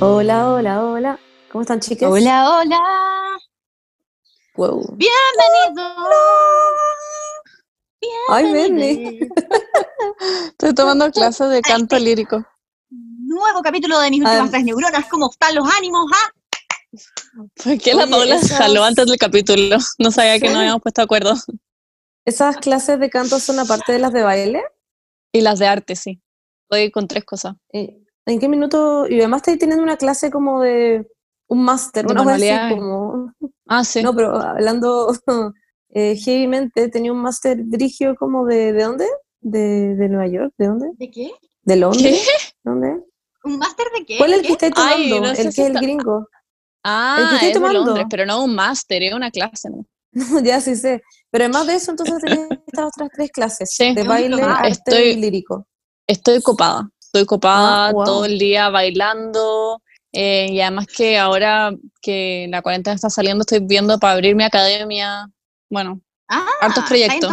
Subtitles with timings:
[0.00, 1.20] Hola, hola, hola.
[1.50, 2.10] ¿Cómo están, chicas?
[2.10, 2.78] Hola, hola.
[4.56, 4.96] Wow.
[4.96, 5.96] Bienvenido.
[8.30, 9.26] Ay, Bienvenido.
[10.50, 12.44] Estoy tomando clases de canto lírico.
[12.90, 14.50] Nuevo capítulo de mis últimas Ah.
[14.50, 15.04] tres neuronas.
[15.10, 16.06] ¿Cómo están los ánimos?
[16.14, 16.30] ah?
[17.62, 19.76] ¿Por qué la Oye, Paula esas- jaló antes del capítulo?
[19.98, 21.34] No sabía que no habíamos puesto acuerdo.
[22.24, 24.62] ¿Esas clases de canto son aparte de las de baile?
[25.32, 26.22] Y las de arte, sí.
[26.70, 27.56] Estoy con tres cosas.
[27.72, 29.06] Eh, ¿En qué minuto?
[29.08, 31.06] Y además estáis teniendo una clase como de
[31.48, 32.74] un máster, De una manualidades.
[32.76, 33.32] como...
[33.66, 34.02] Ah, sí.
[34.02, 35.12] No, pero hablando
[35.90, 38.72] eh, heavymente, tenía un máster brigio como de...
[38.72, 39.06] ¿De dónde?
[39.40, 40.90] De, de Nueva York, ¿de dónde?
[40.98, 41.30] ¿De qué?
[41.62, 42.26] ¿De Londres?
[42.26, 42.54] ¿Qué?
[42.64, 43.02] ¿Dónde?
[43.44, 44.18] ¿Un máster de qué?
[44.18, 45.28] ¿Cuál es el que estáis Ay, tomando?
[45.30, 46.28] no sé el si que es el está- gringo.
[46.84, 47.84] Ah, ¿El que estoy es de tomando?
[47.84, 49.70] Londres, pero no un máster, es una clase.
[49.70, 49.86] ¿no?
[50.42, 51.02] ya sí sé.
[51.30, 53.70] Pero además de eso, entonces tenés estas otras tres clases.
[53.72, 53.94] Sí.
[53.94, 54.58] De baile, diplomado.
[54.58, 55.66] arte Estoy- y lírico.
[56.06, 56.88] Estoy copada.
[57.08, 58.04] Estoy copada Ah, wow.
[58.04, 59.80] todo el día bailando.
[60.12, 61.70] eh, y además que ahora
[62.02, 65.30] que la cuarentena está saliendo, estoy viendo para abrir mi academia.
[65.70, 67.30] Bueno, Ah, hartos proyectos.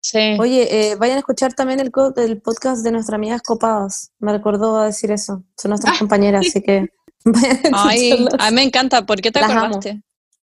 [0.00, 0.36] sí.
[0.38, 4.12] Oye, eh, vayan a escuchar también el, co- el podcast de nuestras amigas copadas.
[4.20, 5.42] Me recordó a decir eso.
[5.56, 6.86] Son nuestras Ah, compañeras, así que
[7.24, 9.04] vayan a Ay, a mí me encanta.
[9.06, 9.60] ¿Por qué te Las amo.
[9.60, 10.00] acordaste?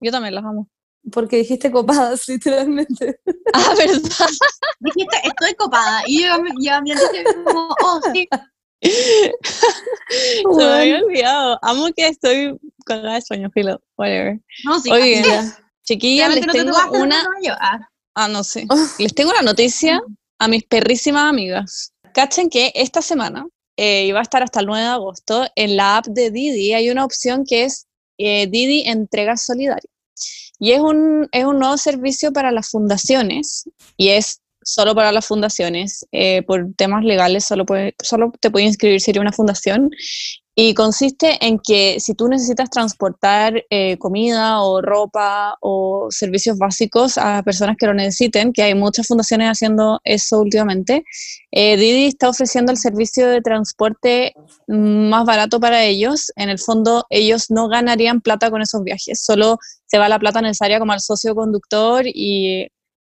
[0.01, 0.67] Yo también las amo.
[1.13, 3.19] Porque dijiste copadas, literalmente.
[3.53, 4.27] Ah, ¿verdad?
[4.81, 6.03] Dijiste, estoy copada.
[6.05, 8.27] Y yo, yo también dije como, oh, sí.
[8.81, 11.59] Se me había olvidado.
[11.61, 13.81] Amo que estoy cagada de sueño, filo.
[13.97, 14.39] Whatever.
[14.63, 14.89] No, sí.
[14.89, 15.23] Que,
[15.83, 17.23] Chiquillas, les no te tengo lo una.
[17.59, 17.79] Ah,
[18.15, 18.65] Ah, no sé.
[18.69, 18.75] Oh.
[18.97, 20.01] Les tengo una noticia
[20.39, 21.93] a mis perrísimas amigas.
[22.13, 23.45] Cachen que esta semana,
[23.77, 26.89] eh, va a estar hasta el 9 de agosto, en la app de Didi hay
[26.89, 29.89] una opción que es eh, Didi Entrega Solidaria.
[30.59, 34.41] Y es un, es un nuevo servicio para las fundaciones, y es
[34.73, 36.05] solo para las fundaciones.
[36.11, 39.89] eh, por temas legales solo, puede, solo te puede inscribir si eres una fundación.
[40.61, 47.17] Y consiste en que si tú necesitas transportar eh, comida o ropa o servicios básicos
[47.17, 51.05] a personas que lo necesiten, que hay muchas fundaciones haciendo eso últimamente,
[51.51, 54.33] eh, Didi está ofreciendo el servicio de transporte
[54.67, 56.29] más barato para ellos.
[56.35, 60.41] En el fondo, ellos no ganarían plata con esos viajes, solo se va la plata
[60.41, 62.67] necesaria como al socio conductor y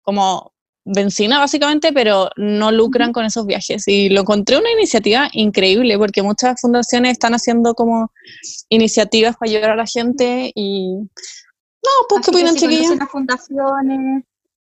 [0.03, 0.53] como
[0.85, 3.87] benzina básicamente, pero no lucran con esos viajes.
[3.87, 8.11] Y lo encontré una iniciativa increíble porque muchas fundaciones están haciendo como
[8.69, 10.95] iniciativas para ayudar a la gente y...
[11.83, 12.97] No, pues, ¿qué opinan, si chiquillas?
[12.99, 14.25] las fundaciones,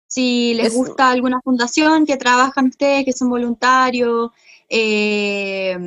[0.08, 4.32] si les Es- gusta alguna fundación que trabajan ustedes, que son voluntarios,
[4.74, 5.78] eh,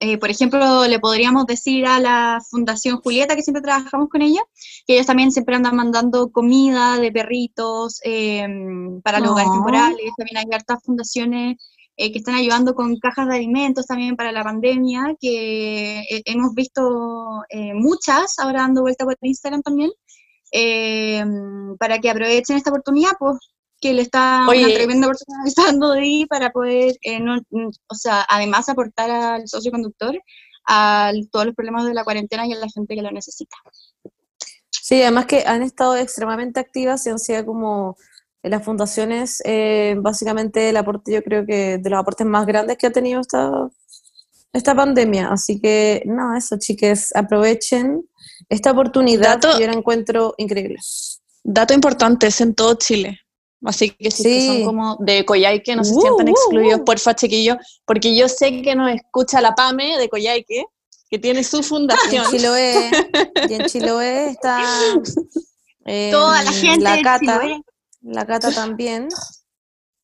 [0.00, 4.40] eh, por ejemplo, le podríamos decir a la Fundación Julieta, que siempre trabajamos con ella,
[4.86, 8.46] que ellos también siempre andan mandando comida de perritos eh,
[9.02, 9.54] para los hogares Oh.
[9.54, 11.56] temporales, también hay hartas fundaciones
[11.96, 16.52] eh, que están ayudando con cajas de alimentos también para la pandemia, que eh, hemos
[16.54, 19.90] visto eh, muchas ahora dando vuelta por Instagram también,
[20.52, 21.24] eh,
[21.78, 23.36] para que aprovechen esta oportunidad, pues
[23.80, 24.74] que le está una Oye.
[24.74, 25.44] tremenda oportunidad
[25.78, 30.20] dando ahí para poder, no- mm, o sea, además aportar al socio conductor
[30.66, 33.56] a todos los problemas de la cuarentena y a la gente que lo necesita.
[34.86, 37.96] Sí, además que han estado extremadamente activas y han sido como
[38.42, 42.76] eh, las fundaciones, eh, básicamente el aporte, yo creo que de los aportes más grandes
[42.76, 43.50] que ha tenido esta,
[44.52, 45.30] esta pandemia.
[45.32, 48.06] Así que, nada, eso, chiques, aprovechen
[48.50, 50.76] esta oportunidad Dato- que yo la encuentro increíble.
[51.42, 53.20] Dato importante, es en todo Chile.
[53.64, 54.46] Así que si Sí.
[54.48, 56.84] son como de Coyhaique, no se Uh, sientan uh, excluidos, uh.
[56.84, 57.56] porfa, chiquillos,
[57.86, 60.66] porque yo sé que nos escucha la PAME de Coyhaique,
[61.14, 62.26] que tiene su Y en fundación.
[62.28, 62.90] Chiloé,
[63.48, 64.58] y en Chiloé está
[65.84, 67.40] eh, Toda la gente la Cata,
[68.02, 69.08] la Cata también.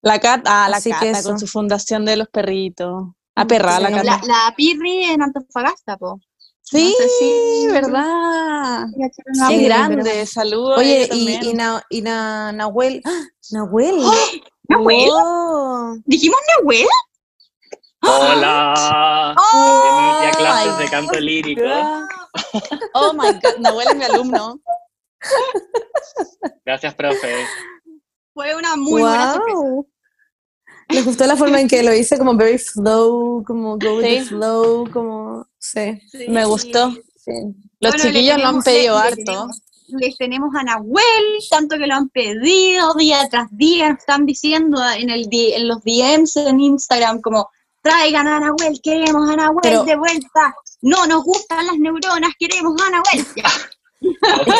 [0.02, 3.08] La Cata, ah, la Así Cata con su fundación de los perritos.
[3.34, 3.94] A perra, la Sí.
[3.94, 4.04] Cata.
[4.04, 6.20] La, la Pirri en Antofagasta, po.
[6.62, 8.86] Sí, no sé si- ¿verdad?
[8.96, 9.10] Qué
[9.48, 10.76] Sí, grande, saludos.
[10.76, 13.22] a Oye, y, y, Na- y Na- Nahuel, ¡Ah!
[13.50, 13.96] Nahuel,
[14.68, 15.08] ¿Nahuel?
[15.08, 16.02] Wow.
[16.06, 16.86] ¿Dijimos Nahuel?
[18.02, 19.34] Hola.
[19.36, 19.82] ¡Oh!
[19.82, 21.62] Bienvenidos a clases my de canto lírico.
[22.94, 24.60] Oh my god, Nahuel es mi alumno.
[26.64, 27.44] Gracias, profe.
[28.34, 29.58] Fue una muy buena sorpresa.
[29.58, 29.86] Wow.
[30.88, 34.22] Les gustó la forma en que lo hice, como very flow, como go with the
[34.24, 36.00] flow, como, sí.
[36.28, 36.90] Me gustó.
[37.16, 37.32] sí.
[37.80, 39.16] Los Bueno, chiquillos lo han pedido harto.
[39.24, 44.24] tenemos- Les tenemos a Nahuel, tanto que lo han pedido día tras día, nos están
[44.26, 47.48] diciendo en, el, en los DMs en Instagram como,
[47.82, 52.80] traigan a Nahuel, queremos a Nahuel Pero- de vuelta, no nos gustan las neuronas, queremos
[52.82, 53.26] a Nahuel.
[53.36, 53.50] Ya.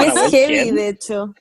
[0.06, 1.34] Es Nahuel, heavy, de hecho.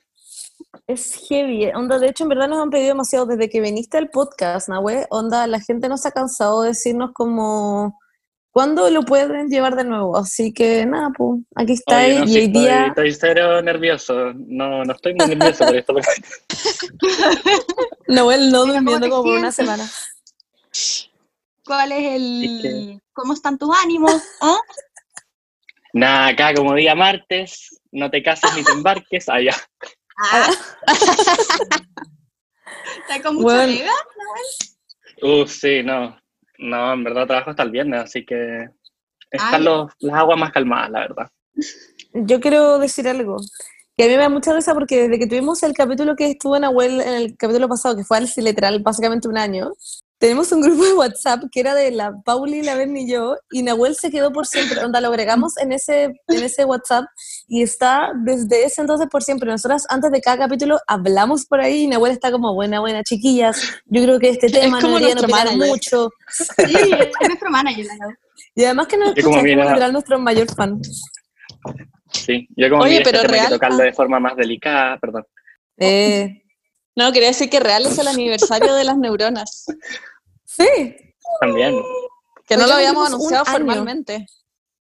[0.86, 1.66] Es heavy.
[1.74, 5.06] Onda, de hecho, en verdad nos han pedido demasiado desde que viniste al podcast, Nahue.
[5.10, 7.98] Onda, la gente nos ha cansado de decirnos como
[8.52, 10.16] ¿Cuándo lo pueden llevar de nuevo?
[10.16, 11.98] Así que nada, pues aquí está.
[11.98, 12.86] Oye, no, y sí, hoy estoy, día.
[12.86, 14.32] estoy cero nervioso.
[14.34, 15.92] No, no estoy muy nervioso por esto.
[15.92, 16.08] porque-
[18.08, 19.88] Noel no Mira, ¿cómo durmiendo como por una semana.
[21.70, 23.00] ¿Cuál es Es el...
[23.12, 24.12] ¿Cómo están tus ánimos?
[24.40, 24.58] ¿Ah?
[25.92, 29.28] Nada, acá como día martes, no te cases ni te embarques.
[29.28, 29.54] Allá.
[30.18, 30.50] Ah.
[32.98, 33.72] ¿Está con mucha Bueno.
[33.72, 33.92] pega?
[35.22, 36.18] Uf, sí, no.
[36.58, 38.68] No, en verdad trabajo hasta el viernes, así que
[39.30, 41.30] están los, las aguas más calmadas, la verdad.
[42.14, 43.36] Yo quiero decir algo.
[43.96, 46.56] Que a mí me da mucha risa porque desde que tuvimos el capítulo que estuvo
[46.56, 49.70] en Abuel en el capítulo pasado, que fue hace literal básicamente un año,
[50.20, 53.62] tenemos un grupo de WhatsApp que era de la Pauli, la Ben y yo, y
[53.62, 54.84] Nahuel se quedó por siempre.
[54.84, 57.06] Onda, lo agregamos en ese, en ese WhatsApp
[57.48, 59.50] y está desde ese entonces por siempre.
[59.50, 63.80] Nosotras antes de cada capítulo hablamos por ahí y Nahuel está como, buena, buena, chiquillas,
[63.86, 65.56] yo creo que este tema no como debería manager.
[65.56, 66.10] mucho.
[66.28, 67.86] Sí, es nuestro manager.
[67.86, 68.10] Lau.
[68.54, 70.82] Y además que nos escucha, es nuestro mayor fan.
[72.12, 75.24] Sí, yo como Oye, este pero tema hay que tocarlo de forma más delicada, perdón.
[75.78, 76.42] Eh,
[76.96, 79.66] No, quería decir que real es el aniversario de las neuronas.
[80.44, 80.66] sí.
[81.40, 81.80] También.
[82.46, 84.26] Que no Hoy lo habíamos anunciado formalmente.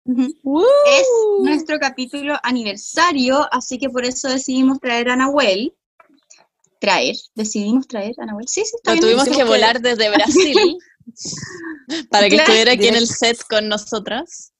[0.06, 0.64] Ujú.
[0.86, 1.06] Es
[1.40, 5.74] nuestro capítulo aniversario, así que por eso decidimos traer a Nahuel.
[6.80, 8.48] Traer, decidimos traer a Nahuel.
[8.48, 9.04] Sí, sí, está Lo bien.
[9.18, 10.78] tuvimos que volar desde Brasil
[12.10, 12.44] para que Claro.
[12.44, 14.52] estuviera aquí en el set con nosotras.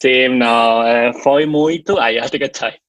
[0.00, 1.98] Sí, no, eh, fue muy tú.
[2.00, 2.80] Ah, ya te cachai.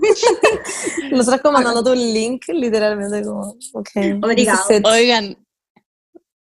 [1.12, 3.88] Nosotras como mandándote un link, literalmente, como, ok.
[4.22, 4.60] Obrigado.
[4.84, 5.36] Oigan,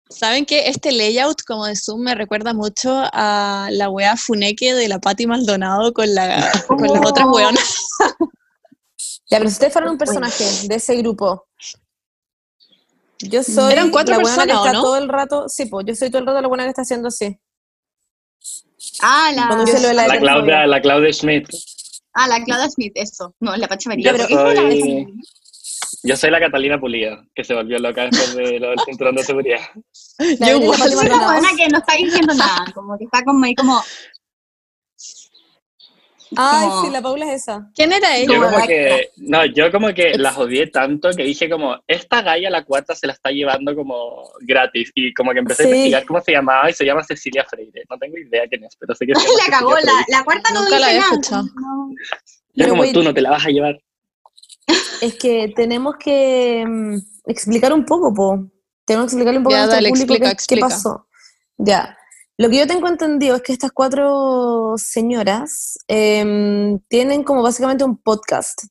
[0.10, 0.68] ¿saben qué?
[0.68, 5.28] Este layout como de Zoom me recuerda mucho a la wea Funeque de la Patti
[5.28, 7.32] Maldonado con, la, con las otras Oh.
[7.36, 7.88] weonas.
[9.30, 11.48] Ya, pero si ustedes fueran un personaje de ese grupo,
[13.20, 14.84] yo soy Eran cuatro la buena que personas, ¿o está no?
[14.84, 17.08] todo el rato, sí, pues yo soy todo el rato la buena que está haciendo
[17.08, 17.40] así.
[19.02, 20.20] Ah, la, la La.
[20.20, 21.48] Claudia, la Claudia Schmidt.
[22.14, 23.36] Ah, la Claudia Smith, eso.
[23.40, 24.16] No, la Pacha María.
[24.16, 25.08] Yo soy-.
[26.04, 29.60] Yo la Catalina Pulida, que se volvió loca después de lo del cinturón de seguridad.
[30.40, 33.56] La Yo Es una buena que no está diciendo nada, como que está como ahí
[33.56, 33.82] como...
[36.38, 37.70] Ay, como- sí, la Paula es esa.
[37.76, 38.28] ¿Quién era Yo ella?
[38.36, 42.22] Como como la- que, no, yo como que las odié tanto que dije como, esta
[42.22, 45.70] galla la cuarta se la está llevando como gratis y como que empecé Sí.
[45.70, 47.84] a investigar cómo se llamaba y se llama Cecilia Freire.
[47.90, 50.52] No tengo idea quién es, pero sé que se llama La cagó, la, la cuarta
[50.54, 51.12] no Nunca la había nada.
[51.12, 51.44] escuchado.
[51.44, 51.90] no.
[52.54, 53.80] Yo Pero, como tú no te la vas a llevar.
[55.02, 56.96] Es que tenemos que mm,
[57.26, 58.48] explicar un poco, po.
[58.86, 61.08] Tenemos que explicarle un poco Ya, a nuestro dale, público explica, qué, pasó.
[61.58, 61.98] Ya.
[62.42, 68.02] Lo que yo tengo entendido es que estas cuatro señoras em, tienen como básicamente un
[68.02, 68.64] podcast.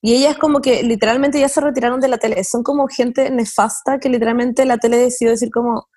[0.00, 2.44] Y ellas como que literalmente ya se retiraron de la tele.
[2.44, 5.88] Son como gente nefasta que literalmente la tele decidió decir como,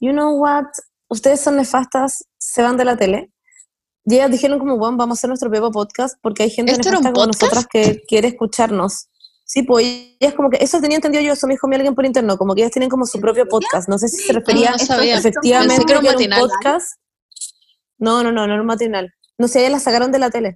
[0.00, 0.64] you know what,
[1.08, 3.30] ustedes son nefastas, se van de la tele.
[4.06, 6.88] Y ellas dijeron como, bueno, vamos a hacer nuestro propio podcast porque hay gente ¿Esto
[6.88, 7.42] era nefasta como podcast?
[7.42, 9.10] nosotras que quiere escucharnos.
[9.46, 9.86] Sí, pues
[10.18, 12.36] ellas como que, eso tenía entendido yo, eso me dijo a mí alguien por interno,
[12.38, 13.88] como que ellas tienen como su propio podcast.
[13.88, 15.18] No sé si se refería Ah, no sabía.
[15.18, 16.98] efectivamente Pensé que era un un podcast.
[17.98, 19.12] No, no, no, no era un matinal.
[19.38, 20.54] No sé, ellas la sacaron de la tele.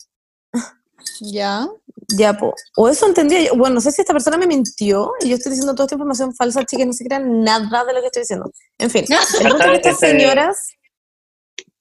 [1.20, 1.68] Ya.
[2.16, 2.54] Ya, po.
[2.76, 3.54] O eso entendía yo.
[3.56, 6.34] Bueno, no sé si esta persona me mintió y yo estoy diciendo toda esta información
[6.34, 8.50] falsa, chicas, no se crean nada de lo que estoy diciendo.
[8.78, 9.04] En fin,
[9.40, 10.70] el punto es que estas Ese- señoras...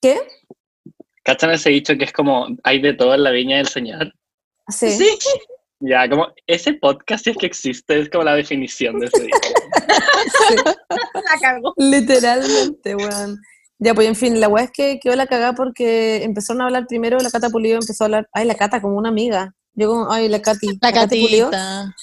[0.02, 0.20] ¿Qué?
[1.24, 4.14] ¿Cachan ese dicho que es como, hay de todo en la viña del señor?
[4.70, 4.92] Sí.
[4.92, 5.18] Sí.
[5.80, 9.38] Ya, como, ese podcast si es que existe, es como la definición de ese dicho.
[10.50, 10.56] sí.
[11.14, 11.74] La cagó.
[11.78, 13.40] Literalmente, weón.
[13.80, 16.88] Ya, pues en fin, la weá es que quedó la cagada porque empezaron a hablar
[16.88, 19.54] primero, la Cata Pulido empezó a hablar, ay, la Cata como una amiga.
[19.76, 20.80] Yo como, ay, la Cati.
[20.82, 21.96] La Cati Pulido catita.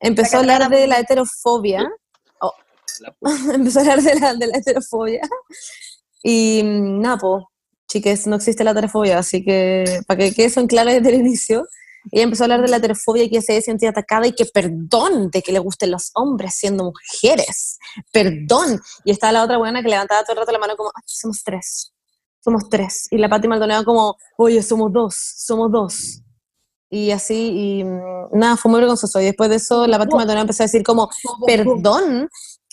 [0.00, 1.90] empezó a La hablar de la heterofobia.
[2.40, 2.52] Oh.
[3.00, 3.14] La
[3.54, 5.22] empezó a hablar de la, de la heterofobia.
[6.22, 7.44] Y mm, nada, pues,
[7.88, 11.20] chiques, no existe la heterofobia, así que para que quede eso en claro desde el
[11.20, 11.66] inicio.
[12.10, 15.42] Ella empezó a hablar de la heterofobia que se sentía atacada y que perdón de
[15.42, 17.78] que le gusten los hombres siendo mujeres.
[18.12, 18.80] Perdón.
[19.04, 21.42] Y estaba la otra buena que levantaba todo el rato la mano como, "Ay, somos
[21.44, 21.92] tres.
[22.40, 23.06] Somos tres.
[23.10, 26.22] Y la Pati Maldonado como, oye, somos dos, somos dos.
[26.90, 28.00] Y así, y mm,
[28.32, 29.20] nada, fue muy vergonzoso.
[29.20, 31.08] Y después de eso, la Pati Maldonado empezó a decir como,
[31.46, 32.28] perdón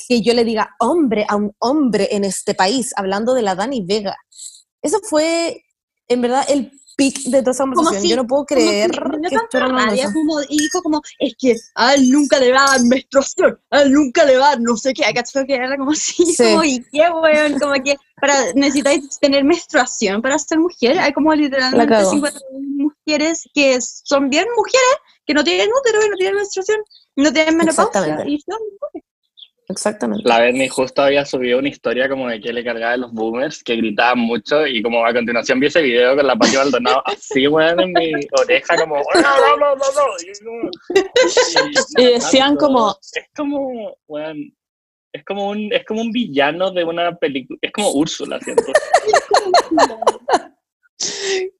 [0.07, 3.85] que yo le diga hombre a un hombre en este país, hablando de la Dani
[3.85, 4.17] Vega.
[4.81, 5.63] Eso fue,
[6.07, 8.01] en verdad, el pic de toda esa conversación.
[8.01, 10.13] si- yo no puedo si creer le que eso.
[10.13, 13.81] como- y dijo como, es que a él nunca le va a dar menstruación, a
[13.81, 15.45] él nunca le va a dar no sé qué, ¿cachai?
[15.47, 16.43] Que era como así, Sí.
[16.43, 21.33] como, y qué weón, como que para, necesitáis tener menstruación para ser mujer, hay como
[21.33, 22.09] literalmente cago.
[22.11, 22.39] 50
[22.77, 26.79] mujeres que son bien mujeres, que no tienen útero y no tienen menstruación,
[27.15, 28.57] no tienen menopausia, y son
[29.69, 30.27] exactamente.
[30.27, 33.63] La Bernie justo había subido una historia como de que le cargaba de los boomers,
[33.63, 37.47] que gritaban mucho, y como a continuación vi ese video con la Pati Maldonado así,
[37.47, 39.91] weón, en mi oreja, como, no, no, no, no,
[40.43, 40.69] no.
[41.97, 44.53] Y, decían como- Es como, weón,
[45.13, 48.63] es como un, es como un villano de una película, es como Úrsula, siento.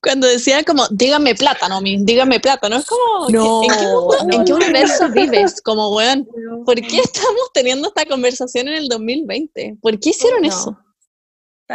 [0.02, 4.34] Cuando decían como, dígame plátano, mi, dígame plátano, es como, No, ¿en qué, mundo- no,
[4.38, 4.56] en qué no.
[4.56, 5.62] universo vives?
[5.62, 6.28] Como, weón,
[6.66, 9.76] ¿por qué estamos teniendo esta conversación en el 2020?
[9.80, 10.48] ¿Por qué hicieron No.
[10.48, 10.78] eso?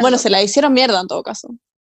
[0.00, 1.48] Bueno, se la hicieron mierda en todo caso.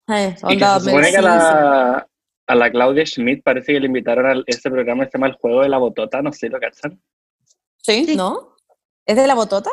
[0.07, 2.07] Eh, Y que onda, se supone que a la,
[2.47, 5.33] a la Claudia Schmidt parece que le invitaron a este programa que se llama El
[5.33, 6.99] Juego de la Botota, no sé si lo cachan.
[7.77, 8.15] ¿Sí?
[8.15, 8.55] ¿No?
[9.05, 9.69] ¿Es de la botota?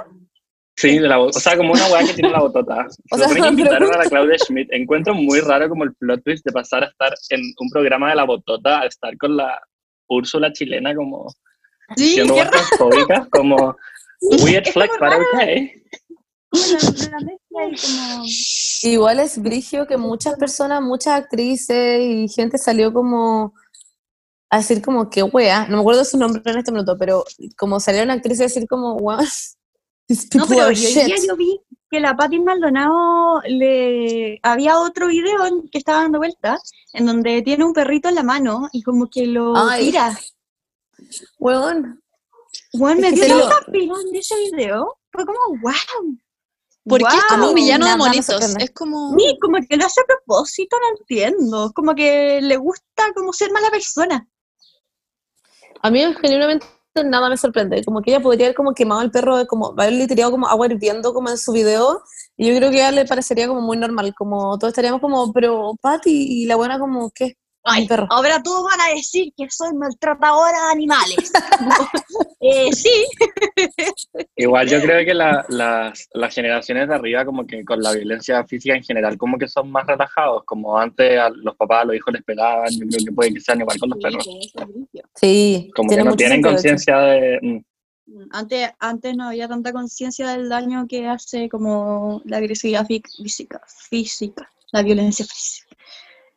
[0.77, 2.87] Sí, de la, o sea, como una weá que tiene la botota.
[3.11, 4.69] O sea, que invitaron a la Claudia Schmidt.
[4.73, 8.17] Encuentro muy raro como el plot twist de pasar a estar en un programa de
[8.17, 9.59] la botota a estar con la
[10.09, 11.29] Úrsula chilena como
[11.95, 13.77] Sí, siendo qué transfóbica, como
[14.43, 15.25] weird pero raro.
[15.33, 15.83] okay.
[18.83, 23.55] Igual es brigio que muchas personas, muchas actrices y gente salió como
[24.51, 27.25] a decir como que wea, no me acuerdo su nombre en este minuto, pero
[27.57, 29.19] como salieron actrices a decir como wea,
[30.09, 31.61] No, people pero are yo, día yo vi
[31.91, 36.59] que la Patti Maldonado le había otro video en- que estaba dando vuelta
[36.93, 39.87] en donde tiene un perrito en la mano y como que lo Ay.
[39.87, 40.17] tira.
[41.39, 42.01] Weón,
[42.73, 44.97] Bueno, me dio tanta pena de ese video.
[45.13, 46.19] Fue como, wow.
[46.89, 48.57] ¿Por qué es como Wow, un villano de monitos?
[48.59, 49.17] Es como...
[49.19, 51.73] Sí, como que lo hace a propósito, no entiendo.
[51.75, 54.29] Como que le gusta como ser mala persona.
[55.83, 56.67] a mí genuinamente
[57.05, 60.31] nada me sorprende, como que ella podría haber como quemado el perro, como haberle tirado
[60.31, 62.03] como agua hirviendo como en su video,
[62.37, 65.33] y yo creo que a ella le parecería como muy normal, como todos estaríamos como,
[65.33, 67.37] pero Patty, y la buena como, ¿qué?
[67.69, 68.07] Ay, perro.
[68.11, 71.33] ahora todos van a decir que soy maltratadora de animales.
[72.41, 72.91] eh, sí,
[74.37, 78.45] Igual yo creo que la- las, las generaciones de arriba como que con la violencia
[78.45, 81.97] física en general como que son más relajados, como antes a los papás, a los
[81.97, 84.29] hijos les pegaban, yo creo que puede que sean igual con los perros.
[85.15, 87.39] Sí, Como que no tienen conciencia de...
[87.43, 87.59] mm,
[88.31, 93.61] Antes, antes no había tanta conciencia del daño que hace como la agresividad fí- física,
[93.67, 95.66] física, la violencia física.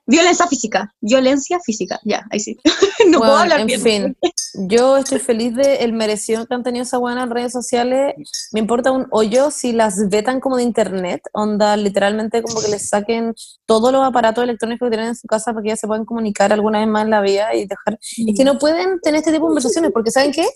[0.09, 2.57] Violencia física, violencia física, ya, ahí sí.
[3.09, 3.81] no puedo Bueno, hablar en bien.
[3.81, 4.17] fin,
[4.67, 8.15] yo estoy feliz de el merecido que han tenido esa buena en redes sociales.
[8.51, 12.89] Me importa un hoyo si las vetan como de internet, onda, literalmente como que les
[12.89, 13.35] saquen
[13.67, 16.51] todos los aparatos electrónicos que tienen en su casa para que ya se puedan comunicar
[16.51, 17.99] alguna vez más en la vida y dejar...
[18.01, 20.47] Es que no pueden tener este tipo de conversaciones, porque ¿saben qué?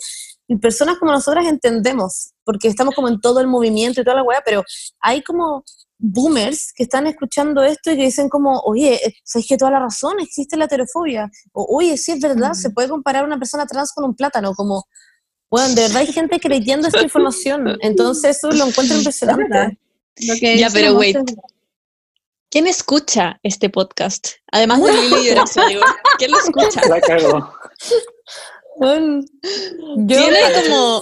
[0.60, 4.42] Personas como nosotras entendemos, porque estamos como en todo el movimiento y toda la weá,
[4.46, 4.64] pero
[5.00, 5.64] hay como
[5.98, 9.80] boomers que están escuchando esto y que dicen como, oye, eh, ¿sabes que toda la
[9.80, 10.20] razón?
[10.20, 11.30] Existe la heterofobia.
[11.54, 14.86] O, oye, sí es verdad, se puede comparar una persona trans con un plátano, como,
[15.50, 17.78] bueno, de verdad hay gente creyendo esta información.
[17.82, 19.78] Entonces eso lo encuentro impresionante.
[20.28, 21.16] Lo que Ya, pero wait.
[21.16, 21.36] es-
[22.50, 24.28] ¿Quién escucha este podcast?
[24.52, 25.34] Además de Lili y
[26.20, 26.82] ¿quién lo escucha?
[26.88, 27.52] La cagó.
[28.78, 31.02] Bueno, yo, ¿Tiene como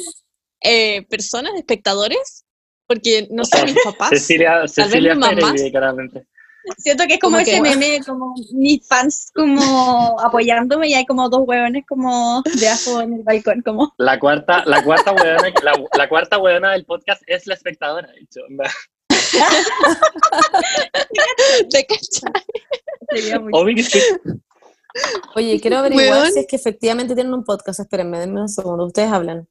[0.62, 2.46] eh, personas, espectadores?
[2.88, 4.10] Porque, no sé, mis papás.
[4.10, 5.18] Cecilia, Cecilia
[5.72, 6.26] claramente.
[6.78, 9.62] Siento que es como, Como ese que- meme, como mis fans como
[10.24, 14.84] apoyándome y hay como dos hueones como debajo en el balcón, como La cuarta, la
[14.84, 18.42] cuarta hueona, la, la cuarta hueona del podcast es la espectadora, de hecho.
[18.48, 18.70] onda.
[21.70, 22.32] ¿Te cachai?
[23.10, 23.52] sería muy...
[23.54, 24.00] Obvio que sí.
[25.36, 27.80] Oye, quiero averiguar si es que efectivamente tienen un podcast.
[27.80, 28.86] Espérenme, denme un segundo.
[28.86, 29.48] Ustedes hablan.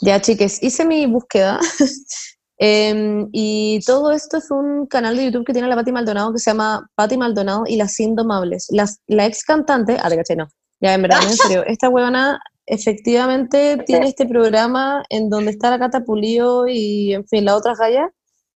[0.00, 1.58] Ya, chiques, hice mi búsqueda.
[2.62, 6.38] Em, y todo esto es un canal de YouTube que tiene la Patti Maldonado que
[6.38, 8.66] se llama Patti Maldonado y las Indomables.
[8.68, 10.46] Las, la ex cantante, ah, te caché, no.
[10.78, 11.64] Ya, en verdad, en serio.
[11.66, 17.46] Esta huevona efectivamente tiene este programa en donde está la Cata Pulido y, en fin,
[17.46, 18.10] la otra Jaya.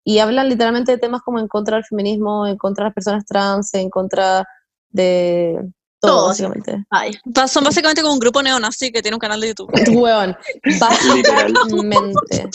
[0.04, 3.26] Y hablan literalmente de temas como en contra del feminismo, en contra de las personas
[3.26, 4.46] trans, en contra
[4.90, 5.60] de
[6.02, 6.28] todo, Todo.
[6.30, 6.84] básicamente.
[6.90, 7.12] Ay,
[7.48, 9.72] Son básicamente como un grupo neonazi que tiene un canal de YouTube.
[9.96, 11.54] Hueón, Literal.
[11.54, 12.50] básicamente.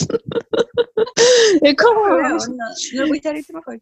[1.61, 2.07] Es como.
[2.07, 3.81] no, no pudiste abrirte mejor.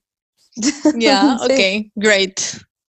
[0.96, 1.54] Ya, Sí.
[1.86, 2.40] ok, great.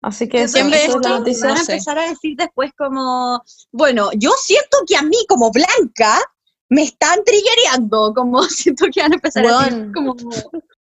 [0.02, 3.42] Así que la Van a No empezar a decir después como,
[3.73, 6.21] bueno, yo siento que a mí como blanca
[6.68, 9.92] me están triggereando, como siento que van a empezar a decir Weón.
[9.92, 10.14] como...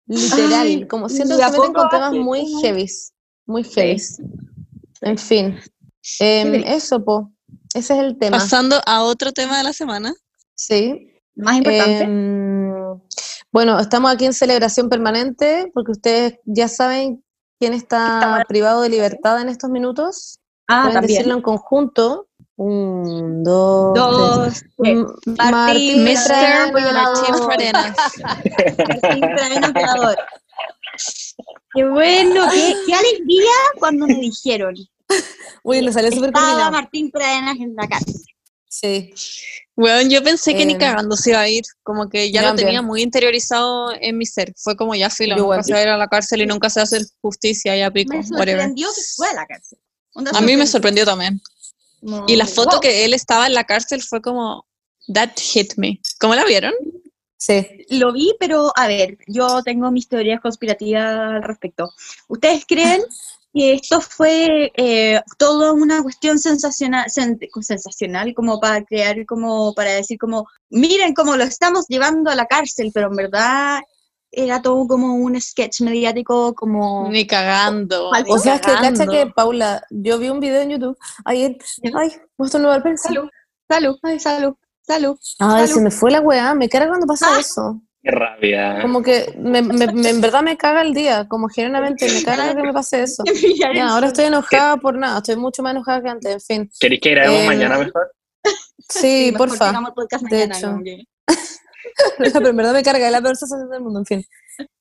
[0.06, 3.12] Literal, Ay, como siento que se meten con temas muy heavies,
[3.46, 4.20] muy heavies.
[5.00, 5.58] En fin,
[6.20, 7.30] Em, eso, po,
[7.74, 8.38] ese es el tema.
[8.38, 10.12] Pasando a otro tema de la semana.
[10.54, 11.08] Sí.
[11.34, 12.02] Más importante.
[12.04, 13.00] Em,
[13.50, 17.22] bueno, estamos aquí en celebración permanente porque ustedes ya saben
[17.58, 20.38] quién está privado de libertad en estos minutos.
[20.68, 21.16] ah, Pueden también.
[21.18, 22.28] decirlo en conjunto.
[22.56, 24.98] Un, dos, Dos, tres.
[24.98, 26.72] Mm, Martín Mr.
[26.72, 27.46] Martín.
[27.46, 27.96] Pradenas.
[29.02, 30.16] Martín Pradenas violador.
[31.74, 34.74] Qué bueno, qué, qué alegría cuando me dijeron.
[35.64, 36.72] Uy, le salió súper Estaba coordinado.
[36.72, 38.14] Martín Pradenas en la cárcel.
[38.68, 39.12] Sí.
[39.76, 42.54] Bueno, yo pensé que ni Em, cagando se iba a ir, como que ya lo
[42.54, 44.52] tenía muy interiorizado en mi ser.
[44.56, 46.70] Fue como ya filo, Yo nunca se va a ir a la cárcel y nunca
[46.70, 48.60] se va a hacer justicia, ya pico, Me whatever.
[48.60, 49.78] sorprendió que fue a la cárcel.
[50.34, 51.04] A mí me sorprendió.
[51.04, 51.40] también.
[52.00, 52.80] Como, Y la foto wow.
[52.80, 54.66] que él estaba en la cárcel fue como,
[55.12, 56.00] that hit me.
[56.18, 56.72] ¿Cómo la vieron?
[57.38, 57.66] Sí.
[57.90, 61.04] Lo vi, pero a ver, yo tengo mis teorías conspirativas
[61.34, 61.90] al respecto.
[62.28, 63.02] ¿Ustedes creen
[63.52, 69.90] que esto fue eh, toda una cuestión sensacional, sen- sensacional, como para crear, como para
[69.92, 73.80] decir como, miren cómo lo estamos llevando a la cárcel, pero en verdad
[74.34, 77.08] era todo como un sketch mediático, como...
[77.10, 78.10] Ni cagando.
[78.10, 78.32] Falso.
[78.32, 81.58] O sea, es que cacha que Paula, yo vi un video en YouTube ayer.
[81.94, 83.12] Ay, nuevo al pensar.
[83.12, 83.28] Salud,
[83.68, 85.18] salud, ay, salud, salud.
[85.38, 85.74] Ay, Salud.
[85.74, 86.54] se me fue la weá.
[86.54, 87.40] Me carga cuando pasa Ah.
[87.40, 87.82] eso.
[88.02, 88.78] Qué rabia.
[88.82, 91.26] Como que me, me- me- en verdad me caga el día.
[91.28, 93.22] Como genuinamente me carga que me pase eso.
[93.74, 95.18] Ya, ahora estoy enojada por nada.
[95.18, 96.32] Estoy mucho más enojada que antes.
[96.32, 96.70] En fin.
[96.80, 98.12] ¿Queréis que grabemos Em, mañana mejor?
[98.88, 99.72] Sí, mejor porfa.
[100.28, 100.80] De hecho.
[100.84, 101.04] que-
[102.32, 104.24] pero en verdad me carga, es la peor sensación del mundo, en fin.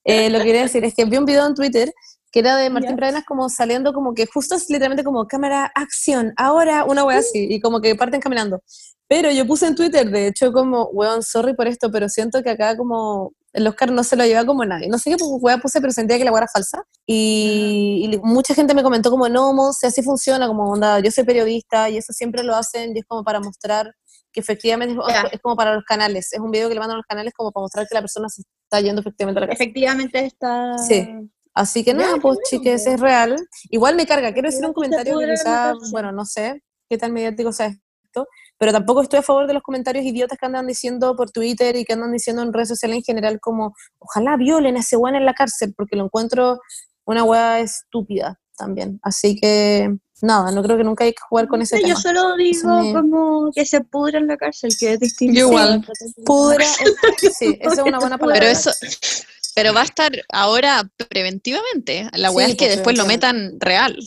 [0.04, 1.94] Eh, lo que quería decir es que vi un video en Twitter
[2.32, 2.96] que era de Martín.
[2.96, 7.46] Pradenas como saliendo como que justo es literalmente como cámara, acción, ahora una wea así,
[7.50, 8.62] y como que parten caminando.
[9.12, 12.51] Pero yo puse en Twitter, de hecho, como, weón, sorry por esto, pero siento que
[12.51, 14.88] acá como el Oscar no se lo lleva como nadie.
[14.88, 16.82] No sé qué wea puse, pero sentía que la wea era falsa.
[17.06, 21.25] Y, y mucha gente me comentó como, no, Monse, así funciona, como onda, yo soy
[21.25, 23.94] periodista y eso siempre lo hacen y es como para mostrar
[24.32, 25.24] que efectivamente es, Ya.
[25.30, 27.51] es como para los canales, es un video que le mandan a los canales como
[27.51, 29.62] para mostrar que la persona se está yendo efectivamente a la casa.
[29.62, 30.77] Efectivamente está...
[30.77, 31.06] Sí.
[31.53, 33.36] Así que nada, qué pues chiques, es real.
[33.72, 37.51] Igual me carga, quiero decir un comentario que quizá, bueno, no sé qué tan mediático
[37.51, 37.75] sea
[38.12, 38.25] esto,
[38.62, 41.84] pero tampoco estoy a favor de los comentarios idiotas que andan diciendo por Twitter y
[41.84, 45.25] que andan diciendo en redes sociales en general como, ojalá violen a ese weón en
[45.25, 46.60] la cárcel, porque lo encuentro
[47.03, 49.00] una weá estúpida también.
[49.01, 49.90] Así que
[50.22, 52.00] nada, no creo que nunca hay que jugar con ese yo tema.
[52.01, 55.40] solo digo como que se pudra en la cárcel, que es distinto.
[55.40, 55.83] Yo igual.
[56.24, 56.64] Pudra,
[57.24, 58.42] es- sí, esa es una buena palabra.
[58.42, 58.70] Pero eso,
[59.55, 62.07] pero va a estar ahora preventivamente.
[62.14, 63.98] La Sí, weá es que pues, después lo metan real.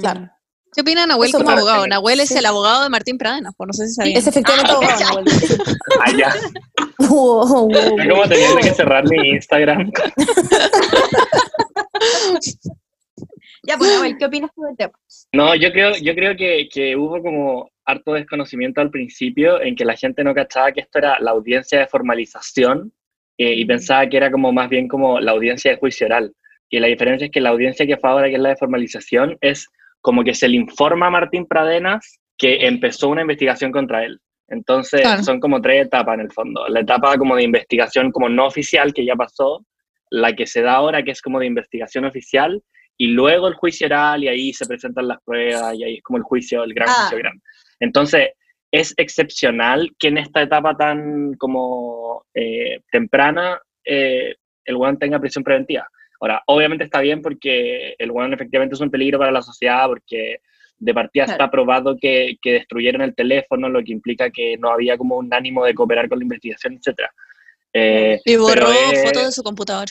[0.00, 0.30] Claro.
[0.72, 1.86] ¿Qué opina Nahuel Eso como abogado?
[1.86, 2.38] Nahuel es Sí.
[2.38, 4.16] el abogado de Martín Pradenas, pues no sé si sabían.
[4.16, 5.24] Es efectivamente abogado, Nahuel.
[6.00, 6.34] Ah, ya.
[7.08, 7.70] Wow, wow, wow.
[7.70, 9.90] Estoy como teniendo que cerrar mi Instagram.
[13.62, 14.92] Ya, pues, Nahuel, ¿qué opinas tú del tema?
[15.32, 19.84] No, yo creo, yo creo que, que hubo como harto desconocimiento al principio en que
[19.84, 22.92] la gente no cachaba que esto era la audiencia de formalización
[23.36, 26.32] eh, y pensaba que era como más bien como la audiencia de juicio oral.
[26.70, 29.36] Y la diferencia es que la audiencia que fue ahora, que es la de formalización,
[29.40, 29.66] es
[30.00, 34.18] como que se le informa a Martín Pradenas que empezó una investigación contra él.
[34.48, 35.22] Entonces Claro.
[35.22, 36.66] son como tres etapas en el fondo.
[36.68, 39.64] La etapa como de investigación como no oficial, que ya pasó,
[40.10, 42.60] la que se da ahora, que es como de investigación oficial,
[42.98, 46.16] y luego el juicio oral, y ahí se presentan las pruebas, y ahí es como
[46.18, 46.92] el juicio, el gran Ah.
[47.02, 47.40] juicio grande.
[47.78, 48.30] Entonces,
[48.72, 54.34] es excepcional que en esta etapa tan como eh, temprana eh,
[54.64, 55.88] el weón tenga prisión preventiva.
[56.20, 60.40] Ahora, obviamente está bien porque el weón efectivamente es un peligro para la sociedad, porque
[60.78, 61.42] de partida Claro.
[61.42, 65.32] está probado que, que destruyeron el teléfono, lo que implica que no había como un
[65.32, 67.08] ánimo de cooperar con la investigación, etc.
[67.72, 69.88] Eh, Y borró es- fotos de su computador.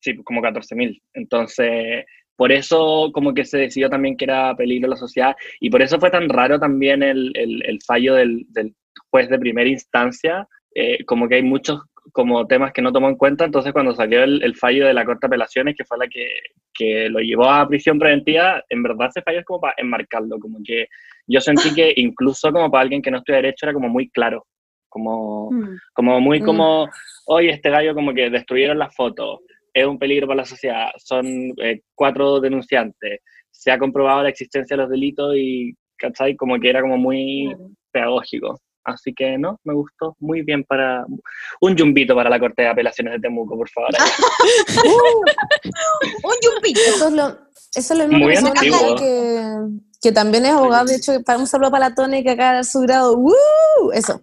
[0.00, 1.00] Sí, como 14.000.
[1.14, 2.04] Entonces,
[2.36, 5.98] por eso como que se decidió también que era peligro la sociedad y por eso
[5.98, 8.74] fue tan raro también el, el- el fallo del, del
[9.10, 11.80] juez de primera instancia, eh, como que hay muchos
[12.12, 15.04] como temas que no tomó en cuenta, entonces cuando salió el, el fallo de la
[15.04, 16.26] Corte de Apelaciones, que fue la que,
[16.72, 20.58] que lo llevó a prisión preventiva, en verdad ese fallo es como para enmarcarlo, como
[20.64, 20.88] que
[21.26, 24.46] yo sentí que incluso como para alguien que no estudia derecho era como muy claro,
[24.88, 25.50] como
[25.92, 26.44] como muy Mm.
[26.44, 26.88] como,
[27.26, 29.40] oye, este gallo como que destruyeron las fotos,
[29.72, 31.26] es un peligro para la sociedad, son
[31.62, 36.36] eh, cuatro denunciantes, se ha comprobado la existencia de los delitos y, ¿cachai?
[36.36, 37.54] Como que era como muy
[37.90, 38.60] pedagógico.
[38.84, 41.06] Así que no, me gustó muy bien para
[41.60, 43.90] un yumbito para la Corte de Apelaciones de Temuco, por favor.
[46.22, 46.80] Un yumpito.
[46.80, 47.28] Eso es lo,
[47.74, 48.96] eso es lo mismo Muy que antiguo.
[48.96, 49.54] que,
[50.02, 52.80] que también es abogado, de hecho, para un saludo para la Tone que acá su
[52.80, 53.92] grado, ¡Woo!
[53.92, 54.20] eso.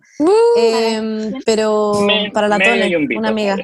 [0.58, 3.58] Em, pero Me- para la Tone, yumbito, una amiga.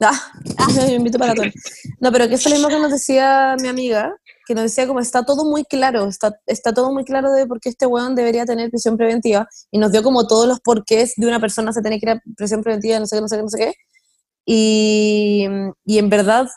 [0.58, 1.52] Ah, yo invito para Tone.
[2.00, 4.14] No, pero que es lo mismo que nos decía mi amiga,
[4.46, 7.60] que nos decía como está todo muy claro, está, está todo muy claro de por
[7.60, 11.26] qué este weón debería tener prisión preventiva, y nos dio como todos los porqués de
[11.26, 13.42] una persona se tiene que ir a prisión preventiva, no sé qué, no sé qué,
[13.42, 13.72] no sé qué.
[14.46, 15.46] Y,
[15.84, 16.48] y en verdad,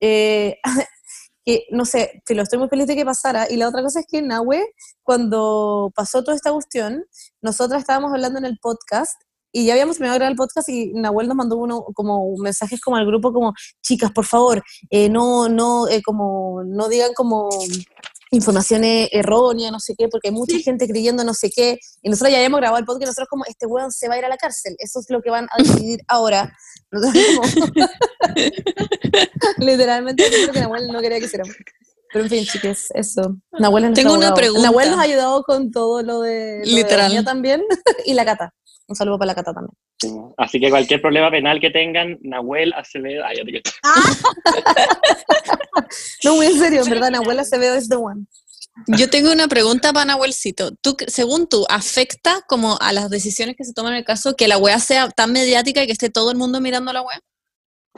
[0.00, 0.56] eh,
[1.44, 3.50] que, no sé, te lo estoy muy feliz de que pasara.
[3.50, 4.64] Y la otra cosa es que Nahue,
[5.02, 7.04] cuando pasó toda esta cuestión,
[7.42, 9.20] nosotras estábamos hablando en el podcast
[9.52, 12.80] y ya habíamos terminado de grabar el podcast y Nahuel nos mandó uno como mensajes
[12.80, 17.48] como al grupo como chicas por favor eh, no no eh, como no digan como
[18.30, 22.32] informaciones erróneas, no sé qué, porque hay mucha gente creyendo no sé qué, y nosotros
[22.32, 24.28] ya habíamos grabado el podcast y nosotros como, este weón se va a ir a
[24.28, 26.52] la cárcel, eso es lo que van a decidir ahora.
[26.90, 27.08] Como,
[29.58, 31.54] literalmente, creo que Nahuel no quería que hiciéramos.
[32.10, 33.36] Pero en fin, chicas, eso.
[33.58, 34.34] Nahuel es Tengo una abogado.
[34.36, 34.62] pregunta.
[34.62, 37.08] Nahuel nos ha ayudado con todo lo de, lo de Literal.
[37.08, 37.62] Doña también,
[38.06, 38.54] y la Cata.
[38.88, 39.72] Un saludo para la Cata también.
[40.00, 40.08] Sí.
[40.38, 43.22] Así que cualquier problema penal que tengan, Nahuel Acevedo.
[43.24, 43.70] Ay, te quiero.
[46.24, 48.26] No, muy en serio, en verdad, Nahuel Acevedo es the one.
[48.86, 50.72] Yo tengo una pregunta para Nahuelcito.
[50.82, 54.48] ¿Tú, según tú, afecta como a las decisiones que se toman en el caso que
[54.48, 57.20] la wea sea tan mediática y que esté todo el mundo mirando la wea?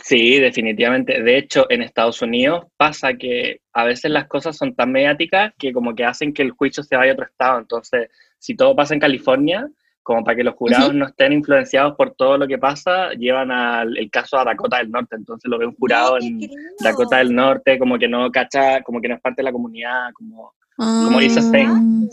[0.02, 1.22] Sí, definitivamente.
[1.22, 5.72] De hecho, en Estados Unidos pasa que a veces las cosas son tan mediáticas que
[5.72, 7.58] como que hacen que el juicio se vaya a otro estado.
[7.58, 9.68] Entonces, si todo pasa en California,
[10.10, 13.96] como para que los jurados no estén influenciados por todo lo que pasa, llevan al
[13.96, 15.14] el caso a Dakota del Norte.
[15.14, 19.06] Entonces lo ve un jurado en Dakota del Norte, como que no cacha, como que
[19.06, 20.52] no es parte de la comunidad, como...
[20.76, 22.10] Como dice Stein.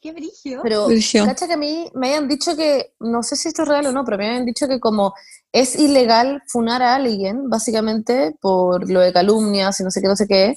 [0.00, 0.62] Qué brillo.
[0.62, 0.86] Pero,
[1.26, 3.92] cacha que a mí me hayan dicho que, no sé si esto es real o
[3.92, 5.12] no, pero me habían dicho que como
[5.52, 10.16] es ilegal funar a alguien, básicamente, por lo de calumnias y no sé qué, no
[10.16, 10.56] sé qué,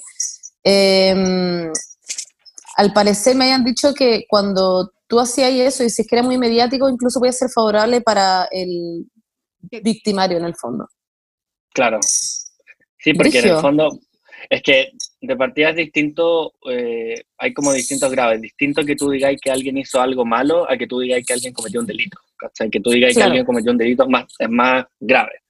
[0.64, 1.70] eh,
[2.78, 6.22] al parecer me habían dicho que cuando tú hacías eso y si es que era
[6.22, 9.04] muy mediático, incluso podía ser favorable para el
[9.60, 10.88] victimario en el fondo.
[11.74, 11.98] Claro.
[12.02, 13.90] Sí, porque en el fondo
[14.48, 18.40] es que de partida es distinto, eh, hay como distintos graves.
[18.40, 21.52] Distinto que tú digáis que alguien hizo algo malo a que tú digáis que alguien
[21.52, 22.18] cometió un delito.
[22.38, 22.70] ¿cachai?
[22.70, 23.26] Que tú digáis Claro.
[23.26, 25.42] que alguien cometió un delito es más, es más grave.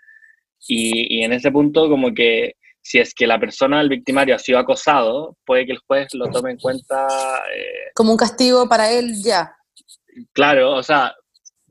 [0.66, 4.38] Y, y en ese punto, como que si es que la persona, el victimario, ha
[4.40, 7.06] sido acosado, puede que el juez lo tome en cuenta
[7.56, 9.54] eh, Como un castigo para él, ya.
[10.32, 11.14] Claro, o sea,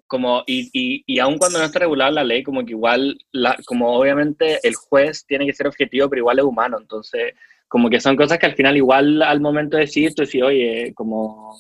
[0.08, 3.58] como, y, y, y aun cuando no está regulada la ley, como que igual, la,
[3.66, 7.34] como obviamente el juez tiene que ser objetivo, pero igual es humano, entonces,
[7.68, 10.94] como que son cosas que al final igual al momento de decir, tú decís, oye,
[10.96, 11.58] como,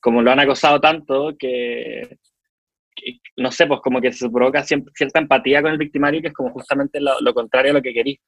[0.00, 2.18] como lo han acosado tanto que,
[2.94, 6.34] que, no sé, pues como que se provoca cierta empatía con el victimario, que es
[6.34, 8.18] como justamente lo, lo contrario a lo que querís.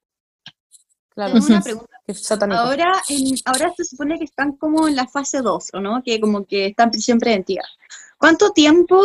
[1.15, 1.35] Claro.
[1.35, 1.97] Tengo una pregunta.
[2.07, 2.31] Es.
[2.33, 6.03] Ahora, en- ahora se supone que están como en la fase 2, ¿o no?
[6.05, 7.63] Que como que está en prisión preventiva.
[8.19, 9.01] ¿Cuánto tiempo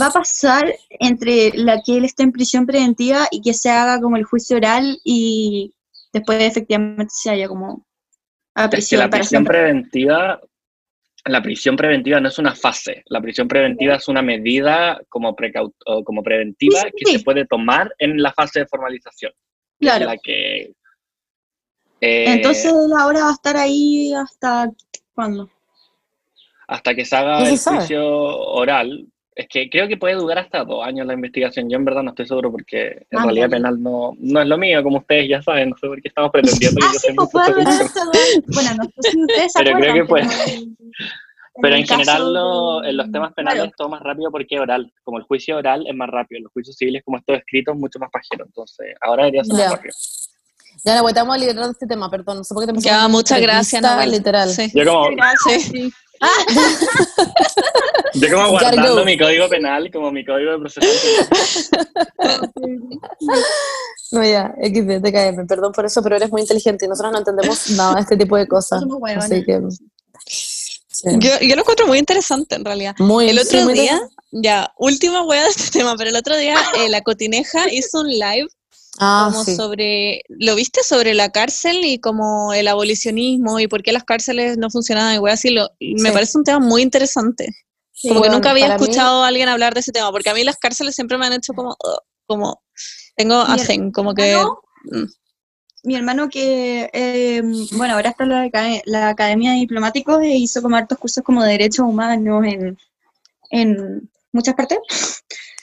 [0.00, 4.00] va a pasar entre la que él esté en prisión preventiva y que se haga
[4.00, 5.72] como el juicio oral y
[6.12, 7.84] después efectivamente se haya como
[8.54, 9.58] a Es que prisión la para prisión siempre?
[9.58, 10.40] preventiva,
[11.24, 15.74] la prisión preventiva no es una fase, la prisión preventiva es una medida como, precau-
[15.86, 17.18] o como preventiva Sí, sí, que sí.
[17.18, 19.32] se puede tomar en la fase de formalización.
[19.80, 20.06] Claro.
[20.06, 20.72] la que,
[22.00, 24.70] eh, Entonces él ahora va a estar ahí hasta
[25.14, 25.48] cuándo?
[26.66, 27.78] hasta que se haga se el sabe.
[27.78, 31.70] juicio oral, es que creo que puede durar hasta dos años la investigación.
[31.70, 34.58] Yo en verdad no estoy seguro porque en Ah, realidad penal no, no es lo
[34.58, 37.12] mío, como ustedes ya saben, no sé por qué estamos pretendiendo que Ah, yo sí,
[37.14, 37.84] pues puede durar eso.
[37.84, 38.14] hasta dos-
[38.54, 40.26] Bueno, no sé si ustedes se Pero creo que puede.
[41.62, 43.70] pero en general caso lo- de- en los temas penales claro.
[43.70, 44.92] es todo más rápido porque es oral.
[45.04, 46.42] Como el juicio oral es más rápido.
[46.42, 48.44] Los juicios civiles, como esto escrito, es mucho más pajero.
[48.44, 49.94] Entonces, ahora debería ser más rápido.
[50.84, 52.38] Ya la estamos a liberar de este tema, perdón.
[52.38, 54.10] No sé por qué te Ya, muchas gracias, Nahuel.
[54.10, 54.50] literal.
[54.50, 54.70] Sí.
[54.74, 55.92] Yo como, Gracias, Sí.
[58.14, 61.36] yo como guardando mi código penal, como mi código de procesamiento.
[64.10, 67.70] No, ya, XD, TKM, perdón por eso, pero eres muy inteligente y nosotros no entendemos
[67.76, 68.82] nada de este tipo de cosas.
[68.84, 69.26] Huevonas.
[69.26, 69.60] Así que.
[70.26, 71.08] sí.
[71.18, 72.96] Yo, yo lo encuentro muy interesante en realidad.
[72.98, 74.00] Muy, El otro día,
[74.32, 78.08] ya, última wea de este tema, pero el otro día eh, la Cotineja hizo un
[78.08, 78.48] live
[78.98, 79.54] Ah, como sí.
[79.54, 80.82] sobre, ¿lo viste?
[80.82, 85.30] Sobre la cárcel y como el abolicionismo y por qué las cárceles no funcionaban y
[85.30, 85.50] así.
[85.50, 87.48] Lo, Me parece un tema muy interesante.
[87.92, 90.34] Sí, como que nunca había mí- escuchado a alguien hablar de ese tema, porque a
[90.34, 92.62] mí las cárceles siempre me han hecho como, "Ugh", como,
[93.16, 95.04] tengo hacen, como que, hermano- mm.
[95.84, 98.48] mi hermano que, eh, bueno, ahora está la,
[98.84, 102.78] la Academia de Diplomáticos e hizo como hartos cursos como de derechos humanos en,
[103.50, 104.78] en muchas partes.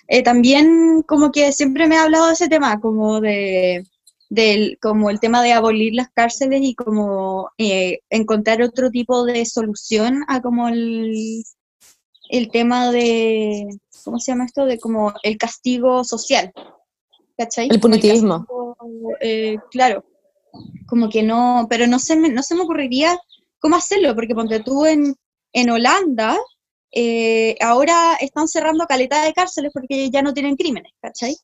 [0.07, 3.85] Eh, también como que siempre me ha hablado de ese tema, como de
[4.29, 9.45] del, como el tema de abolir las cárceles y como eh, encontrar otro tipo de
[9.45, 11.43] solución a como el,
[12.29, 13.67] el tema de,
[14.03, 14.65] ¿cómo se llama esto?
[14.65, 16.51] De como el castigo social.
[17.37, 17.67] ¿Cachai?
[17.69, 18.45] El punitivismo.
[18.47, 18.75] castigo,
[19.19, 20.05] eh, claro,
[20.87, 23.17] como que no, pero no se me, no se me ocurriría
[23.59, 25.15] cómo hacerlo, porque ponte tú en,
[25.53, 26.37] en Holanda,
[26.95, 31.35] eh, ahora están cerrando caleta de cárceles porque ya no tienen crímenes, ¿cachai?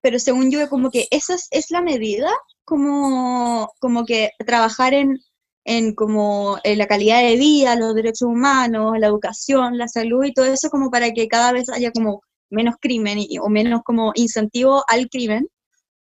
[0.00, 2.30] pero según yo como que esa es, es la medida,
[2.64, 5.18] como, como que trabajar en,
[5.64, 10.32] en como en la calidad de vida, los derechos humanos, la educación, la salud y
[10.32, 14.12] todo eso como para que cada vez haya como menos crimen y- o menos como
[14.14, 15.48] incentivo al crimen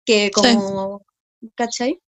[0.05, 1.01] que como,
[1.55, 1.99] ¿cachai?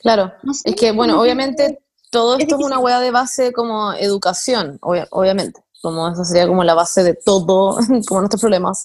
[0.00, 1.78] Claro, No sé, es que, bueno, obviamente
[2.12, 2.84] todo es esto es una difícil.
[2.84, 7.76] hueá de base como educación, obvia- obviamente, como eso sería como la base de todo,
[8.06, 8.84] como nuestros problemas.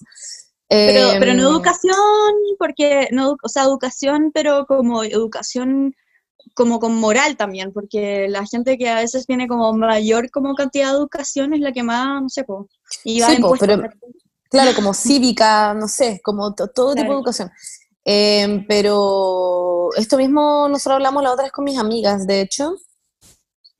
[0.70, 1.96] Pero, pero no educación,
[2.60, 5.94] porque, no, o sea, educación, pero como educación
[6.56, 10.88] como con moral también, porque la gente que a veces tiene como mayor como cantidad
[10.92, 12.68] de educación es la que más, no sé, po,
[13.04, 13.84] y va Sí, po, pero-.
[14.50, 17.20] Claro, como cívica, no sé, como to- todo tipo de Claro.
[17.20, 17.52] educación.
[18.06, 22.76] Em, pero esto mismo nosotros hablamos la otra vez con mis amigas, de hecho,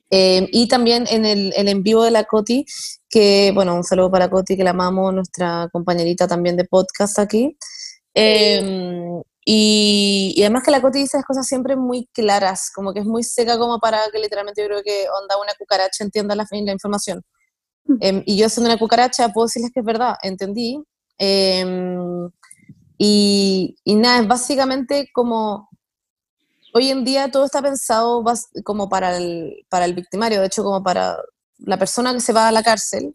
[0.10, 2.66] Em, y también en el, el en vivo de la Coti,
[3.10, 7.58] que, bueno, un saludo para Coti, que la amamos, nuestra compañerita también de podcast aquí.
[8.14, 13.02] Em, y, y además que la Coti dice las cosas siempre muy claras, como que
[13.02, 16.46] es muy seca como para que literalmente yo creo que onda una cucaracha entienda la,
[16.50, 17.22] la información.
[18.02, 20.84] Em, y yo siendo una cucaracha puedo decirles que es verdad, entendí.
[21.18, 22.30] Em,
[22.98, 25.70] y, y nada, es básicamente como
[26.78, 28.24] hoy en día todo está pensado
[28.64, 31.18] como para el, para el victimario, de hecho como para
[31.60, 33.14] la persona que se va a la cárcel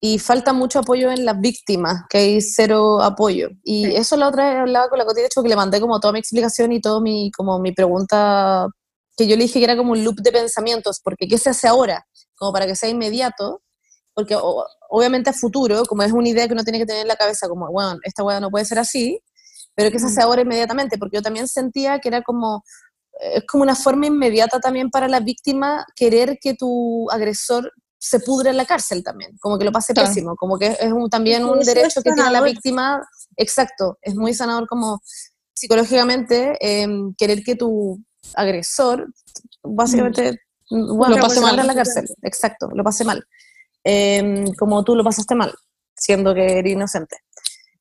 [0.00, 3.48] y falta mucho apoyo en las víctimas, que hay cero apoyo.
[3.64, 3.96] Y Sí.
[3.96, 6.12] eso la otra vez hablaba con la Coti, de hecho que le mandé como toda
[6.12, 8.66] mi explicación y todo mi, como mi pregunta,
[9.16, 11.66] que yo le dije que era como un loop de pensamientos, porque ¿qué se hace
[11.68, 12.06] ahora?
[12.36, 13.62] Como para que sea inmediato,
[14.14, 17.08] porque o- obviamente a futuro, como es una idea que uno tiene que tener en
[17.08, 19.18] la cabeza, como, bueno, esta weá no puede ser así,
[19.74, 20.96] pero ¿qué se hace ahora inmediatamente?
[20.98, 22.62] Porque yo también sentía que era como,
[23.18, 28.50] es como una forma inmediata también para la víctima querer que tu agresor se pudre
[28.50, 30.08] en la cárcel también, como que lo pase Claro.
[30.08, 33.00] pésimo, como que es un- también un eso derecho que tiene la víctima,
[33.36, 35.00] exacto, es muy sanador como
[35.54, 37.98] psicológicamente em, querer que tu
[38.34, 39.06] agresor
[39.62, 40.38] básicamente,
[40.70, 41.58] bueno, Lo pase mal.
[41.58, 43.24] en la cárcel, exacto, lo pase mal,
[43.82, 45.54] Em, como tú lo pasaste mal,
[45.96, 47.16] siendo que eres inocente.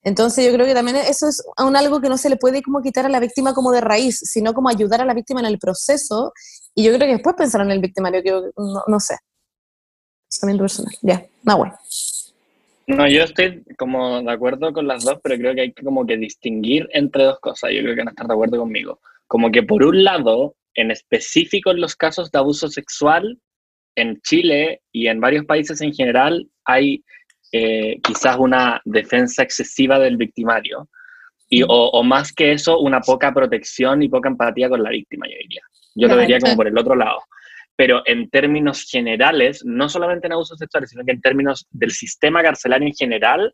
[0.05, 2.83] Entonces yo creo que también eso es un algo que no se le puede como
[2.83, 5.57] quitar a la víctima como de raíz, sino como ayudar a la víctima en el
[5.57, 6.31] proceso.
[6.75, 9.15] Y yo creo que después pensar en el victimario, que no, no sé.
[10.29, 10.93] Pensamiento personal.
[11.01, 11.73] Ya, no, bueno.
[12.85, 16.05] No, yo estoy como de acuerdo con las dos, pero creo que hay que como
[16.05, 17.71] que distinguir entre dos cosas.
[17.73, 18.99] Yo creo que no están de acuerdo conmigo.
[19.25, 23.39] Como que por un lado, en específico en los casos de abuso sexual,
[23.95, 27.03] en Chile y en varios países en general hay
[27.57, 30.89] eh, quizás una defensa excesiva del victimario.
[31.47, 35.27] Y, o, o más que eso, una poca protección y poca empatía con la víctima,
[35.27, 35.61] yo diría.
[35.95, 37.19] Yo lo vería como por el otro lado.
[37.77, 42.41] Pero en términos generales, no solamente en abusos sexuales, sino que en términos del sistema
[42.41, 43.53] carcelario en general,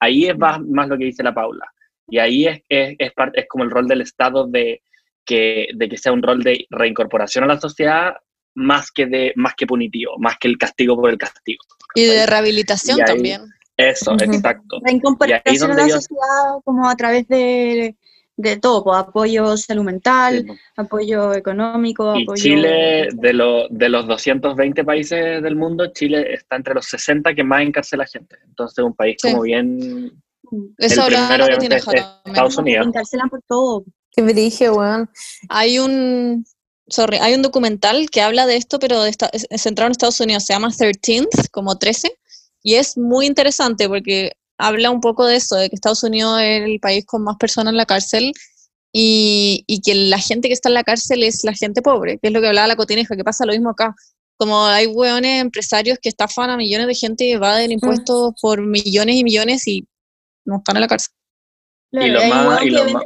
[0.00, 1.66] ahí es más, más lo que dice la Paula.
[2.08, 4.80] Y ahí es, es, es, parte- es como el rol del Estado de
[5.26, 8.14] que, de que sea un rol de reincorporación a la sociedad
[8.54, 11.62] más que, de, más que punitivo, más que el castigo por el castigo.
[11.94, 13.42] Y de rehabilitación Y ahí- también.
[13.76, 14.78] Eso, exacto.
[14.84, 17.96] La incorporación a donde la yo- sociedad como a través de,
[18.36, 20.54] de todo, pues, apoyo salud mental, Sí, po.
[20.76, 22.40] apoyo económico, Y apoyo...
[22.40, 27.42] Chile, de, lo- de los 220 países del mundo, Chile está entre los 60 que
[27.42, 28.36] más encarcela gente.
[28.46, 29.30] Entonces, un país Sí.
[29.32, 30.12] como bien.
[30.78, 32.56] Eso el primero, obviamente, Cristina es Estados.
[32.58, 32.86] Unidos.
[32.86, 33.84] encarcelan por todo.
[34.12, 35.10] Qué brige, weón.
[35.48, 36.44] Hay un,
[36.88, 39.92] sorry, hay un documental que habla de esto, pero de esta- es, es centrado en
[39.92, 42.12] Estados Unidos, se llama 13th, como 13,
[42.62, 46.62] y es muy interesante porque habla un poco de eso, de que Estados Unidos es
[46.64, 48.32] el país con más personas en la cárcel
[48.92, 52.28] y, y que la gente que está en la cárcel es la gente pobre, que
[52.28, 53.94] es lo que hablaba la cotineja, que pasa lo mismo acá.
[54.36, 59.16] Como hay hueones empresarios que estafan a millones de gente y evaden impuestos por millones
[59.16, 59.86] y millones y
[60.44, 61.12] no están en la cárcel.
[62.00, 63.04] Claro, lo hay más- y que lo más-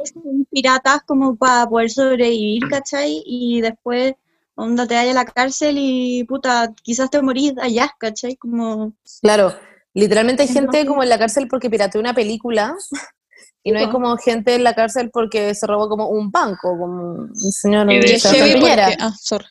[0.51, 3.21] piratas como para poder sobrevivir, ¿cachai?
[3.25, 4.13] Y después,
[4.55, 8.35] onda, te vayas a la cárcel y, puta, quizás te morís allá, ¿cachai?
[8.35, 8.93] Como...
[9.21, 9.53] Claro,
[9.93, 12.75] literalmente hay gente como en la cárcel porque pirateó una película
[13.63, 17.11] y no hay como gente en la cárcel porque se robó como un banco, como
[17.13, 19.45] un señor Y de Y hecho- porque, ah, sorry.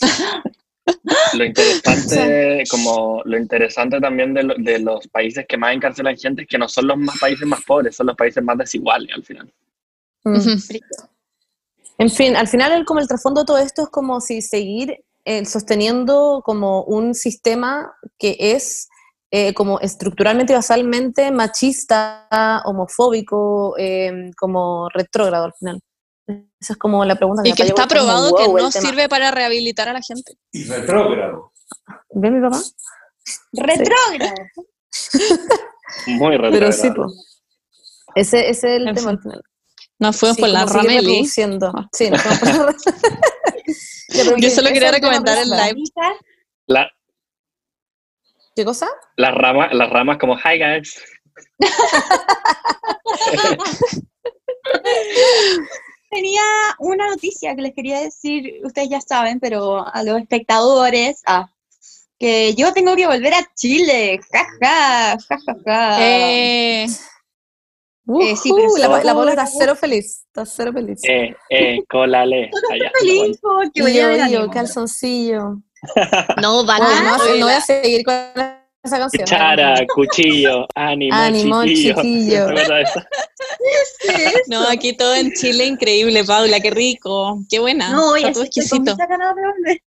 [1.34, 6.42] Lo interesante, como lo interesante también de, lo- de los países que más encarcelan gente
[6.42, 9.24] es que no son los más países más pobres, son los países más desiguales al
[9.24, 9.52] final.
[10.24, 10.38] Mm.
[11.98, 14.98] En fin, al final el, como el trasfondo de todo esto es como si seguir
[15.24, 18.88] eh, sosteniendo como un sistema que es
[19.32, 25.80] eh, como estructuralmente y basalmente machista, homofóbico, eh, como retrógrado al final.
[26.26, 29.30] Esa es como la pregunta Y me que está probado que wow, no sirve para
[29.30, 30.36] rehabilitar a la gente.
[30.52, 31.52] Y retrógrado.
[32.10, 32.60] ¿Ve mi papá?
[33.52, 34.34] ¡Retrógrado!
[36.06, 36.72] Muy Pero retrógrado.
[36.72, 37.42] sí, pues.
[38.14, 39.16] Ese, ese es el En tema fin.
[39.18, 39.42] al final.
[39.98, 41.26] Nos fuimos Sí, por la Rameli.
[41.26, 41.58] Sí, nos
[41.92, 42.74] fuimos por la
[44.08, 45.82] pero Yo ¿qué- solo quería recomendar el live.
[46.66, 46.90] La-
[48.54, 48.88] ¿Qué cosa?
[49.16, 50.98] las ramas, las ramas como hi guys.
[56.10, 56.40] Tenía
[56.78, 61.50] una noticia que les quería decir, ustedes ya saben, pero a los espectadores, ah,
[62.18, 65.96] que yo tengo que volver a Chile, jaja, jajaja.
[66.04, 66.86] Eh,
[68.20, 70.22] Eh, sí, Ujú, la, la Paula está cero feliz.
[70.28, 71.00] Está cero feliz.
[71.02, 72.50] Eh, eh, colale.
[72.72, 72.92] Allá.
[73.00, 75.56] feliz porque voy a Yo, calzoncillo.
[76.40, 76.84] no, vale.
[76.84, 78.14] No, no, voy la- a seguir con
[78.86, 79.24] esa canción.
[79.24, 82.48] Chara, cuchillo, ánimo, Ánimo, chiquillo.
[84.48, 87.90] no, aquí todo en Chile increíble, Paula, qué rico, qué buena.
[87.90, 88.96] No, oye, está todo exquisito.
[88.96, 89.80] de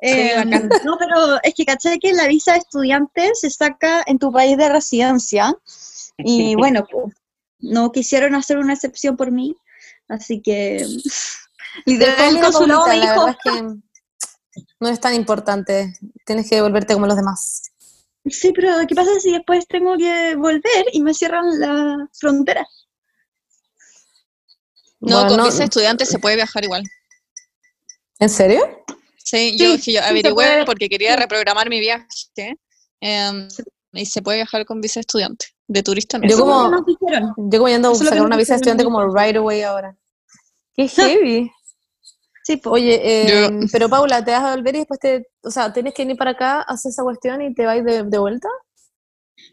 [0.00, 0.44] Eh,
[0.84, 4.56] no, pero es que caché que la visa de estudiante se saca en tu país
[4.56, 5.54] de residencia
[6.18, 7.14] y bueno, pues,
[7.60, 9.56] no quisieron hacer una excepción por mí,
[10.08, 10.86] así que
[11.86, 13.62] literal verdad es que
[14.80, 15.94] no es tan importante.
[16.24, 17.72] Tienes que volverte como los demás.
[18.30, 22.66] Sí, pero ¿qué pasa si después tengo que volver y me cierran la frontera?
[25.00, 26.82] No, con visa estudiante se puede viajar igual.
[28.18, 28.84] ¿En serio?
[29.18, 32.06] Sí, Sí, yo, yo sí se averigüé porque quería reprogramar mi viaje.
[33.00, 33.48] em,
[33.92, 35.46] y se puede viajar con visa estudiante.
[35.66, 36.28] De turista no.
[36.28, 36.84] Yo como-.
[37.36, 39.96] Yo como yendo a nos una visa estudiante como right away ahora.
[40.74, 41.50] Qué heavy.
[42.44, 42.72] Sí, pues.
[42.74, 45.94] Oye, eh, Yo- pero Paula, ¿te vas a volver y después te, o sea, tienes
[45.94, 48.48] que venir para acá, hacer esa cuestión y te vas de, de vuelta?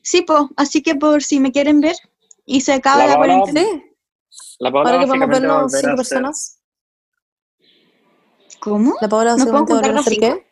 [0.04, 1.95] Sí, pues, así que por si me quieren ver
[2.45, 3.62] y se acaba La cuarentena.
[3.62, 3.84] Sí,
[4.60, 6.58] La Paula para que podamos básicamente va a vernos cinco a personas.
[8.60, 8.95] ¿Cómo?
[9.01, 10.27] La Paula ¿Nos podemos básicamente va a juntar volver a los hacer cinco?
[10.27, 10.51] qué?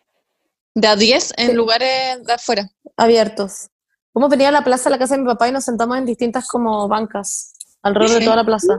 [0.76, 1.54] De a 10 en Sí.
[1.54, 2.70] lugares de afuera.
[2.96, 3.70] Abiertos.
[4.16, 6.06] Hemos venido a la plaza, a la casa de mi papá y nos sentamos en
[6.06, 8.78] distintas como bancas alrededor de toda la plaza.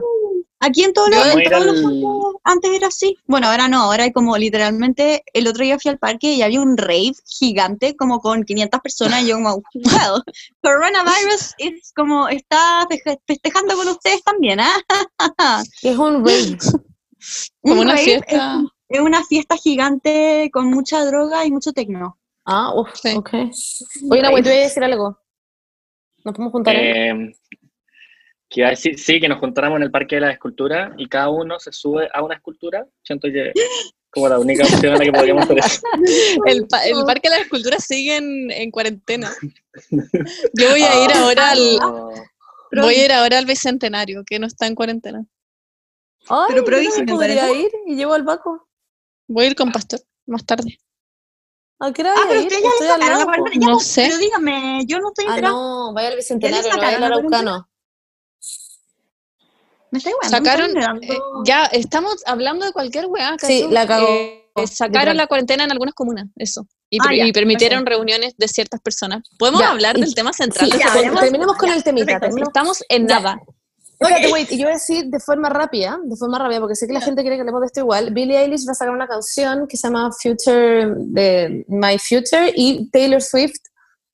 [0.63, 3.17] Aquí en todos los, en todos al- antes era así.
[3.25, 6.61] Bueno, ahora no, ahora hay como literalmente, el otro día fui al parque y había
[6.61, 10.21] un rave gigante como con 500 personas y yo como, wow,
[10.61, 12.87] coronavirus es como, está
[13.27, 14.83] festejando con ustedes también, ¿ah?
[15.81, 16.57] Es un rave.
[17.61, 18.61] Como Un una rave fiesta.
[18.89, 22.17] Es, es una fiesta gigante con mucha droga y mucho tecno.
[22.45, 23.13] Ah, uff, Sí.
[23.15, 23.29] ok.
[24.09, 25.17] Oye, te voy a decir algo.
[26.23, 26.75] ¿Nos podemos juntar?
[26.75, 26.83] ahí?
[26.83, 27.33] Eh,
[28.51, 31.07] que iba a decir, sí, que nos juntáramos en el Parque de la Escultura y
[31.07, 32.85] cada uno se sube a una escultura.
[33.01, 33.53] Siento que
[34.09, 35.81] como la única opción en la que podríamos hacer eso.
[36.45, 39.31] El, pa- el Parque de las Esculturas sigue en, en cuarentena.
[39.89, 42.09] Yo voy a ir ahora al, Ah,
[42.81, 45.25] voy a ir ahora al Bicentenario, que no está en cuarentena.
[46.27, 48.67] Ay, pero Provi me podría ir y llevo al Baco.
[49.29, 50.77] Voy a ir con Pastor más tarde.
[51.79, 53.65] ¿A qué hora Ah, pero ustedes ya le sacaron la cuarentena.
[53.67, 54.03] No sé.
[54.07, 55.53] Pero dígame, yo no estoy Ah, enterada.
[55.53, 57.03] no, vaya al Bicentenario, no vaya al?
[57.05, 57.67] Araucano.
[59.91, 63.35] Me weando, me Sacaron, eh, ya estamos hablando de cualquier weá.
[63.39, 64.07] Sí, la cagó.
[64.07, 66.65] Eh, sacaron la cuarentena en algunas comunas, eso.
[66.89, 69.23] Y, Ah, ya, y permitieron reuniones de ciertas personas.
[69.37, 71.83] ¿Podemos Ya, hablar y- del tema central Sí, de ya, con- terminemos con ya, el
[71.83, 72.19] temita.
[72.19, 73.19] perfecto, Estamos en Ya.
[73.19, 73.39] nada.
[73.99, 76.87] Espérate, wait, y yo voy a decir de forma rápida, de forma rápida, porque sé
[76.87, 78.11] que la gente quiere que hablemos de esto igual.
[78.11, 82.89] Billie Eilish va a sacar una canción que se llama Future, de My Future, y
[82.89, 83.59] Taylor Swift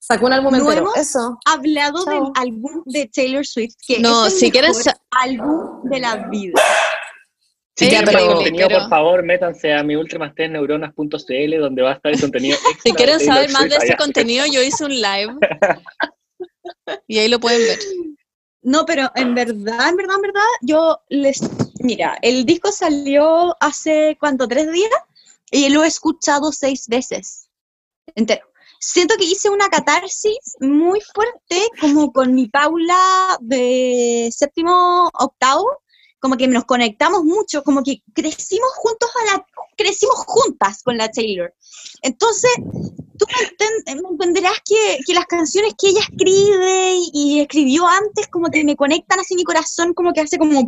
[0.08, 0.82] sacó un álbum No entero.
[0.82, 1.38] hemos Eso.
[1.46, 2.14] hablado Chao.
[2.14, 6.00] del álbum de Taylor Swift, que No, es el si quieren mejor sa- álbum de
[6.00, 6.54] la vida.
[7.76, 11.92] Si Sí, quieren pero- más contenido, pero- por favor, métanse a mi neuronas.cl donde va
[11.92, 13.98] a estar el contenido extra Si quieren saber más de ese Allá.
[13.98, 15.36] contenido, yo hice un live.
[17.08, 17.80] y ahí lo pueden ver.
[18.64, 21.40] No, pero en verdad, en verdad, en verdad, yo les...
[21.80, 24.48] Mira, el disco salió hace, ¿cuánto?
[24.48, 24.90] ¿Tres días?
[25.52, 27.48] Y lo he escuchado seis veces.
[28.16, 28.46] Entero.
[28.80, 35.66] Siento que hice una catarsis muy fuerte, como con mi Paula de séptimo, octavo,
[36.20, 41.10] como que nos conectamos mucho, como que crecimos juntos a la, crecimos juntas con la
[41.10, 41.54] Taylor.
[42.02, 42.52] Entonces,
[43.18, 48.28] tú me, enten- me entenderás que, que las canciones que ella escribe y, escribió antes,
[48.28, 50.68] como que me conectan así mi corazón, como que hace como.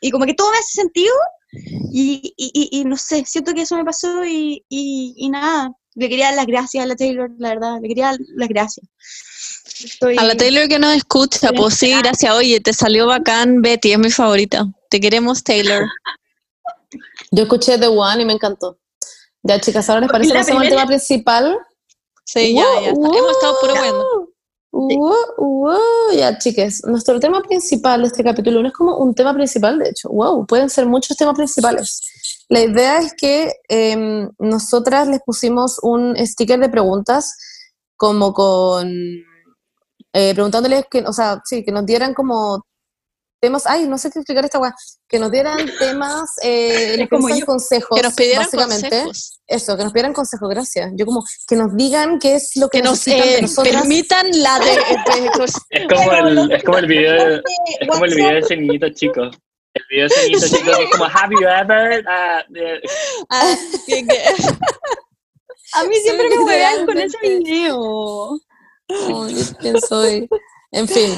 [0.00, 1.14] Y como que todo me hace sentido.
[1.92, 5.70] Y, y, y- y no sé, siento que eso me pasó y, y, y nada.
[5.94, 8.86] Le quería dar las gracias a la Taylor, la verdad, le quería dar las gracias.
[9.82, 12.34] Estoy- A la Taylor que nos escucha, pues sí, gracias.
[12.34, 14.66] Oye, te salió bacán, Betty, es mi favorita.
[14.90, 15.84] Te queremos, Taylor.
[17.30, 18.78] Yo escuché The One y me encantó.
[19.42, 21.58] Ya, chicas, ahora les parece que La pasemos al tema principal.
[22.24, 22.88] Sí, ya, ya.
[22.90, 22.90] está.
[23.18, 24.28] Hemos estado puro bueno.
[24.72, 29.32] Uh, uh, ya, chiques, nuestro tema principal de este capítulo no es como un tema
[29.32, 32.02] principal, de hecho, wow, pueden ser muchos temas principales.
[32.48, 37.36] La idea es que em, nosotras les pusimos un sticker de preguntas
[37.96, 38.88] como con,
[40.12, 42.66] eh, preguntándoles que, o sea, sí, que nos dieran como
[43.40, 44.74] temas, ay, no sé qué explicar esta weá,
[45.08, 47.46] que nos dieran temas, eh, como yo.
[47.46, 48.90] consejos, Que nos pidieran básicamente.
[49.04, 49.35] consejos.
[49.48, 50.90] Eso, que nos pidieran consejos, gracias.
[50.96, 54.58] Yo como, que nos digan qué es lo que, Que nos de eh, permitan la
[54.58, 55.30] de, de-
[55.70, 57.42] Es como el, es como el video, de-
[57.80, 59.22] es como el video de ese niñito chico.
[59.74, 62.04] El video de ese niñito chico que es como, have you ever?
[62.08, 62.80] ah, de-
[63.30, 63.54] Ah,
[63.86, 64.22] que- que-
[65.74, 68.38] A mí siempre me huevean con ese video.
[68.88, 70.28] Ay, ¿quién soy?
[70.72, 71.14] En fin,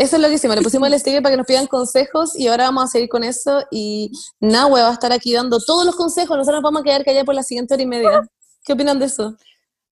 [0.00, 0.56] eso es lo que hicimos.
[0.56, 3.22] Le pusimos el sticker para que nos pidan consejos y ahora vamos a seguir con
[3.22, 3.62] eso.
[3.70, 6.36] Y Nahue va a estar aquí dando todos los consejos.
[6.38, 8.28] Nosotros nos vamos a quedar callados por la siguiente hora y media.
[8.64, 9.36] ¿Qué opinan de eso?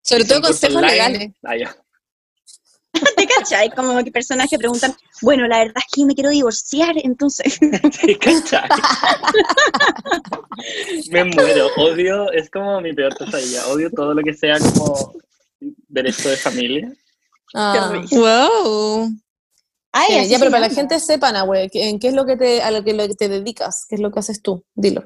[0.00, 0.92] sobre todo consejos online.
[0.92, 1.32] legales.
[1.44, 1.76] Ah.
[3.16, 3.70] ¿Te cachai?
[3.70, 7.58] Como que personas que preguntan, bueno, la verdad es que me quiero divorciar, entonces.
[7.92, 8.68] Sí, ¿cachai?
[11.10, 15.12] Me muero, odio, es como mi peor pesadilla, odio todo lo que sea como
[15.88, 16.92] derecho de familia.
[17.54, 19.10] Ah, Wow.
[19.92, 22.36] Ay, eh, ya, pero para la gente sepa, Nahue, que- ¿en qué es lo que
[22.36, 23.86] te, a lo que, lo que te dedicas?
[23.88, 24.64] ¿Qué es lo que haces tú?
[24.74, 25.02] Dilo.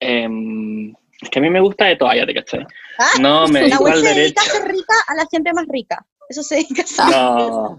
[0.00, 0.90] Em,
[1.20, 2.66] es que a mí me gusta de todo, ya te cachai.
[2.98, 4.56] Ah, No, me La dedico web al se dedica derecho.
[4.58, 6.06] a ser rica a la gente más rica.
[6.28, 7.06] Eso se dedica a ser.
[7.06, 7.78] No.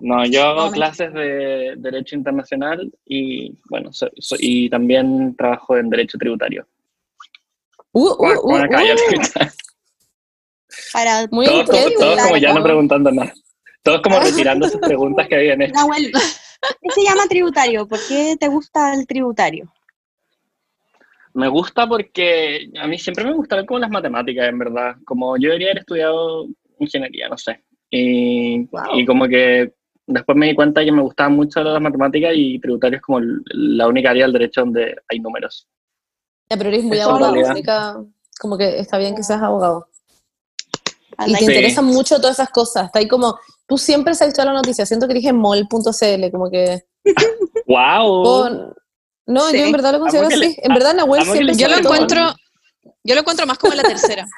[0.00, 5.76] No, yo hago No, clases de Derecho Internacional y, bueno, so- so- y también trabajo
[5.76, 6.66] en Derecho Tributario.
[7.92, 8.68] Uh, uh, uh, uh.
[10.92, 13.32] Para Muy Todos, como, entrete, todos como ya no preguntando nada.
[13.82, 15.74] Todos como retirando sus preguntas que habían hecho.
[15.74, 17.86] Nahuel, ¿qué se llama tributario?
[17.86, 19.72] ¿Por qué te gusta el tributario?
[21.34, 24.96] Me gusta porque a mí siempre me gustaron como las matemáticas, en verdad.
[25.04, 26.46] Como yo debería haber estudiado
[26.78, 27.62] ingeniería, no sé.
[27.90, 28.98] Y, Wow.
[28.98, 29.72] y como que
[30.06, 33.88] después me di cuenta que me gustaban mucho las matemáticas y tributario es como la
[33.88, 35.66] única área del derecho donde hay números.
[36.50, 38.08] Ya, pero eres muy abogado,
[38.40, 39.86] como que está bien que seas abogado.
[41.18, 41.50] Y Anda, te Sí.
[41.52, 42.86] interesan mucho todas esas cosas.
[42.86, 44.86] Está ahí como, tú siempre sabes toda la noticia.
[44.86, 46.84] Siento que dije mol.cl, como que...
[47.66, 48.74] ¡Wow!
[49.26, 49.58] no, Sí.
[49.58, 50.36] yo en verdad lo considero así.
[50.36, 51.94] le- en verdad, Nahuel amo que siempre Yo lo todo.
[51.94, 52.34] encuentro,
[53.04, 54.26] yo lo encuentro más como la tercera.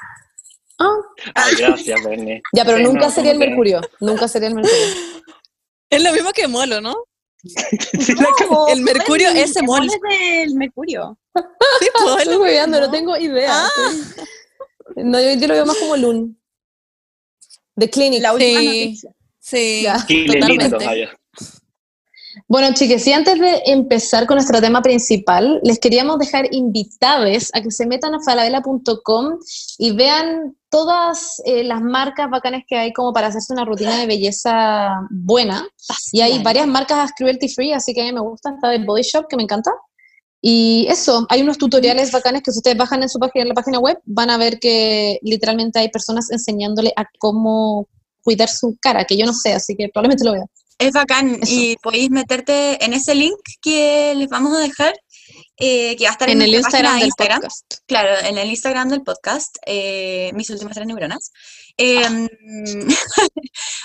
[0.77, 0.89] Ah,
[1.35, 2.41] Ay, gracias, Bernie.
[2.53, 3.79] ya, pero Sí, nunca no, sería el que- Mercurio.
[4.01, 4.85] Nunca sería el Mercurio.
[5.89, 6.95] Es lo mismo que Molo, ¿no?
[7.37, 9.85] Sí, la ca- No, El Mercurio el- ese el mol.
[9.85, 10.01] mol es
[10.47, 11.17] del Mercurio.
[11.79, 13.53] Sí, pues, es Estoy no tengo idea.
[13.53, 13.69] Ah.
[14.97, 16.37] No, yo, yo lo veo más como Loon.
[17.75, 18.21] The Clinic.
[18.21, 18.65] La última Sí.
[18.67, 19.11] noticia.
[19.39, 19.97] Sí, Ya.
[20.27, 20.85] Totalmente.
[20.85, 21.09] vaya.
[22.49, 27.61] Bueno, chicas, y antes de empezar con nuestro tema principal, les queríamos dejar invitados a
[27.61, 29.39] que se metan a falabella.com
[29.77, 34.05] y vean todas eh, las marcas bacanas que hay como para hacerse una rutina de
[34.05, 35.65] belleza buena.
[36.11, 38.49] Y hay varias marcas cruelty free, así que a mí me gusta.
[38.53, 39.71] Está de Body Shop, que me encanta.
[40.47, 43.55] Y eso, hay unos tutoriales bacanes que si ustedes bajan en su página, en la
[43.55, 47.87] página web, van a ver que literalmente hay personas enseñándole a cómo
[48.21, 50.45] cuidar su cara, que yo no sé, así que probablemente lo vea.
[50.77, 51.51] Es bacán Eso.
[51.51, 54.93] y podéis meterte en ese link que les vamos a dejar,
[55.57, 57.41] eh, que va a estar en, En el Instagram de del Instagram.
[57.41, 57.73] podcast.
[57.87, 61.31] Claro, en el Instagram del podcast, eh, mis últimas tres neuronas.
[61.75, 62.29] Em,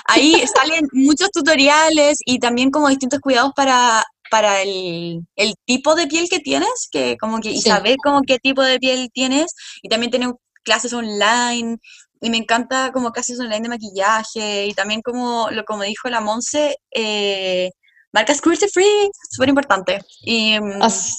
[0.04, 6.06] ahí salen muchos tutoriales y también como distintos cuidados para, para el, el tipo de
[6.06, 7.68] piel que tienes, que como que, y Sí.
[7.68, 11.78] saber como qué tipo de piel tienes, y también tienen clases online,
[12.22, 16.20] y me encanta como clases online de maquillaje, y también como, lo, como dijo la
[16.20, 17.70] Monse, eh,
[18.12, 20.00] marcas cruelty free, súper importante.
[20.22, 21.14] Y, em, Así,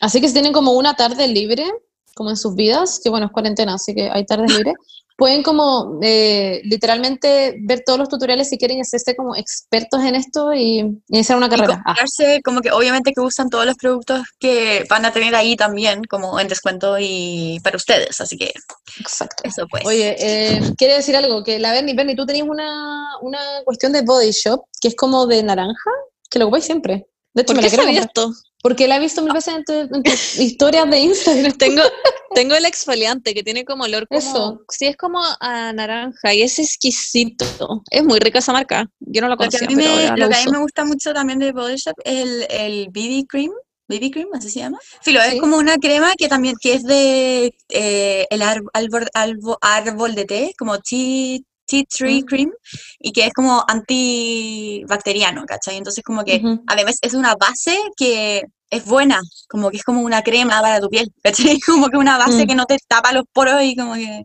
[0.00, 1.70] así que si tienen como una tarde libre,
[2.14, 4.74] como en sus vidas, que bueno, es cuarentena, así que hay tardes libres,
[5.16, 10.52] pueden como eh, literalmente ver todos los tutoriales si quieren hacerse como expertos en esto
[10.52, 11.74] y iniciar una Y carrera.
[11.74, 15.56] Ah, comprarse, como que obviamente que usan todos los productos que van a tener ahí
[15.56, 18.52] también, como en descuento y para ustedes, así que
[18.98, 19.44] exacto.
[19.44, 19.84] eso pues.
[19.86, 24.02] Oye, eh, quiere decir algo, que la Bernie, Bernie, tú tenías una, una cuestión de
[24.02, 25.90] Body Shop, que es como de naranja,
[26.28, 27.06] que lo ocupáis siempre.
[27.34, 28.32] De hecho, ¿Por me qué esto?
[28.62, 31.52] porque la he visto mil veces en, tu- en tus historias de Instagram.
[31.58, 31.82] Tengo,
[32.34, 34.60] tengo el exfoliante que tiene como olor como, Eso.
[34.70, 37.82] sí, es como a naranja y es exquisito.
[37.90, 38.88] Es muy rica esa marca.
[39.00, 40.84] Yo no la lo que, a conocía, mí me, lo que a mí me gusta
[40.84, 43.50] mucho también de Body Shop es el, el BB Cream.
[43.86, 44.78] BB Cream, así se llama.
[45.02, 45.34] Filo, Sí.
[45.34, 48.70] es como una crema que también, que es de eh, el árbol,
[49.12, 52.50] albo- árbol de té, como tea, tea tree cream,
[52.98, 55.76] y que es como antibacteriano, ¿cachai?
[55.76, 56.62] Entonces como que Ujú.
[56.66, 60.88] además es una base que es buena, como que es como una crema para tu
[60.88, 61.58] piel, ¿cachai?
[61.66, 62.48] Como que una base Mm.
[62.48, 64.24] que no te tapa los poros y como que,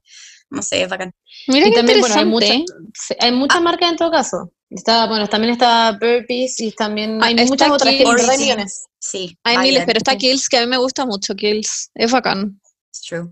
[0.50, 1.12] no sé, es bacán.
[1.48, 2.66] Mira Y también, bueno, hay interesante.
[2.74, 4.52] muchas, hay muchas marcas en todo caso.
[4.72, 8.86] Está, bueno, también está Burpees y también Ah, hay muchas otras millones.
[9.00, 10.16] Sí, Hay miles, vayan, pero está.
[10.16, 11.90] Kills, que a mí me gusta mucho Kills.
[11.94, 12.60] Es bacán.
[12.92, 13.32] it's true.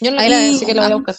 [0.00, 0.96] Yo no así que la voy a ah.
[0.96, 1.16] buscar.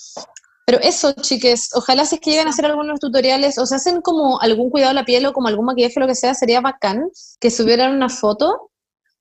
[0.70, 4.02] Pero eso, chiques, ojalá si es que llegan a hacer algunos tutoriales o se hacen
[4.02, 7.10] como algún cuidado de la piel o como algún maquillaje, lo que sea, sería bacán
[7.40, 8.70] que subieran una foto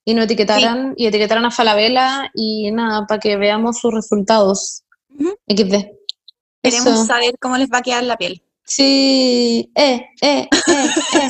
[0.05, 4.83] y nos etiquetaran y etiquetaran a Falabella y nada, para que veamos sus resultados.
[5.09, 5.39] Ujú.
[5.49, 5.87] XD.
[6.63, 7.07] Queremos Eso.
[7.07, 8.43] saber cómo les va a quedar la piel.
[8.67, 11.29] Sí, eh, eh, eh, eh.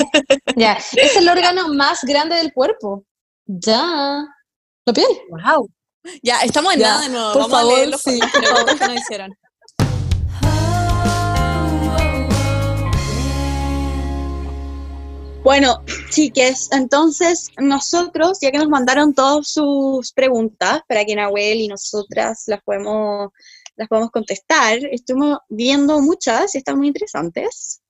[0.57, 3.05] ya, es el órgano más grande del cuerpo.
[3.45, 4.25] Ya.
[4.85, 5.07] La piel.
[5.29, 5.69] Wow.
[6.21, 7.31] Ya, estamos en Ya, nada de nuevo.
[7.31, 9.33] por Vamos a favor, leer los- sí, por que hicieron.
[15.49, 21.67] Bueno, chiques, entonces nosotros, ya que nos mandaron todas sus preguntas para que Nahuel y
[21.67, 23.31] nosotras las podemos,
[23.75, 27.81] las podemos contestar, estuvimos viendo muchas y están muy interesantes.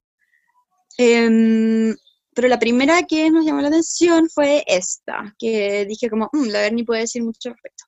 [0.98, 1.94] Em,
[2.34, 6.62] pero la primera que nos llamó la atención fue esta, que dije como, "Mm, la
[6.62, 7.84] Berni puede decir mucho respecto.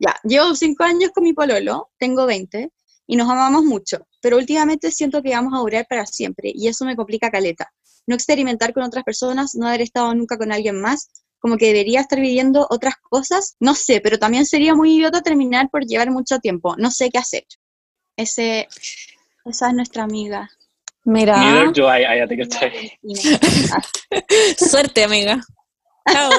[0.00, 2.72] ya, llevo cinco años con mi pololo, tengo 20,
[3.06, 6.84] y nos amamos mucho, pero últimamente siento que vamos a durar para siempre y eso
[6.84, 7.72] me complica caleta.
[8.06, 12.00] No experimentar con otras personas, no haber estado nunca con alguien más, como que debería
[12.00, 16.38] estar viviendo otras cosas, no sé, pero también sería muy idiota terminar por llevar mucho
[16.38, 17.44] tiempo, no sé qué hacer.
[18.16, 18.66] Ese,
[19.44, 20.48] esa es nuestra amiga.
[21.04, 21.36] Mira.
[21.36, 22.56] Neither do I, I think it's
[24.70, 25.38] Suerte, amiga.
[26.10, 26.30] Chao.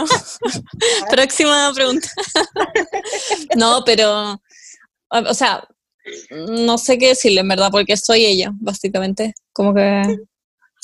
[1.11, 2.09] Próxima pregunta.
[3.55, 4.39] no, pero, o
[5.09, 5.67] o sea,
[6.31, 9.33] no sé qué decirle, en verdad, porque soy ella, básicamente.
[9.53, 10.17] Como que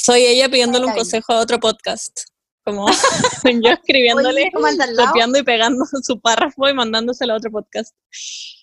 [0.03, 2.21] soy ella pidiéndole un consejo a otro podcast.
[2.63, 2.87] Como
[3.63, 7.95] yo escribiéndole, copiando y pegando su párrafo y mandándoselo a otro podcast.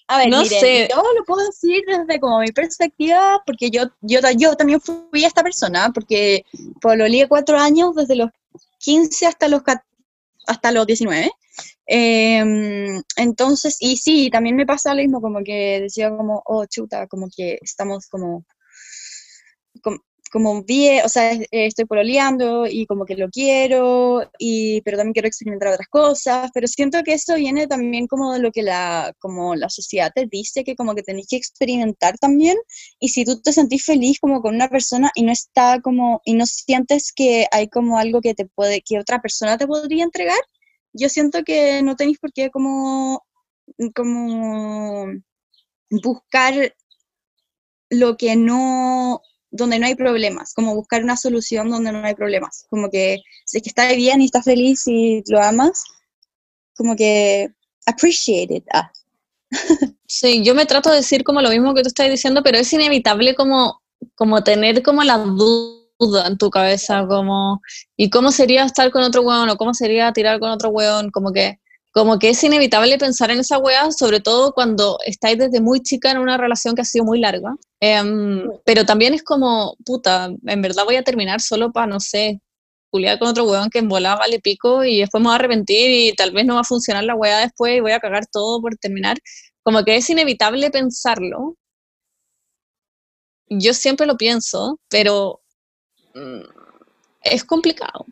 [0.09, 0.89] A ver, No miren, sé.
[0.91, 5.43] yo lo puedo decir desde como mi perspectiva, porque yo, yo, yo también fui esta
[5.43, 6.45] persona, porque
[6.81, 8.31] pololeé cuatro años, desde los
[8.79, 9.63] 15 hasta los,
[10.47, 11.31] hasta los 19.
[11.87, 17.07] Em, entonces, y sí, también me pasa lo mismo, como que decía como, oh, chuta,
[17.07, 18.45] como que estamos como,
[20.29, 25.13] como, bien, o sea, eh, estoy pololeando y como que lo quiero, y, pero también
[25.13, 29.15] quiero experimentar otras cosas, pero siento que eso viene también como de lo que la,
[29.19, 32.57] como la sociedad te dice, que como que tenés que experimentar también,
[32.99, 36.35] y si tú te sentís feliz como con una persona y no está como, y
[36.35, 40.39] no sientes que hay como algo que te puede, que otra persona te podría entregar,
[40.93, 43.25] yo siento que no tenéis por qué como,
[43.95, 45.07] como
[45.91, 46.75] buscar
[47.91, 49.23] lo que no,
[49.59, 53.59] donde no hay problemas, como buscar una solución donde no hay problemas, como que si
[53.59, 55.85] es que estás bien y estás feliz y lo amas,
[56.75, 57.51] como que
[57.87, 58.65] appreciate it.
[58.73, 58.91] Ah,
[60.07, 62.73] Sí, yo me trato de decir como lo mismo que tú estás diciendo, pero es
[62.73, 63.83] inevitable como,
[64.15, 67.61] como tener como la duda en tu cabeza, como,
[67.95, 69.51] ¿y cómo sería estar con otro weón?
[69.51, 71.11] ¿O cómo sería tirar con otro weón?
[71.11, 71.61] Como que,
[71.93, 76.11] como que es inevitable pensar en esa weá, sobre todo cuando estáis desde muy chica
[76.11, 77.57] en una relación que ha sido muy larga.
[77.81, 82.41] Em, pero también es como, puta, en verdad voy a terminar solo para, no sé,
[82.91, 85.91] culiar con otro weón que en volada vale pico y después me voy a arrepentir
[85.91, 88.61] y tal vez no va a funcionar la weá después y voy a cagar todo
[88.61, 89.19] por terminar
[89.63, 91.57] como que es inevitable pensarlo.
[93.51, 95.43] Yo siempre lo pienso, pero
[96.15, 96.41] mm,
[97.23, 98.07] es complicado.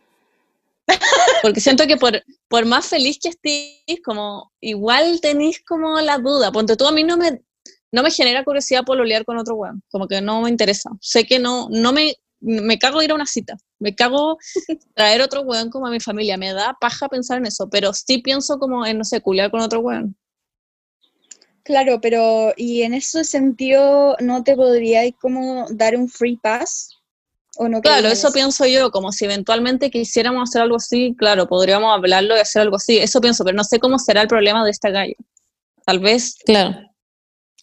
[1.43, 6.53] Porque siento que por, por más feliz que estéis, como igual tenéis como la duda.
[6.53, 7.43] Ponte tú, a mí no me,
[7.93, 9.83] no me genera curiosidad pololear con otro weón.
[9.91, 10.91] Como que no me interesa.
[11.01, 13.57] Sé que no, no me, me cago ir a una cita.
[13.79, 14.39] Me cago
[14.95, 16.37] traer otro weón como a mi familia.
[16.37, 19.61] Me da paja pensar en eso, pero sí pienso como en, no sé, culiar con
[19.61, 20.17] otro weón.
[21.67, 26.96] Claro, pero y en ese sentido, ¿no te podríais como dar un free pass?
[27.59, 31.93] ¿O no Claro, eso pienso yo, como si eventualmente quisiéramos hacer algo así, claro, podríamos
[31.95, 34.71] hablarlo y hacer algo así, eso pienso, pero no sé cómo será el problema de
[34.71, 35.15] esta galla.
[35.85, 36.79] Tal vez, Claro.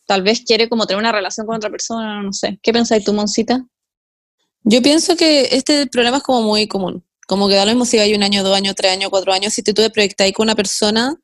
[0.05, 2.59] tal vez quiere como tener una relación con otra persona, no sé.
[2.61, 3.65] ¿Qué pensáis tú, Moncita?
[4.63, 7.03] Yo pienso que este problema es como muy común.
[7.27, 9.53] Como que da lo mismo si hay un año, dos años, tres años, cuatro años.
[9.53, 11.15] Si tú te proyectáis con una persona,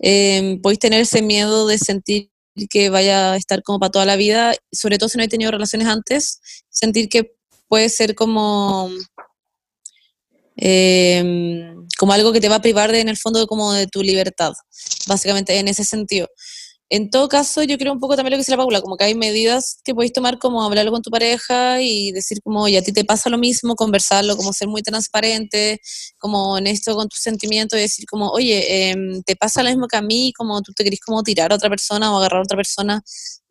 [0.00, 2.30] eh, podéis tener ese miedo de sentir
[2.70, 5.50] que vaya a estar como para toda la vida, sobre todo si no hay tenido
[5.50, 7.32] relaciones antes, sentir que
[7.68, 8.90] puede ser como,
[10.56, 14.02] eh, como algo que te va a privar de, en el fondo como de tu
[14.02, 14.52] libertad,
[15.06, 16.28] básicamente en ese sentido.
[16.90, 19.04] En todo caso, yo creo un poco también lo que dice la Paula, como que
[19.04, 22.82] hay medidas que podéis tomar como hablarlo con tu pareja y decir como, oye, a
[22.82, 25.80] ti te pasa lo mismo, conversarlo, como ser muy transparente,
[26.18, 29.96] como honesto con tus sentimientos y decir como, oye, em, te pasa lo mismo que
[29.96, 32.56] a mí, como tú te querés como tirar a otra persona o agarrar a otra
[32.56, 33.02] persona,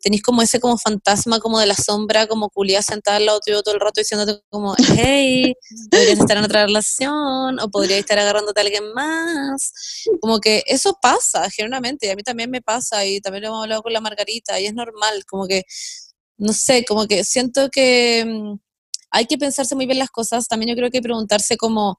[0.04, 3.62] tenéis como ese como fantasma como de la sombra, como culia sentada al lado tuyo
[3.62, 5.54] todo el rato diciéndote como, hey,
[5.90, 9.72] podrías estar en otra relación o podrías estar agarrándote a alguien más.
[10.20, 13.62] Como que eso pasa, generalmente, y a mí también me pasa y también lo hemos
[13.62, 15.62] hablado con la Margarita y es normal, como que,
[16.36, 18.58] no sé, como que siento que mm,
[19.10, 21.98] hay que pensarse muy bien las cosas, también yo creo que preguntarse como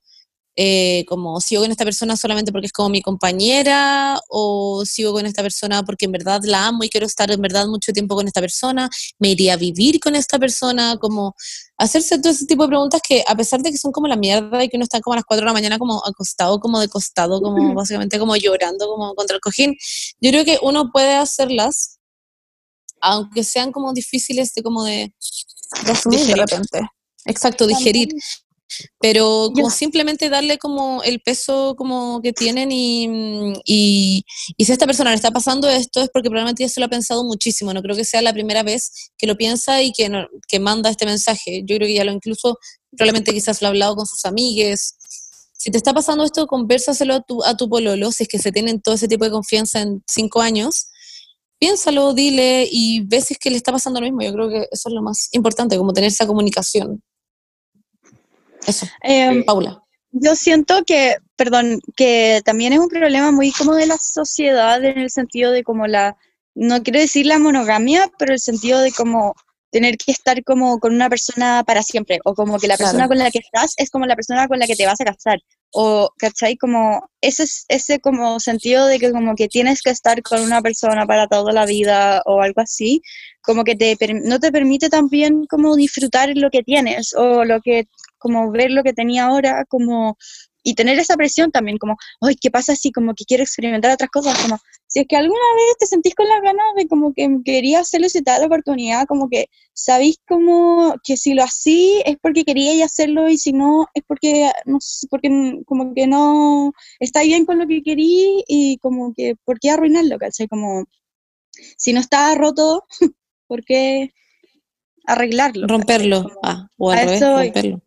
[0.57, 5.25] eh, como sigo con esta persona solamente porque es como mi compañera o sigo con
[5.25, 8.25] esta persona porque en verdad la amo y quiero estar en verdad mucho tiempo con
[8.27, 8.89] esta persona,
[9.19, 11.35] me iría a vivir con esta persona, como
[11.77, 14.63] hacerse todo ese tipo de preguntas que a pesar de que son como la mierda
[14.63, 16.87] y que uno está como a las 4 de la mañana como acostado, como de
[16.87, 19.75] costado, como básicamente como llorando como contra el cojín,
[20.21, 21.99] yo creo que uno puede hacerlas
[23.01, 25.13] aunque sean como difíciles de como de,
[25.85, 26.89] de, de repente.
[27.25, 28.09] Exacto, digerir
[28.99, 34.26] pero como simplemente darle como el peso como que tienen y, y,
[34.63, 37.23] si esta persona le está pasando esto es porque probablemente ya se lo ha pensado
[37.23, 40.09] muchísimo, no creo que sea la primera vez que lo piensa y que,
[40.47, 42.57] que manda este mensaje, yo creo que ya lo incluso
[42.91, 44.95] probablemente quizás lo ha hablado con sus amigues,
[45.65, 48.51] si te está pasando esto, conversaselo a tu, a tu pololo, si es que se
[48.51, 50.89] tienen todo ese tipo de confianza en cinco años,
[51.57, 54.67] piénsalo, dile y ves si es que le está pasando lo mismo, yo creo que
[54.71, 57.01] eso es lo más importante, como tener esa comunicación.
[58.68, 58.88] Eso.
[59.01, 59.82] Em, Paula.
[60.11, 64.97] Yo siento que, perdón, que también es un problema muy como de la sociedad en
[64.97, 66.16] el sentido de como la,
[66.53, 69.36] no quiero decir la monogamia, pero el sentido de como
[69.76, 73.18] tener que estar como con una persona para siempre, o como que la persona con
[73.18, 75.39] la que estás es como la persona con la que te vas a casar,
[75.74, 76.55] o, ¿cachai?
[76.55, 81.05] Como ese, ese como sentido de que como que tienes que estar con una persona
[81.05, 83.01] para toda la vida, o algo así,
[83.41, 87.89] como que te, no te permite también como disfrutar lo que tienes, o lo que
[88.26, 90.17] como ver lo que tenía ahora, como,
[90.63, 94.09] y tener esa presión también, como, ay, ¿qué pasa si como que quiero experimentar otras
[94.09, 94.36] cosas?
[94.41, 94.57] Como,
[94.88, 98.07] si es que alguna vez te sentís con las ganas de como que quería hacerlo
[98.07, 102.45] y te da la oportunidad, como que sabéis como que si lo así es porque
[102.45, 105.30] quería hacerlo y si no es porque, no sé, porque
[105.67, 110.17] como que no está bien con lo que querí y como que, ¿por qué arruinarlo?
[110.17, 110.47] ¿Cachai?
[110.47, 110.86] Como,
[111.78, 112.86] si no está roto,
[113.47, 114.15] ¿por qué
[115.05, 115.67] arreglarlo?
[115.67, 117.84] Romperlo, ah, o al revés, romperlo.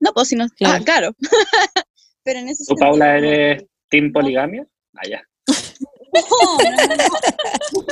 [0.00, 0.48] No, pues si no.
[0.50, 0.78] Claro.
[0.80, 1.16] Ah, claro.
[2.24, 4.66] Pero en ese ¿Tú, Paula, eres team poligamia?
[4.94, 5.22] Allá.
[5.46, 6.20] No,
[6.62, 7.04] no, no.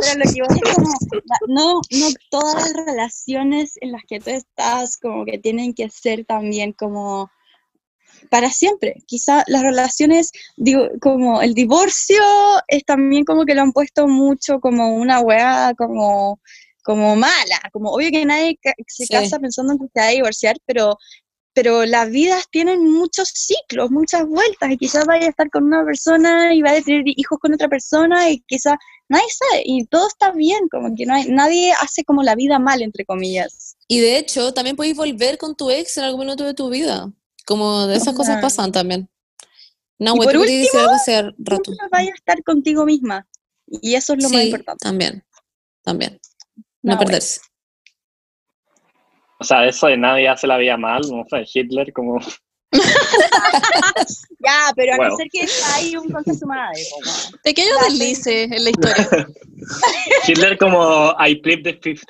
[0.00, 0.92] Pero lo que voy es como,
[1.48, 6.24] no, no todas las relaciones en las que tú estás como que tienen que ser
[6.24, 7.30] también como
[8.30, 8.96] para siempre.
[9.06, 12.22] Quizá las relaciones, digo, como el divorcio
[12.68, 16.40] es también como que lo han puesto mucho como una weá, como
[16.90, 20.56] como mala, como obvio que nadie se casa pensando en que se va a divorciar,
[20.66, 20.98] pero,
[21.54, 25.84] pero las vidas tienen muchos ciclos, muchas vueltas, y quizás vaya a estar con una
[25.84, 28.74] persona y vaya a tener hijos con otra persona, y quizás
[29.08, 32.58] nadie sabe, y todo está bien, como que no hay, nadie hace como la vida
[32.58, 33.76] mal, entre comillas.
[33.86, 37.12] Y de hecho, también podéis volver con tu ex en algún momento de tu vida,
[37.46, 39.08] como de esas cosas pasan también.
[39.96, 41.72] No, y por último, algo rato.
[41.92, 43.28] vaya a estar contigo misma,
[43.68, 44.82] y eso es lo más importante.
[44.82, 45.24] También,
[45.84, 46.20] también.
[46.82, 47.40] No, perderse.
[49.38, 52.20] O sea, eso de nadie hace la vida mal, no sé, Hitler como...
[52.72, 56.80] ya, pero a no ser que hay un consenso madre.
[57.42, 59.08] Pequeño deslice en la historia.
[60.26, 62.04] Hitler como I plead the fifth.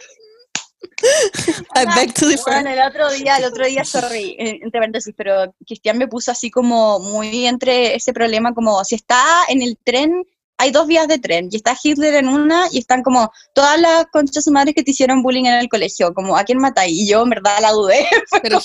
[1.76, 2.52] I beg to differ.
[2.52, 6.50] Bueno, el otro día, el otro día, sorry, entre paréntesis, pero Cristian me puso así
[6.50, 10.24] como muy entre ese problema, como si está en el tren
[10.60, 14.04] hay dos vías de tren y está Hitler en una y están como todas las
[14.12, 16.86] conchas madres que te hicieron bullying en el colegio, como ¿a quién mata?
[16.86, 18.06] Y yo en verdad la dudé.
[18.42, 18.58] Pero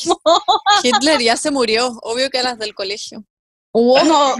[0.84, 3.24] Hitler ya se murió, obvio que las del colegio.
[3.72, 4.36] Wow.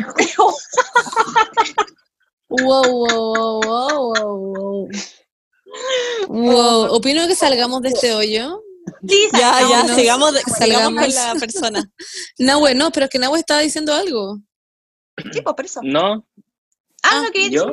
[2.50, 4.90] wow, wow, wow, wow,
[6.28, 6.94] wow.
[6.94, 8.62] opino que salgamos de este hoyo.
[9.08, 11.90] Sí, ya, ya, sigamos, salgamos con la persona.
[12.38, 14.40] Nahue, no, pero es que Nahue estaba diciendo algo.
[15.32, 15.80] Sí, pues, por eso.
[15.84, 16.28] No,
[17.12, 17.72] Ah, ¿no quería ¿yo?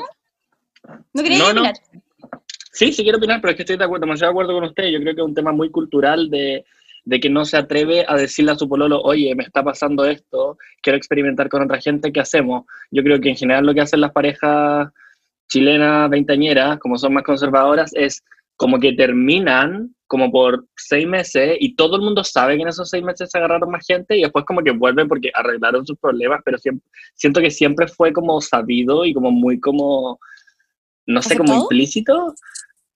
[1.14, 1.74] ¿No quería opinar?
[2.72, 4.84] Sí, sí quiero opinar, pero es que estoy de acuerdo, demasiado de acuerdo con usted.
[4.88, 6.64] Yo creo que es un tema muy cultural de,
[7.04, 10.56] de que no se atreve a decirle a su pololo, oye, me está pasando esto,
[10.80, 12.64] quiero experimentar con otra gente, ¿qué hacemos?
[12.90, 14.88] Yo creo que en general lo que hacen las parejas
[15.48, 18.24] chilenas veinteañeras, como son más conservadoras, es
[18.56, 22.90] como que terminan como por seis meses y todo el mundo sabe que en esos
[22.90, 26.42] seis meses se agarraron más gente y después como que vuelven porque arreglaron sus problemas,
[26.44, 30.20] pero siempre, siento que siempre fue como sabido y como muy como,
[31.06, 32.34] no sé, como implícito.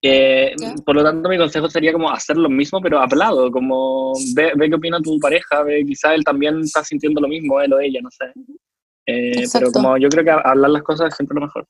[0.03, 0.55] Eh,
[0.85, 4.69] por lo tanto, mi consejo sería como hacer lo mismo, pero hablado, como ve, ve
[4.69, 8.01] qué opina tu pareja, ve, quizá él también está sintiendo lo mismo, él o ella,
[8.03, 8.27] no sé.
[9.07, 11.67] Eh, pero como yo creo que hablar las cosas es siempre lo mejor.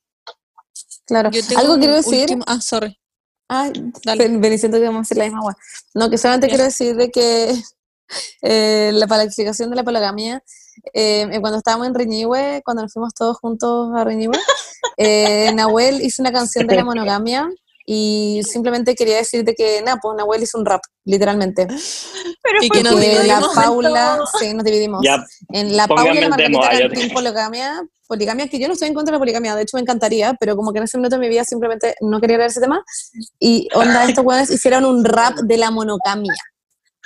[1.06, 1.30] Claro.
[1.56, 2.22] Algo quiero decir.
[2.22, 2.98] último- Ah, sorry.
[3.48, 5.56] Ay, y siento que vamos a hacer la misma agua.
[5.94, 7.54] No, que solamente quiero decir de que
[8.42, 10.42] eh, la, para la explicación de la pologamia,
[10.92, 14.34] eh, eh, cuando estábamos en Reñihue, cuando nos fuimos todos juntos a Reñihue,
[14.96, 17.48] eh, Nahuel hizo una canción de la monogamia
[17.88, 21.68] y simplemente quería decirte que, nada, pues Nahuel hizo un rap, literalmente.
[22.42, 25.00] Pero Y que nos la Paula, sí, nos dividimos.
[25.04, 26.68] Ya, En la Paula y la Margarita
[27.14, 30.34] poligamia, poligamia, que yo no estoy en contra de la poligamia, de hecho me encantaría,
[30.40, 32.84] pero como que en ese momento de mi vida simplemente no quería leer ese tema,
[33.38, 36.34] y onda, estos weones hicieron un rap de la monogamia.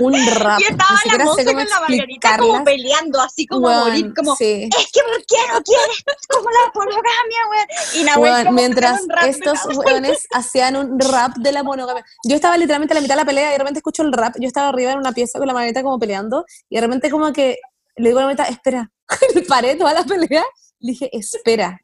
[0.01, 0.61] Un rap.
[0.61, 4.15] Y estaba Ni la moza con la Margarita como peleando, así como a Weón, morir,
[4.15, 4.69] como, sí.
[4.77, 6.05] es que ¿por qué no quieres?
[6.29, 7.67] Como la poligamia, weón.
[7.95, 12.05] Y Nahuel como mientras rap estos weones hacían un rap de la monogamia.
[12.25, 14.35] Yo estaba literalmente a la mitad de la pelea y de repente escucho el rap.
[14.41, 17.33] Yo estaba arriba en una pieza con la Margarita como peleando y de repente como
[17.33, 17.59] que
[17.97, 18.91] le digo a la Margarita, espera.
[19.49, 20.45] Paré toda la pelea.
[20.79, 21.81] Le dije, espera.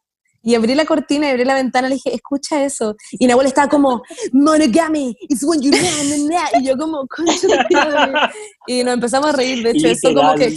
[0.46, 2.94] Y abrí la cortina y abrí la ventana y le dije, escucha eso.
[3.10, 4.00] Y Nahuel estaba como,
[4.32, 6.60] monogamy, it's when you na, na, na".
[6.60, 8.12] Y yo como, concha de tu madre".
[8.68, 10.56] Y nos empezamos a reír, de hecho, eso como que,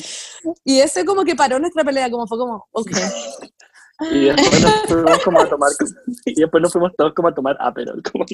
[0.64, 2.92] y eso como que paró nuestra pelea, como fue como, ok.
[4.12, 5.72] Y después nos fuimos como a tomar,
[6.26, 8.04] y después nos fuimos todos como a tomar Aperol.
[8.04, 8.26] Como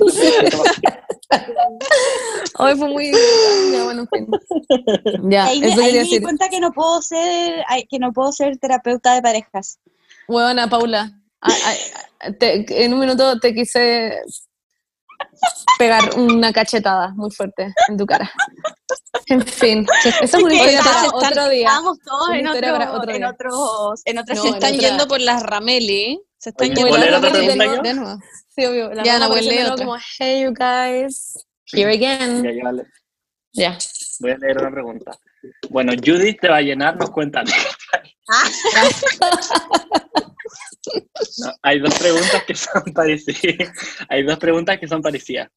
[2.59, 3.11] Hoy fue muy...
[3.71, 4.27] Ya, bueno, en fin.
[5.31, 6.21] Ya, Ahí me, eso ahí me di decir.
[6.21, 9.79] cuenta que no puedo ser, que no puedo ser terapeuta de parejas.
[10.27, 11.13] Buena, Paula.
[11.45, 11.77] Ay,
[12.21, 14.19] ay, te- en un minuto te quise
[15.77, 18.31] pegar una cachetada muy fuerte en tu cara.
[19.27, 21.67] En fin, eso es una historia para estábamos- otro día.
[21.67, 23.29] Estábamos todos en, otro, para otro en día.
[23.29, 26.21] otros, en otras No, se en están otra- yendo por las Rameli.
[26.37, 28.19] Se están Oye, yendo ¿cuál por era las Rameli de nuevo.
[28.55, 28.93] Sí, obvio.
[28.93, 29.85] La Ya, Nahuel, lee otra.
[29.85, 31.33] como, hey, you guys,
[31.71, 32.43] here again.
[32.43, 32.85] Ya, ya, vale.
[33.53, 33.77] Ya.
[34.19, 35.11] Voy a leer una pregunta.
[35.69, 37.43] Bueno, Judith te va a llenar, nos cuenta.
[37.43, 37.51] No,
[41.63, 43.71] hay dos preguntas que son parecidas.
[44.09, 45.49] Hay dos preguntas que son parecidas.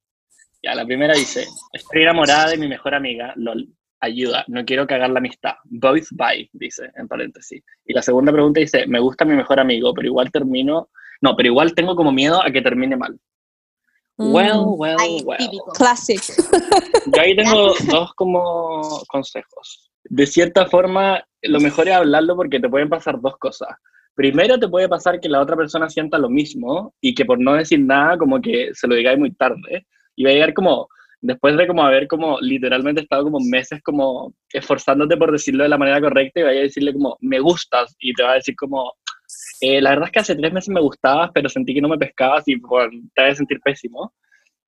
[0.62, 3.68] Ya, la primera dice, estoy enamorada de mi mejor amiga, lol,
[4.00, 5.54] ayuda, no quiero cagar la amistad.
[5.64, 7.62] Both bye, dice, en paréntesis.
[7.84, 11.48] Y la segunda pregunta dice, me gusta mi mejor amigo, pero igual termino, no, pero
[11.48, 13.18] igual tengo como miedo a que termine mal.
[14.18, 14.32] Mm.
[14.32, 15.38] Well, well, Ay, well.
[15.38, 15.72] típico.
[15.72, 16.20] Classic.
[17.06, 19.90] Yo ahí tengo dos como consejos.
[20.04, 23.68] De cierta forma, lo mejor es hablarlo porque te pueden pasar dos cosas.
[24.14, 27.54] Primero, te puede pasar que la otra persona sienta lo mismo y que por no
[27.54, 29.86] decir nada, como que se lo digáis muy tarde.
[30.16, 30.88] Y va a llegar como,
[31.20, 35.78] después de como haber como literalmente estado como meses como esforzándote por decirlo de la
[35.78, 37.94] manera correcta y vaya a decirle como, me gustas.
[38.00, 38.92] Y te va a decir como,
[39.60, 41.98] "Eh, la verdad es que hace tres meses me gustabas, pero sentí que no me
[41.98, 44.12] pescabas y bueno, te a sentir pésimo.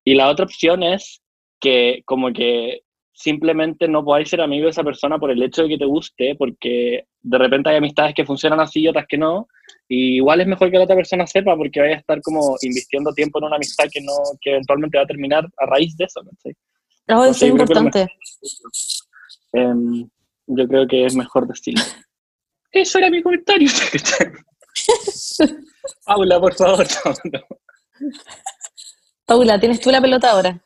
[0.03, 1.21] Y la otra opción es
[1.59, 2.81] que como que
[3.13, 6.35] simplemente no podáis ser amigo de esa persona por el hecho de que te guste,
[6.35, 9.47] porque de repente hay amistades que funcionan así y otras que no,
[9.87, 13.13] y igual es mejor que la otra persona sepa porque vaya a estar como invirtiendo
[13.13, 16.21] tiempo en una amistad que no que eventualmente va a terminar a raíz de eso.
[16.21, 16.51] Oh,
[17.07, 18.07] No es yo creo importante.
[19.53, 20.09] Em,
[20.47, 21.81] yo creo que es mejor decirlo.
[22.71, 23.67] Eso era mi comentario.
[26.05, 26.87] Paula, por favor.
[27.05, 28.09] no, no.
[29.25, 30.63] Paula, ¿tienes tú la pelota ahora?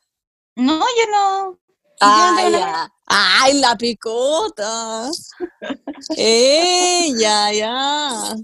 [0.55, 1.59] No, yo no.
[1.99, 2.89] Ay, yo no tengo ya.
[3.07, 5.09] Ay, la picota.
[6.17, 8.35] Ella, ya.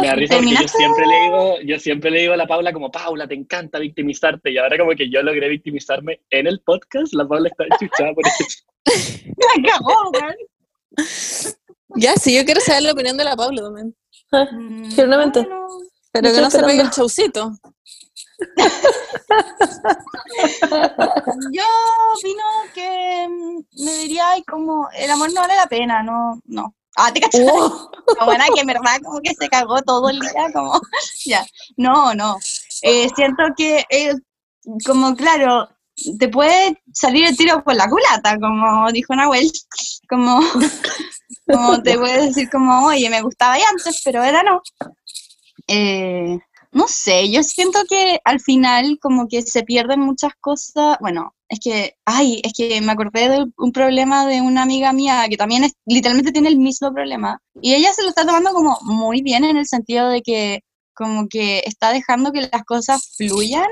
[0.00, 2.72] Me da risa porque yo siempre le digo, yo siempre le digo a la Paula
[2.72, 4.50] como, Paula, te encanta victimizarte.
[4.50, 8.24] Y ahora como que yo logré victimizarme en el podcast, la Paula está chuchada por
[8.26, 8.44] eso.
[9.66, 10.36] Cagó, weón.
[11.96, 13.94] Ya, sí, yo quiero saber la opinión de la Paula también.
[14.32, 15.68] Mm, no, no.
[16.12, 17.52] Pero que no se pegue el showcito.
[21.52, 21.64] Yo
[22.14, 22.42] opino
[22.74, 26.74] que mm, me diría ay, como el amor no vale la pena, no, no.
[26.96, 27.42] Ah, te cachas.
[27.44, 30.80] Oh, Como buena que en verdad como que se cagó todo el día, como
[31.24, 31.44] ya.
[31.76, 32.38] No, no.
[32.82, 34.14] Eh, siento que eh,
[34.84, 35.68] como claro,
[36.18, 39.50] te puede salir el tiro por la culata, como dijo Nahuel,
[40.08, 40.40] como,
[41.52, 44.62] como te puede decir como, oye, me gustaba ya antes, pero ahora no.
[45.66, 46.38] Eh,
[46.72, 51.58] no sé, yo siento que al final como que se pierden muchas cosas, bueno, es
[51.58, 55.64] que, ay, es que me acordé de un problema de una amiga mía que también
[55.64, 59.44] es, literalmente tiene el mismo problema y ella se lo está tomando como muy bien
[59.44, 60.60] en el sentido de que
[60.94, 63.68] como que está dejando que las cosas fluyan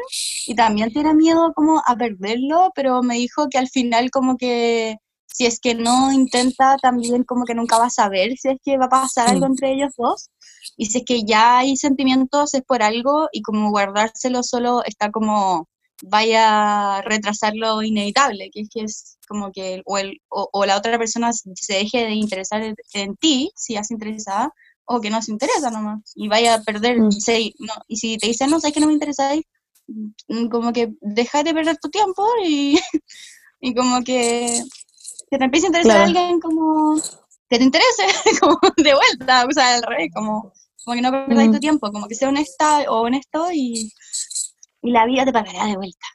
[0.47, 4.97] y también tiene miedo como a perderlo, pero me dijo que al final como que
[5.33, 8.77] si es que no intenta también como que nunca va a saber si es que
[8.79, 9.51] va a pasar algo Mm.
[9.53, 10.31] entre ellos dos
[10.77, 15.11] y si es que ya hay sentimientos es por algo y como guardárselo solo está
[15.11, 15.69] como
[16.03, 20.65] vaya a retrasar lo inevitable, que es que es como que o, el, o, o
[20.65, 24.53] la otra persona se deje de interesar en, en ti, si ya se interesada,
[24.85, 27.11] o que no se interesa nomás, y vaya a perder, Mm.
[27.11, 29.35] se- no, y si te dicen, no, sé que no me interesa,
[30.29, 32.79] mm, como que deja de perder tu tiempo y,
[33.61, 34.63] y como que,
[35.31, 36.07] que te empiece a interesar Claro.
[36.07, 36.97] alguien como
[37.51, 38.03] que te interese,
[38.41, 40.53] como de vuelta, o sea, al revés, como,
[40.85, 41.55] como que no perdáis Mm.
[41.55, 43.93] tu tiempo, como que sea honesta o honesto y,
[44.83, 46.07] y la vida te pagará de vuelta.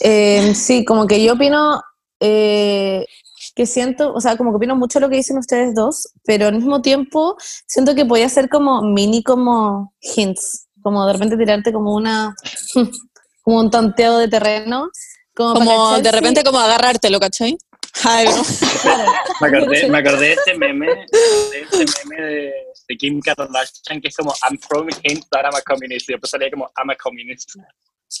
[0.00, 1.80] Eh, sí, como que yo opino
[2.20, 3.06] eh,
[3.54, 6.54] que siento, o sea, como que opino mucho lo que dicen ustedes dos, pero al
[6.56, 7.36] mismo tiempo
[7.66, 12.34] siento que podía ser como mini como hints, como de repente tirarte como una,
[13.42, 14.88] como un tanteado de terreno.
[15.34, 17.56] Como, Como de repente como agarrártelo, ¿cachai?
[18.04, 18.42] Ay, no.
[18.82, 19.12] claro.
[19.40, 22.52] Me acordé, me acordé de este meme, me acordé de este meme de,
[22.88, 26.30] de Kim Kardashian que es como I'm throwing hints that I'm a communist y después
[26.30, 27.50] salía como I'm a communist.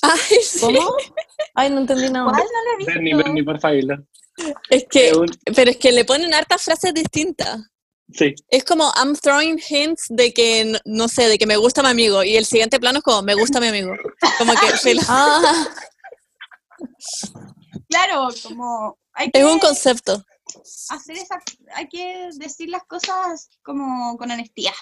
[0.02, 0.60] Ay, sí.
[0.60, 0.96] ¿Cómo?
[1.54, 2.30] Ay, no entendí nada.
[2.30, 2.92] ¿Cuál no lo he visto?
[2.92, 4.04] Bernie, Bernie, por favor.
[4.70, 5.12] Es que,
[5.54, 7.60] pero es que le ponen hartas frases distintas.
[8.12, 11.90] Sí, Es como I'm throwing hints de que, no, sé, de que me gusta mi
[11.90, 12.24] amigo.
[12.24, 13.94] Y el siguiente plano es como me gusta mi amigo.
[14.38, 14.96] Como que.
[15.08, 15.68] Ah,
[17.88, 20.24] Claro, como hay que es un concepto.
[20.88, 21.38] hacer esa,
[21.74, 24.72] hay que decir las cosas como con honestidad.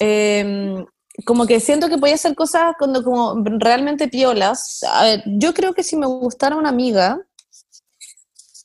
[0.00, 0.84] eh,
[1.24, 4.82] como que siento que podía hacer cosas cuando como realmente piolas.
[4.90, 7.18] A ver, yo creo que si me gustara una amiga,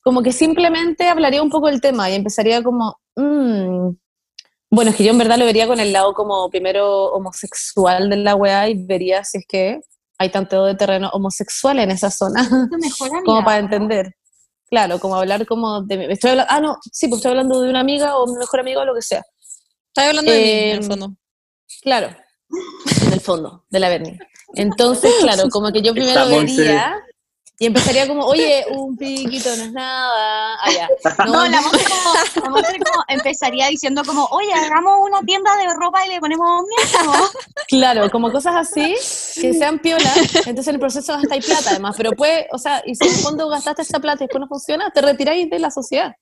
[0.03, 3.89] como que simplemente hablaría un poco del tema y empezaría como, mm,
[4.71, 8.17] bueno, es que yo en verdad lo vería con el lado como primero homosexual de
[8.17, 9.81] la weá y vería si es que
[10.19, 13.23] hay tanteo de terreno homosexual en esa zona, Tu mejor amiga.
[13.25, 13.65] como para ¿no?
[13.65, 14.15] entender.
[14.69, 15.97] Claro, como hablar como de...
[15.97, 18.59] mi- Estoy hablando, ah, no, sí, pues estoy hablando de una amiga o mi mejor
[18.59, 19.23] amigo o lo que sea.
[19.89, 21.15] Estás hablando de mí, en el Em, fondo.
[21.81, 22.09] Claro,
[23.05, 24.17] en el fondo, de la Bernie.
[24.55, 26.95] Entonces, claro, como que yo primero vería
[27.59, 30.55] y empezaría como, oye, un piquito no es nada.
[30.61, 30.87] Ah, ya.
[31.25, 35.65] No, la Monse como, la Monse como empezaría diciendo como, oye, hagamos una tienda de
[35.73, 37.13] ropa y le ponemos miedo.
[37.67, 38.93] Claro, como cosas así,
[39.41, 42.95] que sean piolas, entonces en el proceso gastáis plata además, pero puede, o sea, y
[42.95, 45.71] si en el fondo gastaste esa plata y después no funciona, te retiráis de la
[45.71, 46.15] sociedad.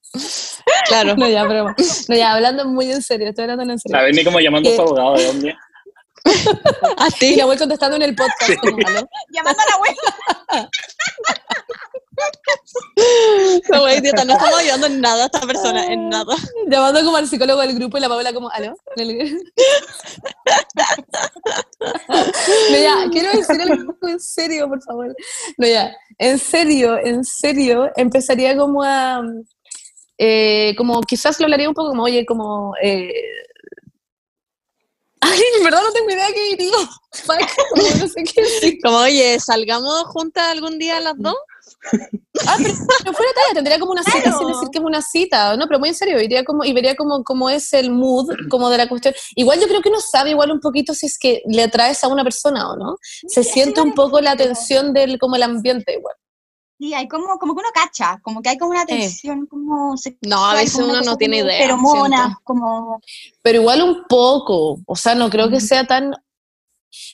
[0.88, 1.16] Claro.
[1.18, 1.66] No, ya, pero,
[2.08, 3.98] no, ya, hablando muy en serio, estoy hablando en serio.
[3.98, 5.58] la Bernie como llamando a su abogado de hombre.
[6.98, 7.36] A Y ti.
[7.36, 9.08] la voy contestando en el podcast, como, ¿aló?
[9.30, 10.70] Llamando a la abuela.
[13.70, 16.34] No, idiota, no estamos ayudando en nada a esta persona, en nada.
[16.70, 18.74] Llamando como al psicólogo del grupo y la Paola como, ¿aló?
[22.72, 25.16] No, ya, quiero decir algo en serio, por favor.
[25.58, 29.22] No, ya, en serio, en serio, empezaría como a,
[30.18, 33.12] eh, como quizás lo hablaría un poco como, oye, como, eh,
[35.32, 36.72] ay, en verdad no tengo idea qué diría.
[37.14, 38.78] Fuck, como no sé qué decir.
[38.84, 41.36] Como, oye, salgamos juntas algún día las dos.
[42.48, 42.74] Ah, pero
[43.14, 44.38] fuera talla, tendría como una cita Claro.
[44.40, 46.96] sin decir que es una cita, no, pero muy en serio, iría como, y vería
[46.96, 49.14] como, como es el mood como de la cuestión.
[49.36, 52.08] Igual yo creo que uno sabe igual un poquito si es que le atraes a
[52.08, 52.98] una persona o no.
[53.28, 56.16] Se Sí, siente un poco la tensión del, como el ambiente igual.
[56.78, 60.30] Sí, hay como, como que uno cacha, como que hay como una tensión como sexual,
[60.30, 62.42] No, a veces uno no tiene idea, Feromonas, siento.
[62.44, 63.00] como...
[63.42, 66.14] Pero igual un poco, o sea, no creo que sea tan...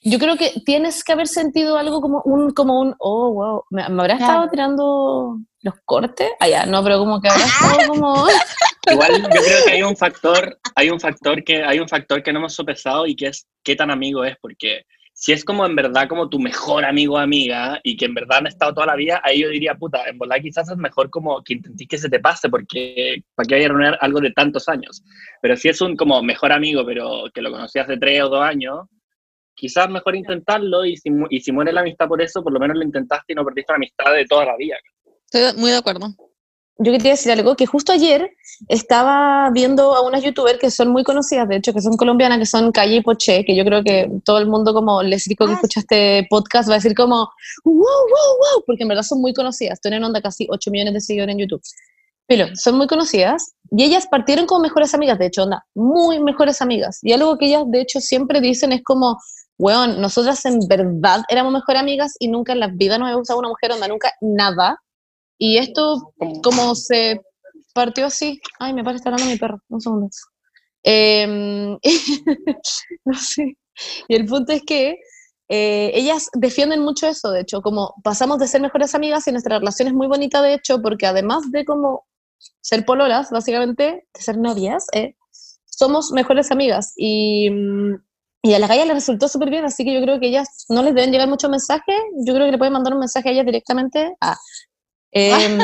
[0.04, 3.88] Yo creo que tienes que haber sentido algo como un, como un, oh, wow, ¿me,
[3.90, 4.34] me habrá Claro.
[4.34, 6.30] estado tirando los cortes?
[6.40, 8.28] Ah, ya, no, pero como que habrá estado como...
[8.92, 12.34] Igual yo creo que hay un factor, hay un factor que, hay un factor que
[12.34, 14.86] no hemos sopesado y que es qué tan amigo es, porque
[15.22, 18.40] si es como en verdad como tu mejor amigo o amiga y que en verdad
[18.40, 21.44] han estado toda la vida, ahí yo diría, puta, en verdad quizás es mejor como
[21.44, 24.68] que intentís que se te pase, porque para que vaya a reunir algo de tantos
[24.68, 25.04] años.
[25.40, 28.44] Pero si es un como mejor amigo, pero que lo conocí hace tres o dos
[28.44, 28.88] años,
[29.54, 32.78] quizás mejor intentarlo y si, y si muere la amistad por eso, por lo menos
[32.78, 34.78] lo intentaste y no perdiste la amistad de toda la vida.
[35.32, 36.16] Estoy muy de acuerdo.
[36.78, 38.32] Yo quería decir algo, que justo ayer
[38.68, 42.46] estaba viendo a unas youtubers que son muy conocidas, de hecho, que son colombianas, que
[42.46, 45.54] son Calle y Poché, que yo creo que todo el mundo como les digo que
[45.54, 47.30] Ah, escucha este podcast va a decir como,
[47.64, 51.02] wow, wow, wow, porque en verdad son muy conocidas, tienen onda casi 8 millones de
[51.02, 51.62] seguidores en YouTube.
[52.28, 56.62] Pero son muy conocidas y ellas partieron como mejores amigas, de hecho, onda, muy mejores
[56.62, 57.00] amigas.
[57.02, 59.18] Y algo que ellas, de hecho, siempre dicen es como,
[59.58, 63.40] weón, nosotras en verdad éramos mejores amigas y nunca en la vida nos había gustado
[63.40, 64.80] una mujer, onda, nunca nada.
[65.44, 66.14] Y esto
[66.44, 67.20] Como- se
[67.74, 68.40] partió así.
[68.60, 69.58] Ay, me parece hablando mi perro.
[69.70, 70.08] Un segundo.
[70.84, 71.80] Em,
[73.06, 73.58] no sé.
[74.08, 74.98] Y el punto es que
[75.50, 79.58] eh, ellas defienden mucho eso, de hecho, como pasamos de ser mejores amigas y nuestra
[79.58, 82.06] relación es muy bonita, de hecho, porque además de como
[82.62, 85.16] ser pololas, básicamente, de ser novias, eh,
[85.66, 86.94] somos mejores amigas.
[86.98, 87.96] Y, mm,
[88.44, 90.84] y a la Gaia le resultó súper bien, así que yo creo que ellas no
[90.84, 91.96] les deben llegar muchos mensajes.
[92.26, 94.16] Yo creo que le pueden mandar un mensaje a ellas directamente.
[94.22, 94.38] Ah,
[95.14, 95.58] Em,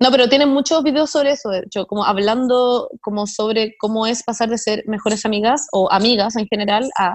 [0.00, 4.22] no, pero tienen muchos videos sobre eso, de hecho, como hablando como sobre cómo es
[4.22, 7.14] pasar de ser mejores amigas o amigas en general a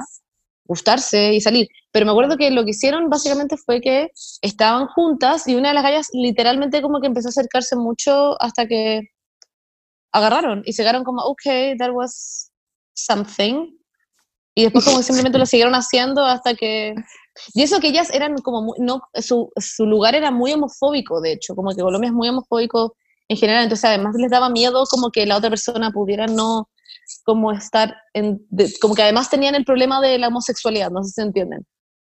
[0.66, 1.68] gustarse y salir.
[1.92, 4.10] Pero me acuerdo que lo que hicieron básicamente fue que
[4.42, 8.68] estaban juntas y una de las gallas literalmente como que empezó a acercarse mucho hasta
[8.68, 9.02] que
[10.12, 12.52] agarraron y se quedaron como, ok, that was
[12.94, 13.72] something.
[14.56, 16.96] Y después como que simplemente lo siguieron haciendo hasta que...
[17.54, 21.34] Y eso que ellas eran como, muy- no, su, su lugar era muy homofóbico, de
[21.34, 22.96] hecho, como que Colombia es muy homofóbico
[23.30, 26.70] en general, entonces además les daba miedo como que la otra persona pudiera no
[27.24, 31.10] como estar en, de- como que además tenían el problema de la homosexualidad, no sé
[31.10, 31.66] si se entienden,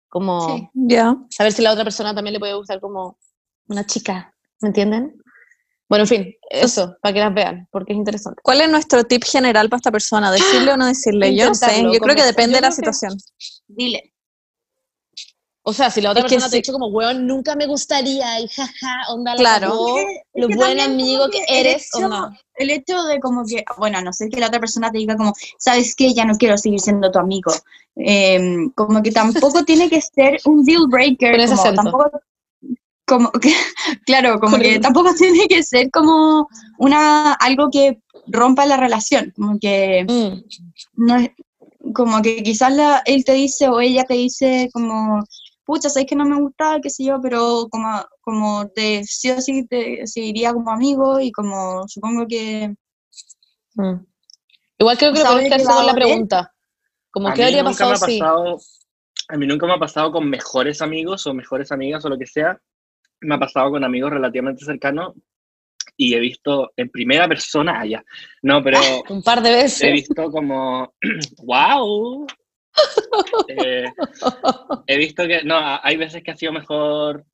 [0.09, 0.69] como Sí.
[0.73, 1.15] Ya.
[1.29, 3.17] saber si la otra persona también le puede gustar como
[3.67, 5.15] una chica, ¿me entienden?
[5.89, 8.41] Bueno, en fin, eso, para que las vean, porque es interesante.
[8.43, 10.31] ¿Cuál es nuestro tip general para esta persona?
[10.31, 11.33] ¿Decirle o no decirle?
[11.35, 13.15] Yo no sé, yo creo que depende de la situación.
[13.67, 14.13] Dile.
[15.69, 16.55] O sea, si la otra Es que persona te sí.
[16.55, 19.71] ha dicho como, weón, nunca me gustaría, y jaja, onda la Claro.
[19.71, 22.39] cagó, Es que- es lo que buen amigo que eres, hecho- onda.
[22.55, 25.33] El hecho de como que, bueno, no ser que la otra persona te diga como,
[25.59, 26.13] ¿sabes qué?
[26.13, 27.51] Ya no quiero seguir siendo tu amigo.
[27.97, 31.31] Em, como que tampoco tiene que ser un deal breaker.
[31.33, 32.11] Con ese como, tampoco,
[33.05, 33.51] como que,
[34.05, 36.47] claro, como Con que el- tampoco tiene que ser como
[36.77, 39.33] una, algo que rompa la relación.
[39.35, 41.31] Como que Mm, no es,
[41.93, 45.23] como que quizás la, él te dice o ella te dice como,
[45.67, 49.41] pucha, sabes que no me gusta, qué sé yo, pero como, como te, sí o
[49.41, 52.73] sí te seguiría como amigo y como supongo que,
[53.75, 53.95] mm.
[54.79, 56.53] Igual creo que lo que con la pregunta.
[57.11, 58.19] Como, A ¿qué mí habría nunca me pasado ha si...?
[58.19, 58.57] pasado,
[59.29, 62.25] a mí nunca me ha pasado con mejores amigos o mejores amigas o lo que
[62.27, 62.59] sea.
[63.21, 65.13] Me ha pasado con amigos relativamente cercanos
[65.97, 68.03] y he visto en primera persona allá.
[68.43, 69.91] No, pero Un par de he veces.
[69.91, 70.93] visto como,
[71.43, 72.27] wow.
[73.49, 73.85] Eh,
[74.87, 77.25] he visto que, no, hay veces que ha sido mejor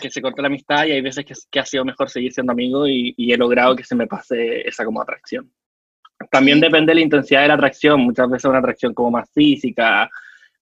[0.00, 2.52] que se corte la amistad y hay veces que, que ha sido mejor seguir siendo
[2.52, 5.52] amigo y, y he logrado que se me pase esa como atracción.
[6.30, 6.62] También Sí.
[6.62, 10.08] depende de la intensidad de la atracción, muchas veces una atracción como más física,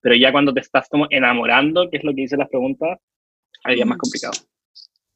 [0.01, 2.99] pero ya cuando te estás como enamorando, que es lo que dicen las preguntas,
[3.65, 4.35] ahí es más complicado.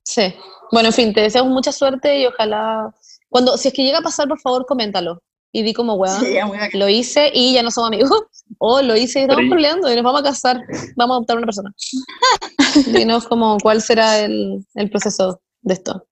[0.05, 0.35] Sí.
[0.71, 2.93] Bueno, en fin, te deseamos mucha suerte y ojalá...
[3.29, 5.23] Cuando, si es que llega a pasar, por favor, coméntalo.
[5.53, 6.21] Y di como, weón,
[6.51, 6.71] bacán.
[6.75, 8.11] lo hice y ya no somos amigos.
[8.59, 10.61] O lo hice y estamos peleando y nos vamos a casar.
[10.97, 11.75] Vamos a adoptar una persona.
[12.87, 16.07] Dinos como cuál será el, el proceso de esto.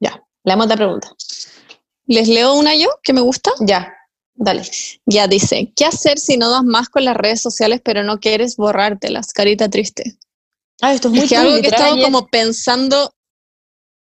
[0.00, 1.10] Ya, leamos otra pregunta.
[2.06, 3.50] ¿Les leo una yo que me gusta?
[3.60, 3.92] Ya,
[4.34, 4.62] dale.
[5.06, 8.56] Ya dice, ¿qué hacer si no das más con las redes sociales pero no quieres
[8.56, 9.32] borrártelas?
[9.32, 10.18] Carita triste.
[10.80, 13.12] Ah, esto es muy Es que algo que he estado ayer- como pensando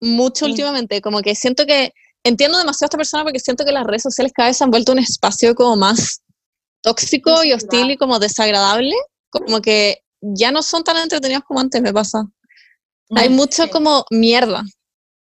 [0.01, 0.51] mucho Mm.
[0.51, 1.93] últimamente, como que siento que
[2.25, 4.71] entiendo demasiado a esta persona porque siento que las redes sociales cada vez se han
[4.71, 6.23] vuelto un espacio como más
[6.83, 8.95] tóxico y hostil y como desagradable,
[9.31, 12.25] como que ya no son tan entretenidos como antes me pasa.
[13.15, 14.63] Hay mucho como mierda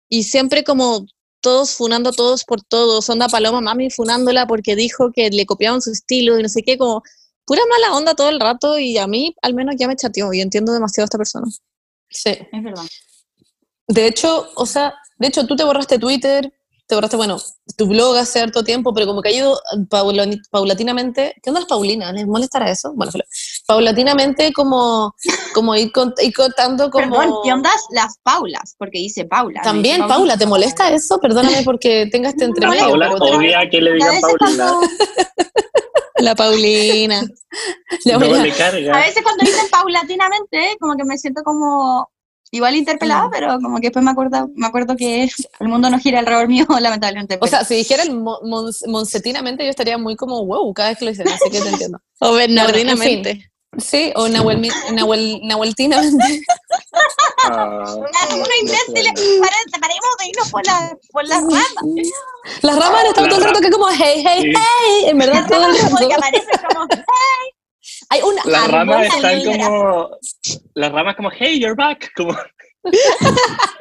[0.10, 1.06] y siempre como
[1.42, 5.82] todos funando a todos por todos, onda Paloma Mami funándola porque dijo que le copiaban
[5.82, 7.02] su estilo y no sé qué, como
[7.46, 10.42] pura mala onda todo el rato y a mí al menos ya me chateó y
[10.42, 11.48] entiendo demasiado a esta persona.
[12.10, 12.32] Sí.
[12.52, 12.84] Es verdad.
[13.88, 16.54] De hecho, o sea, de hecho tú te borraste Twitter,
[16.90, 17.38] te borraste, bueno,
[17.78, 19.62] tu blog hace harto tiempo, pero como que ha ido
[20.50, 22.12] paulatinamente, ¿qué onda las Paulinas?
[22.16, 22.94] ¿Les molestará eso?
[22.96, 23.26] Bueno, pero
[23.68, 25.14] paulatinamente como,
[25.54, 25.92] como ir,
[26.24, 27.16] ir contando como...
[27.20, 28.74] Perdón, ¿qué ondas las Paulas?
[28.76, 29.60] Porque dice Paula.
[29.60, 31.20] no También, dice Paula, ¿te molesta eso?
[31.20, 32.86] Perdóname porque tenga este entremedio.
[32.86, 34.72] Paula pero te- odia que le digan Paulina,
[36.18, 37.22] La Paulina.
[38.04, 38.98] Mira, le carga.
[38.98, 42.10] A veces cuando dicen paulatinamente, como que me siento como
[42.52, 45.30] igual interpelada, pero como que después me acuerdo, me acuerdo que
[45.60, 47.38] el mundo no gira alrededor mío, lamentablemente.
[47.42, 50.98] O sea, si dijera el mo- mons- moncetinamente, yo estaría muy como, wow, cada vez
[51.00, 52.00] que lo dicen, así que te entiendo.
[52.22, 53.52] O en Bernardinamente.
[53.78, 56.42] Sí, o Nahuel, Nahuel, Nahueltinamente.
[57.44, 61.66] Ah, uno pare- paremos de irnos por, la, por las ramas.
[62.64, 64.54] Las ramas han estado todo el rato que como, hey, hey, Sí.
[64.56, 66.16] hey, en verdad todo el Como que rato.
[66.16, 66.88] aparecen como,
[68.10, 70.10] Hay un Las ramas están como.
[70.74, 72.12] Las ramas como, hey, you're back.
[72.16, 72.36] Como,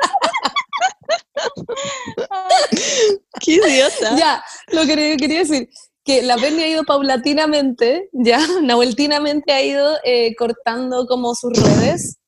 [3.41, 4.15] Qué idiota.
[4.19, 5.69] Ya, lo que quería decir,
[6.05, 12.19] que la Berni ha ido paulatinamente, ya, nahueltinamente ha ido eh, cortando como sus redes.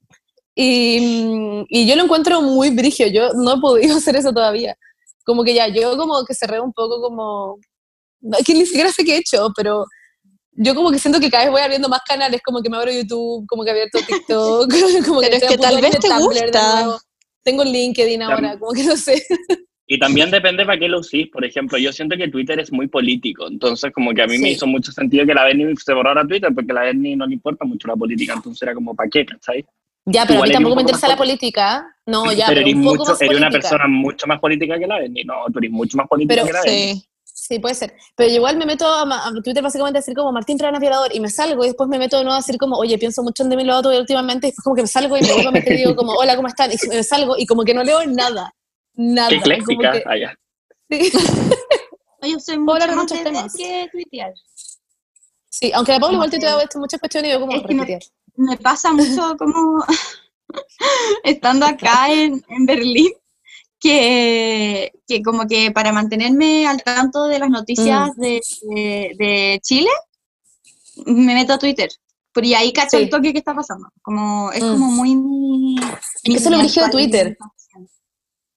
[0.55, 4.77] Y, mm, y yo lo encuentro muy brigio, yo no he podido hacer eso todavía.
[5.25, 7.59] Como que ya, yo como que cerré un poco como...
[8.21, 9.85] no, Es que ni siquiera sé qué he hecho, pero
[10.63, 12.93] yo como que siento que cada vez voy abriendo más canales, como que me abro
[12.93, 14.71] YouTube, como que he abierto TikTok,
[15.07, 16.99] como Pero es que tal vez te Tumblr gusta.
[17.43, 19.25] Tengo LinkedIn ahora, como que no sé.
[19.93, 21.29] Y también depende para qué lo usís.
[21.31, 23.49] Por ejemplo, yo siento que Twitter es muy político.
[23.49, 24.53] Entonces, como que a mí me Sí.
[24.53, 27.35] hizo mucho sentido que la Berni se borrara Twitter, porque a la Berni no le
[27.35, 28.35] importa mucho la política.
[28.35, 29.27] Entonces era como, ¿para qué?
[29.27, 29.67] ¿Cachai?
[30.07, 31.93] Ya, pero Igual a mí tampoco me interesa la política.
[32.07, 34.79] No, ya, pero pero, eres, un poco mucho, más eres una persona mucho más política
[34.79, 35.25] que la Berni.
[35.25, 36.93] No, tú eres mucho más política Pero que la Berni.
[36.95, 37.10] Sí.
[37.51, 37.93] Sí, puede ser.
[38.15, 41.19] Pero igual me meto a, a Twitter básicamente a decir como Martín Trana violador y
[41.19, 43.49] me salgo y después me meto de nuevo a decir como, oye, pienso mucho en
[43.51, 45.77] Demi Lovato últimamente y después como que me salgo y me vuelvo a meter y
[45.79, 46.71] digo como, hola, ¿cómo están?
[46.71, 48.55] Y me salgo y como que no leo nada.
[48.95, 49.31] Nada.
[49.31, 49.93] Qué ecléctica.
[49.93, 50.39] que- allá.
[50.89, 51.11] sí.
[52.23, 53.53] Oye, soy Puedo mucho hablar de más muchos de temas.
[53.57, 54.33] que tuitear.
[55.49, 58.09] Sí, aunque la Paula igual da muchas cuestiones y yo como Es que me- repetir.
[58.37, 59.85] me pasa mucho como
[61.25, 63.11] estando acá en, en Berlín,
[63.81, 68.20] que, que como que para mantenerme al tanto de las noticias Mm.
[68.20, 69.91] de, de- de Chile,
[71.07, 71.89] me meto a Twitter.
[72.33, 73.05] Por y ahí cacho Sí.
[73.05, 73.89] el toque que está pasando.
[74.03, 74.72] Como, es Mm.
[74.72, 75.16] como muy...
[75.16, 75.76] mi-
[76.22, 77.37] que eso es lo actual- Twitter.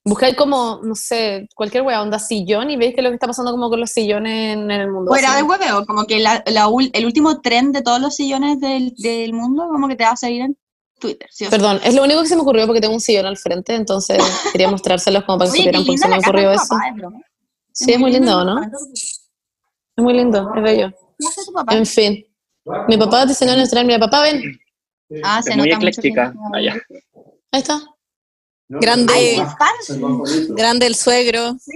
[0.05, 3.51] Buscáis como, no sé, cualquier wea, onda sillón y veis que lo que está pasando
[3.51, 5.09] como con los sillones en, en el mundo.
[5.09, 8.93] Fuera de hueveo, como que la, la el último tren de todos los sillones del,
[8.97, 10.57] del mundo, como que te va a seguir en
[11.04, 11.28] Twitter.
[11.32, 11.51] ¿sí sí?
[11.51, 14.18] Perdón, es lo único que se me ocurrió porque tengo un sillón al frente, entonces
[14.51, 16.66] quería mostrárselos como para que supieran por qué se me ocurrió eso.
[16.70, 17.20] papá, es broma.
[17.72, 18.56] Sí, es muy lindo, ¿no?
[18.56, 18.62] ¿no?
[18.64, 20.91] Es muy lindo, es bello.
[21.20, 21.76] ¿Qué hace tu papá?
[21.76, 22.26] En fin.
[22.88, 24.41] Mi papá diseñó en el tren, mira, papá, ven.
[25.24, 26.34] Ah, se Es muy nota mucho que ecléctica.
[26.34, 26.76] no- Allá.
[27.51, 27.82] Ahí está.
[28.70, 29.14] Grande.
[29.14, 29.41] Ay.
[30.49, 31.56] Grande el suegro.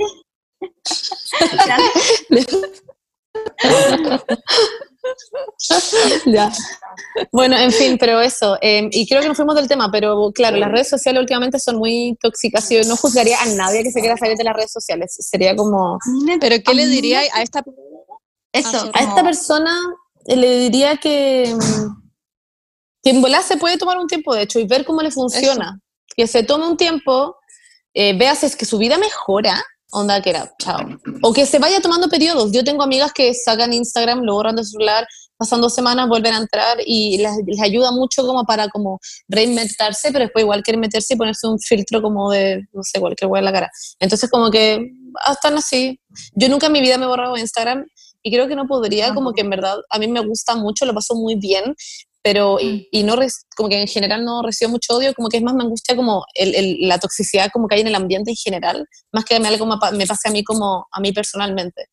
[6.26, 6.52] ya.
[7.32, 8.58] Bueno, en fin, pero eso.
[8.62, 11.78] eh, y creo que nos fuimos del tema, pero claro, las redes sociales últimamente son
[11.78, 12.70] muy tóxicas.
[12.72, 15.16] y Yo no juzgaría a nadie que se quiera salir de las redes sociales.
[15.20, 15.98] Sería como.
[16.26, 17.64] Me- Pero ¿qué le diría a esta
[18.52, 19.74] Eso, A esta persona
[20.26, 21.54] eh, le diría que.
[21.56, 22.08] mm,
[23.04, 25.80] Que en volar se puede tomar un tiempo, de hecho, y ver cómo le funciona.
[26.16, 27.36] Que se tome un tiempo,
[27.94, 30.80] eh, vea si es que su vida mejora, onda que era, chao.
[31.22, 32.52] O que se vaya tomando periodos.
[32.52, 35.08] Yo tengo amigas que sacan Instagram, lo borran de celular,
[35.38, 40.12] pasan dos semanas, vuelven a entrar y les, les ayuda mucho como para como reinventarse,
[40.12, 43.40] pero después igual quieren meterse y ponerse un filtro como de, no sé, cualquier hueá
[43.40, 43.72] en la cara.
[44.00, 44.92] Entonces como que
[45.24, 46.00] ah, están así.
[46.34, 47.86] Yo nunca en mi vida me he borrado Instagram
[48.24, 50.94] y creo que no podría, como que en verdad a mí me gusta mucho, lo
[50.94, 51.76] paso muy bien,
[52.30, 53.16] pero y, y no
[53.56, 56.26] como que en general no recibo mucho odio, como que es más me angustia como
[56.34, 59.48] el, el- la toxicidad como que hay en el ambiente en general, más que me,
[59.48, 61.86] algo me, pa- me pase a mí como a mí personalmente.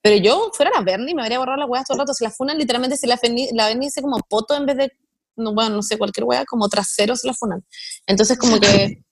[0.00, 2.30] Pero yo fuera la Bernie me habría borrado las weas todo el rato, se la
[2.30, 3.20] funan literalmente si la,
[3.52, 4.92] la Bernie dice como poto en vez de,
[5.36, 7.62] no, bueno, no sé, cualquier wea, como trasero se la funan.
[8.06, 9.04] Entonces como que,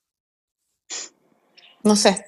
[1.85, 2.25] no sé.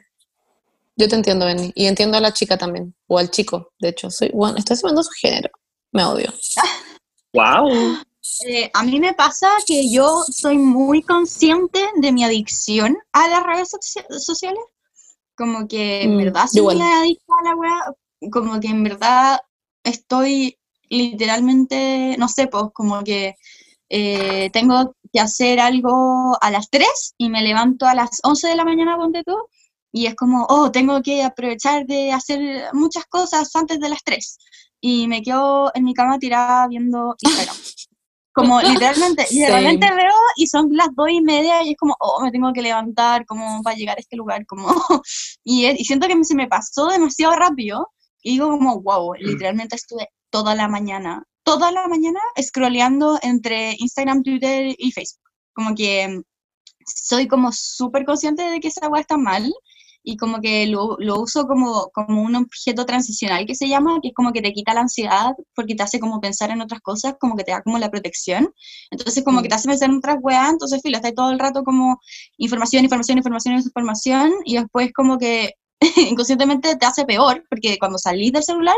[0.94, 1.72] Yo te entiendo, Benny.
[1.74, 2.94] Y entiendo a la chica también.
[3.06, 4.10] O al chico, de hecho.
[4.10, 5.48] Soy, bueno, estoy asumiendo su género.
[5.90, 6.30] Me odio.
[7.32, 7.96] ¡Wow!
[8.46, 13.42] Eh, a mí me pasa que yo soy muy consciente de mi adicción a las
[13.44, 14.62] redes socia- sociales.
[15.36, 16.78] Como que en Mm, verdad soy igual.
[16.78, 17.94] muy adicta a la wea.
[18.30, 19.40] Como que en verdad
[19.84, 20.58] estoy
[20.88, 23.34] literalmente, no sé, pues como que
[23.88, 28.56] eh, tengo que hacer algo a las 3 y me levanto a las 11 de
[28.56, 29.36] la mañana, ponte tú,
[29.92, 34.38] y es como, oh, tengo que aprovechar de hacer muchas cosas antes de las 3.
[34.80, 37.56] Y me quedo en mi cama tirada viendo Instagram.
[38.32, 42.30] Como literalmente, repente veo y son las dos y media y es como, oh, me
[42.30, 44.68] tengo que levantar como para llegar a este lugar, como,
[45.44, 47.88] y, y siento que se me pasó demasiado rápido
[48.22, 54.22] y digo como, wow, literalmente estuve toda la mañana, toda la mañana scrolleando entre Instagram,
[54.22, 55.20] Twitter y Facebook.
[55.52, 56.22] Como que
[56.86, 59.52] soy como súper consciente de que esa weá está mal
[60.04, 64.08] y como que lo, lo uso como, como un objeto transicional que se llama, que
[64.08, 67.14] es como que te quita la ansiedad porque te hace como pensar en otras cosas,
[67.20, 68.52] como que te da como la protección.
[68.90, 71.62] Entonces como que te hace pensar en otras weas, entonces filo, está todo el rato
[71.64, 72.00] como
[72.38, 75.54] información, información, información, información y después como que
[75.96, 78.76] inconscientemente te hace peor porque cuando salís del celular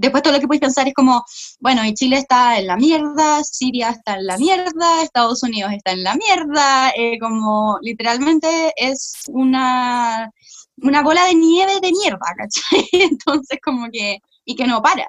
[0.00, 1.24] después todo lo que puedes pensar es como,
[1.60, 5.92] bueno, y Chile está en la mierda, Siria está en la mierda, Estados Unidos está
[5.92, 10.30] en la mierda, eh, como literalmente es una,
[10.78, 12.88] una bola de nieve de mierda, ¿cachai?
[12.92, 15.06] Entonces como que, y que no para.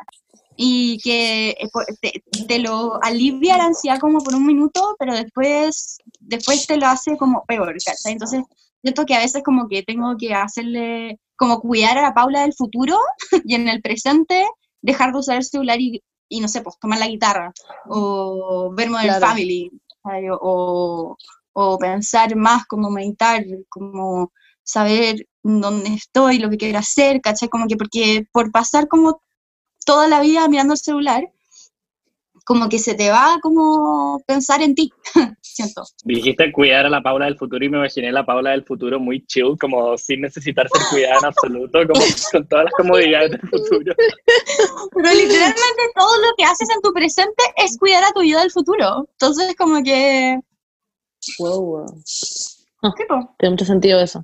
[0.58, 1.70] Y que eh,
[2.01, 6.88] te, te lo alivia la ansiedad como por un minuto, pero después, después te lo
[6.88, 8.12] hace como peor, ¿cachai?
[8.12, 8.43] Entonces,
[8.82, 12.54] siento que a veces como que tengo que hacerle, como cuidar a la Paula del
[12.54, 12.97] futuro
[13.46, 14.46] y en el presente
[14.82, 17.53] dejar de usar el celular y, y no sé, pues tomar la guitarra
[17.87, 19.28] o ver Modern Claro.
[19.28, 19.71] Family
[20.39, 21.16] o,
[21.53, 24.32] o pensar más, como meditar, como
[24.63, 27.49] saber dónde estoy, lo que quiero hacer, ¿cachai?
[27.49, 29.21] Como que porque por pasar como
[29.86, 31.32] toda la vida mirando el celular,
[32.46, 34.92] como que se te va como pensar en ti,
[35.42, 35.84] siento.
[36.04, 39.26] Dijiste cuidar a la Paula del futuro y me imaginé la Paula del futuro muy
[39.26, 42.01] chill, como sin necesitar ser cuidada en absoluto, como
[42.32, 43.96] con todas las comodidades del futuro.
[44.96, 48.51] Pero literalmente todo lo que haces en tu presente es cuidar a tu vida del
[48.51, 49.08] futuro.
[49.12, 50.39] Entonces como que...
[51.38, 52.04] Wow, wow.
[52.97, 54.24] tipo, Tiene mucho sentido eso.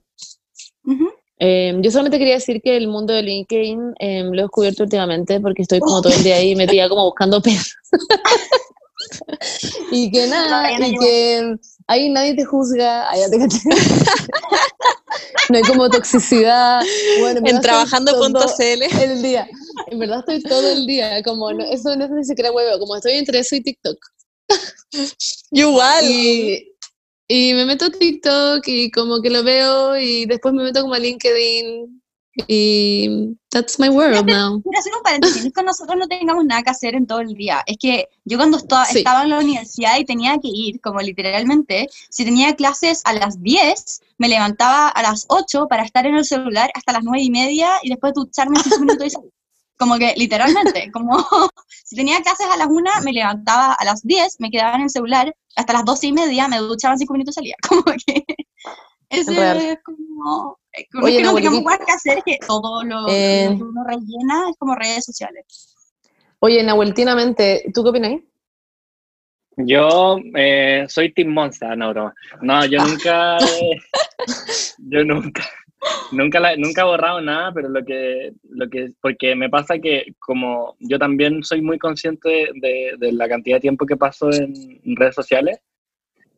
[0.83, 1.16] ujú.
[1.39, 5.39] Eh, yo solamente quería decir que el mundo de LinkedIn eh, lo he descubierto últimamente
[5.39, 7.75] porque estoy como todo el día ahí metida como buscando perros.
[9.91, 11.55] y que nada, y que
[11.85, 13.37] ahí nadie te juzga, allá te
[15.49, 16.81] no hay como toxicidad.
[17.19, 19.47] Bueno, en trabajando.cl el día.
[19.87, 22.95] En verdad estoy todo el día, como no, eso no es ni siquiera huevo, como
[22.95, 23.97] estoy entre eso y TikTok.
[25.51, 26.05] Igual.
[26.05, 26.73] Y,
[27.27, 30.93] y me meto a TikTok y como que lo veo y después me meto como
[30.93, 32.01] a LinkedIn
[32.47, 34.61] y that's my world now.
[34.61, 37.63] Quiero hacer un paréntesis, con nosotros no tengamos nada que hacer en todo el día.
[37.65, 41.89] Es que yo cuando estaba, estaba en la universidad y tenía que ir, como literalmente,
[42.09, 46.25] si tenía clases a las 10, me levantaba a las 8 para estar en el
[46.25, 49.31] celular hasta las 9 y media y después ducharme 5 minutos y salir.
[49.77, 51.25] Como que literalmente, como
[51.83, 54.89] si tenía clases a las 1, me levantaba a las 10, me quedaba en el
[54.89, 57.55] celular, hasta las 12 y media me duchaba 5 minutos y salía.
[57.67, 58.25] Como que
[59.09, 60.59] ese es como...
[61.01, 64.49] Oye, que no tengamos más que hacer que todo lo, eh, lo, que uno rellena
[64.49, 65.45] es como redes sociales.
[66.39, 68.21] Oye, Nahueltinamente, ¿tú qué opinas?
[69.57, 72.13] Yo eh, soy Team Monster, no, broma.
[72.41, 73.37] No, yo nunca,
[74.77, 75.49] yo nunca,
[76.11, 80.13] nunca, la, nunca he borrado nada, pero lo que, lo que, porque me pasa que
[80.19, 84.95] como yo también soy muy consciente de, de la cantidad de tiempo que paso en
[84.95, 85.59] redes sociales,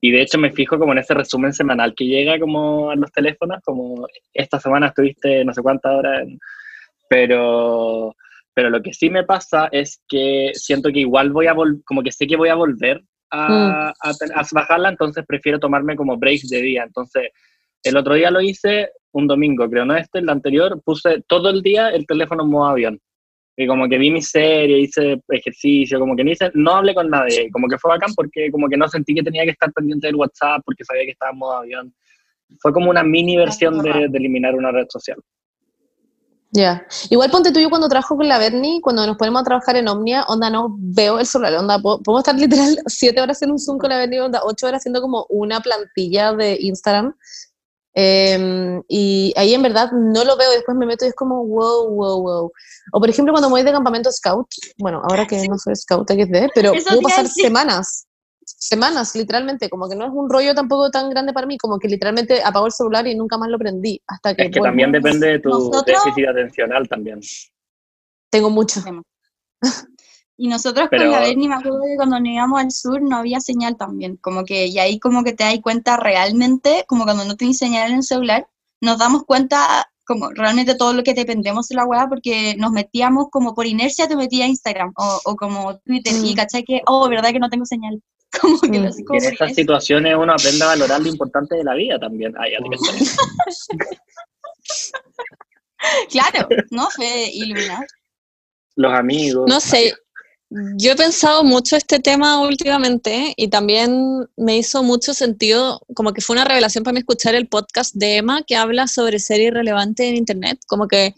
[0.01, 3.11] y de hecho me fijo como en ese resumen semanal que llega como a los
[3.11, 6.27] teléfonos, como esta semana estuviste no sé cuántas horas,
[7.09, 8.15] pero,
[8.53, 12.01] pero lo que sí me pasa es que siento que igual voy a volver, como
[12.01, 13.01] que sé que voy a volver
[13.31, 14.07] a, mm.
[14.07, 16.83] a, a, bajarla, entonces prefiero tomarme como breaks de día.
[16.83, 17.29] Entonces,
[17.83, 21.61] el otro día lo hice un domingo, creo, no este, el anterior, puse todo el
[21.61, 22.99] día el teléfono en modo avión.
[23.57, 27.10] Y como que vi mi serie, hice ejercicio, como que no, hice, no hablé con
[27.10, 27.49] nadie.
[27.52, 30.15] Como que fue bacán porque como que no sentí que tenía que estar pendiente del
[30.15, 31.94] WhatsApp porque sabía que estaba en modo avión.
[32.61, 35.18] Fue como una mini versión de, de eliminar una red social.
[36.52, 36.88] Ya.
[37.10, 39.88] Igual ponte tú, yo cuando trabajo con la Bernie, cuando nos ponemos a trabajar en
[39.88, 43.77] Omnia, onda, no veo el celular, onda, podemos estar literal siete horas en un Zoom
[43.77, 47.14] con la Bernie, onda, ocho horas haciendo como una plantilla de Instagram
[47.93, 51.89] Em, y ahí en verdad no lo veo, después me meto y es como wow,
[51.89, 52.51] wow, wow.
[52.93, 54.47] O por ejemplo, cuando voy de campamento scout,
[54.77, 58.07] bueno, ahora que no soy scout XD, pero puedo pasar semanas,
[58.45, 61.87] semanas, literalmente, como que no es un rollo tampoco tan grande para mí, como que
[61.87, 64.01] literalmente apago el celular y nunca más lo prendí.
[64.07, 67.19] Hasta que, es que también depende de tu déficit atencional también.
[68.29, 68.81] Tengo mucho.
[70.41, 73.41] Y nosotros con la Berni me acuerdo que cuando nos íbamos al sur no había
[73.41, 77.35] señal también, como que, y ahí como que te das cuenta realmente, como cuando no
[77.35, 78.47] tienes señal en el celular,
[78.79, 83.25] nos damos cuenta como realmente todo lo que dependemos de la web porque nos metíamos
[83.29, 86.35] como por inercia te metía a Instagram o, o como Twitter y mm.
[86.35, 88.01] caché que, oh, verdad que no tengo señal.
[88.39, 88.85] Como que mm.
[88.85, 92.31] en estas situaciones uno aprende a valorar lo importante de la vida también.
[92.39, 92.51] Ay,
[96.09, 96.87] claro, ¿no?
[96.91, 97.87] Fue iluminar.
[98.75, 99.49] Los amigos.
[99.49, 99.95] No sé,
[100.49, 106.21] yo he pensado mucho este tema últimamente y también me hizo mucho sentido, como que
[106.21, 110.07] fue una revelación para mí escuchar el podcast de Emma que habla sobre ser irrelevante
[110.07, 111.13] en Internet, como que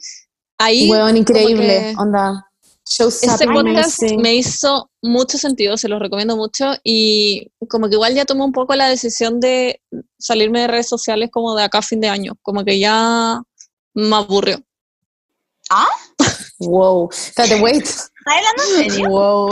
[0.58, 0.90] ahí...
[0.90, 2.46] Huevón, increíble, onda.
[2.84, 8.26] Este podcast me hizo mucho sentido, se lo recomiendo mucho y como que igual ya
[8.26, 9.82] tomé un poco la decisión de
[10.20, 13.42] salirme de redes sociales como de acá a fin de año, como que ya
[13.94, 14.62] me aburrió.
[15.70, 15.88] ¿Ah?
[16.60, 17.88] wow, espérate, wait.
[18.22, 19.10] ¿Estás hablando en serio?
[19.10, 19.50] Wow.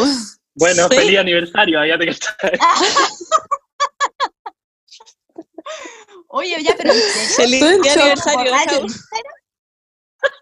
[0.56, 0.96] Bueno, ¿Sí?
[0.96, 2.16] feliz aniversario, ya te que
[6.28, 6.94] Oye, ya, pero
[7.36, 8.86] feliz aniversario.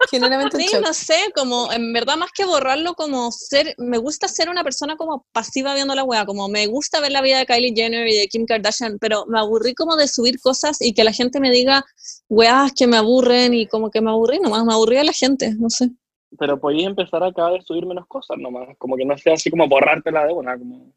[0.09, 4.49] Generalmente sí, no sé, como en verdad más que borrarlo, como ser, me gusta ser
[4.49, 7.73] una persona como pasiva viendo la wea, como me gusta ver la vida de Kylie
[7.75, 11.13] Jenner y de Kim Kardashian, pero me aburrí como de subir cosas y que la
[11.13, 11.85] gente me diga
[12.27, 15.53] weas que me aburren y como que me aburrí nomás, me aburrí a la gente,
[15.57, 15.91] no sé
[16.37, 19.49] pero podéis empezar a cada vez subir menos cosas nomás, como que no sea así
[19.49, 20.91] como borrártela de una, como...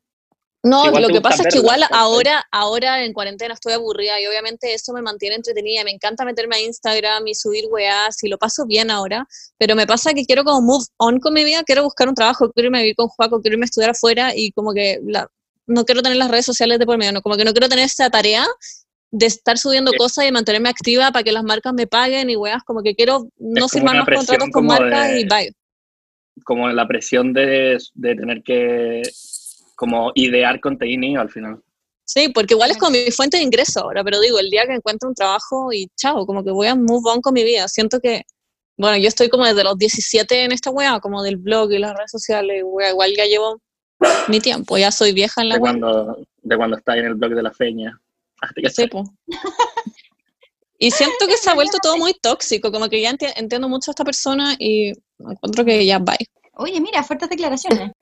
[0.63, 4.75] No, lo que pasa es que igual ahora, ahora en cuarentena estoy aburrida y obviamente
[4.75, 5.85] eso me mantiene entretenida.
[5.85, 9.27] Me encanta meterme a Instagram y subir weas y lo paso bien ahora,
[9.57, 12.53] pero me pasa que quiero como move on con mi vida, quiero buscar un trabajo,
[12.53, 15.31] quiero irme a vivir con Juaco, quiero irme a estudiar afuera y como que la,
[15.67, 17.87] no quiero tener las redes sociales de por medio, no, como que no quiero tener
[17.87, 18.47] esa tarea
[19.11, 22.63] de estar subiendo cosas y mantenerme activa para que las marcas me paguen y weas,
[22.63, 25.53] como que quiero no firmar más contratos con marcas y bye.
[26.45, 29.03] Como la presión de, de, tener que
[29.77, 31.61] como idear contenido al final.
[32.05, 34.75] Sí, porque igual es como mi fuente de ingreso ahora, pero digo, el día que
[34.75, 37.69] encuentro un trabajo y chao, como que voy a move on con mi vida.
[37.69, 38.23] Siento que,
[38.77, 41.95] bueno, yo estoy como desde los 17 en esta wea, como del blog y las
[41.95, 43.61] redes sociales, wea, igual ya llevo
[44.29, 47.35] mi tiempo, ya soy vieja en la de Cuando, de cuando está en el blog
[47.35, 48.01] de la feña.
[48.75, 48.89] Sí,
[50.79, 53.91] Y siento que se ha vuelto todo muy tóxico, como que ya enti- entiendo mucho
[53.91, 56.17] a esta persona y encuentro que ya bye.
[56.55, 57.93] Oye, mira, fuertes declaraciones.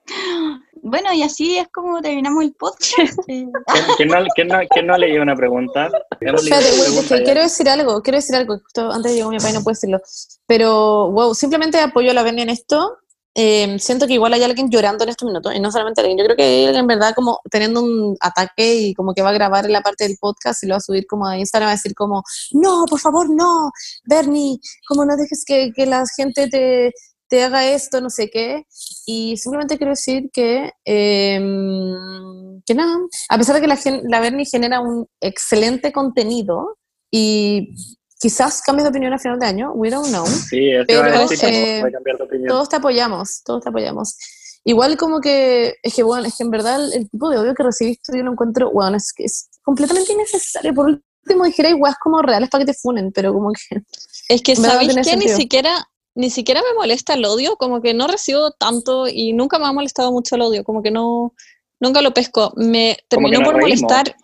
[0.81, 3.19] Bueno, y así es como terminamos el podcast.
[3.27, 5.89] Eh, ¿Quién, quién no, quién no- quién no ha leído una pregunta?
[6.19, 9.29] ¿Quién no Espérate, una pregunta que quiero decir algo, quiero decir algo, justo antes llegó
[9.29, 9.99] mi papá y no puedo decirlo,
[10.47, 12.97] pero wow, simplemente apoyo a la Berni en esto,
[13.35, 16.25] Eh, siento que igual hay alguien llorando en estos minutos, y no solamente alguien, yo
[16.25, 19.71] creo que en verdad como teniendo un ataque y como que va a grabar en
[19.73, 21.93] la parte del podcast y lo va a subir como a Instagram, va a decir
[21.95, 22.23] como,
[22.53, 23.71] no, por favor, no,
[24.05, 26.91] Bernie, como no dejes que, que la gente te,
[27.29, 28.65] te haga esto, no sé qué,
[29.05, 32.97] y simplemente quiero decir que, em, que nada,
[33.29, 33.79] a pesar de que la,
[34.09, 36.77] la Bernie genera un excelente contenido
[37.11, 37.73] y
[38.19, 41.27] quizás cambies de opinión a final de año, we don't know, Sí, Pero, iba a
[41.27, 42.47] decir, eh, de opinión.
[42.47, 44.17] todos te apoyamos, todos te apoyamos.
[44.65, 47.55] Igual como que, es que bueno, es que en verdad el, el tipo de odio
[47.55, 50.73] que recibiste yo lo encuentro, bueno, es que es completamente innecesario.
[50.73, 53.81] Por último dijera igual como reales para que te funen, pero como que...
[54.29, 55.17] Es que, ¿sabéis qué?
[55.17, 59.57] Ni siquiera, ni siquiera me molesta el odio, como que no recibo tanto y nunca
[59.57, 61.33] me ha molestado mucho el odio, como que no,
[61.79, 62.53] nunca lo pesco.
[62.55, 63.61] Me que terminó por reímos.
[63.61, 64.15] molestar,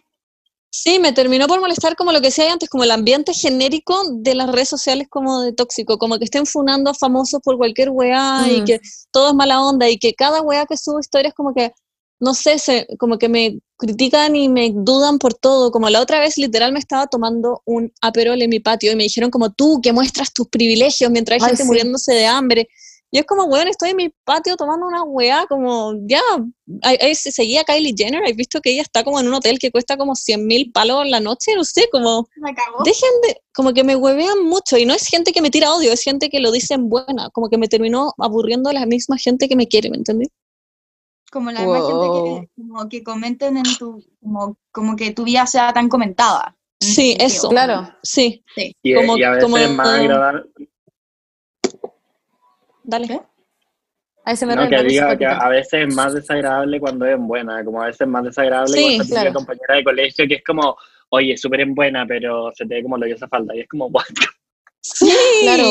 [0.84, 4.36] sí, me terminó por molestar como lo que decía antes, como el ambiente genérico de
[4.36, 8.46] las redes sociales como de tóxico, como que estén funando a famosos por cualquier weá
[8.52, 8.66] y Mm.
[8.66, 8.80] que
[9.12, 11.72] todo es mala onda y que cada weá que subo historias como que,
[12.20, 16.20] no sé, se, como que me critican y me dudan por todo, como la otra
[16.20, 19.82] vez literal me estaba tomando un aperol en mi patio y me dijeron como tú
[19.82, 21.68] que muestras tus privilegios mientras hay Ay, gente sí.
[21.68, 22.68] muriéndose de hambre.
[23.16, 26.20] Y es como, weón, estoy en mi patio tomando una weá, como, ya,
[27.14, 29.96] se seguía Kylie Jenner, ¿has visto que ella está como en un hotel que cuesta
[29.96, 31.56] como 100 mil palos la noche?
[31.56, 32.84] No sé, como, me cagó.
[32.84, 35.94] dejen de, como que me huevean mucho, y no es gente que me tira odio,
[35.94, 39.48] es gente que lo dice en buena, como que me terminó aburriendo la misma gente
[39.48, 40.28] que me quiere, ¿me entendí?
[41.32, 45.48] Como la misma gente que, como que comenten en tu, como, como que tu vida
[45.48, 46.58] sea tan comentada.
[46.82, 47.48] Sí, eso.
[47.48, 47.90] Claro.
[48.04, 48.44] Sí,
[48.84, 50.44] Y, como- y a veces como- es más agradable,
[52.86, 53.08] dale.
[53.08, 53.22] ¿Qué?
[54.26, 57.64] Ahí se me no, que diga que a veces es más desagradable cuando es buena,
[57.64, 59.34] como a veces es más desagradable Sí, cuando esta claro.
[59.34, 60.76] compañera de colegio que es como,
[61.10, 63.56] oye, súper en buena, pero se te ve como lo que hace falta.
[63.56, 64.04] Y es como, what?
[64.82, 65.12] Sí,
[65.44, 65.64] Claro.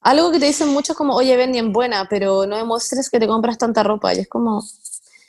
[0.00, 3.20] Algo que te dicen mucho es como, oye, ven en buena, pero no demuestres que
[3.20, 4.14] te compras tanta ropa.
[4.14, 4.62] Y es como,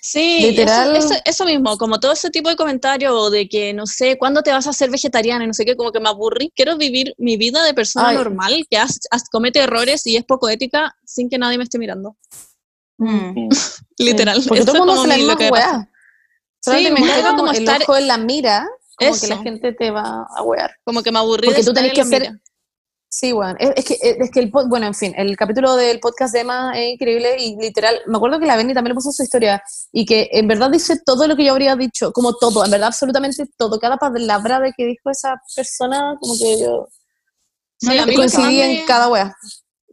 [0.07, 0.95] Sí, Literal.
[0.95, 4.19] Eso, eso, eso mismo, como todo ese tipo de comentarios o de que, no sé,
[4.19, 5.43] ¿cuándo te vas a hacer vegetariana?
[5.43, 6.51] Y no sé qué, como que me aburrí.
[6.55, 8.17] Quiero vivir mi vida de persona Ay.
[8.17, 8.99] normal que haz-
[9.31, 12.15] comete errores y es poco ética sin que nadie me esté mirando.
[12.99, 13.49] Mm.
[13.97, 14.43] Literal.
[14.47, 15.89] Porque Eso todo el mundo hace la misma que weá.
[16.61, 18.67] Sí, me encanta como el estar- ojo en la mira,
[18.99, 19.27] como que Eso.
[19.27, 20.69] la gente te va a wear.
[20.83, 22.39] Como que me aburrí Porque de tú tenés en que ser- mira.
[23.17, 26.33] Sí, bueno, es, es que, es que el, bueno, en fin, el capítulo del podcast
[26.33, 29.23] de Emma es increíble y literal, me acuerdo que la Benny también le puso su
[29.23, 29.63] historia
[29.93, 32.87] y que en verdad dice todo lo que yo habría dicho, como todo, en verdad
[32.87, 36.87] absolutamente todo, cada palabra de que dijo esa persona, como que yo
[37.77, 39.33] Sí, coincidí en me- cada wea.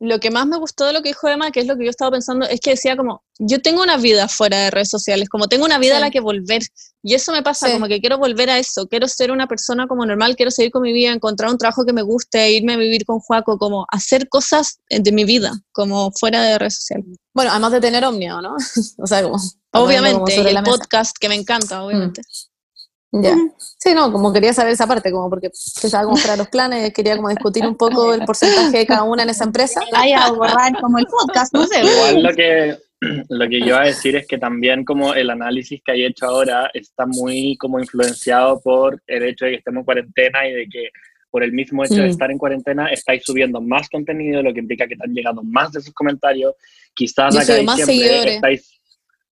[0.05, 1.91] Lo que más me gustó de lo que dijo Emma, que es lo que yo
[1.91, 5.47] estaba pensando, es que decía como, yo tengo una vida fuera de redes sociales, como
[5.47, 6.62] tengo una vida a la que volver.
[7.05, 7.74] Y eso me pasa, Sí.
[7.74, 10.83] como que quiero volver a eso, quiero ser una persona como normal, quiero seguir con
[10.83, 14.29] mi vida, encontrar un trabajo que me guste, irme a vivir con Juaco, como hacer
[14.29, 17.07] cosas de mi vida, como fuera de redes sociales.
[17.33, 18.57] Bueno, además de tener Omnia, ¿no?
[18.99, 19.37] o sea, como...
[19.74, 22.23] Obviamente, y el podcast que me encanta, obviamente.
[23.15, 23.37] Ya.
[23.59, 26.93] Sí, no, como quería saber esa parte, como porque estaba como fuera de los planes,
[26.95, 29.83] quería como discutir un poco el porcentaje de cada una en esa empresa.
[29.93, 31.81] Vaya a borrar como el podcast, no sé.
[31.85, 32.77] Igual lo que,
[33.29, 36.25] lo que yo iba a decir es que también como el análisis que hay hecho
[36.27, 40.69] ahora está muy como influenciado por el hecho de que estemos en cuarentena y de
[40.69, 40.89] que
[41.31, 42.11] por el mismo hecho de Mm.
[42.11, 45.73] estar en cuarentena estáis subiendo más contenido, lo que implica que te han llegado más
[45.73, 46.55] de sus comentarios.
[46.95, 48.35] Quizás Yo acá más diciembre seguidores.
[48.37, 48.81] estáis,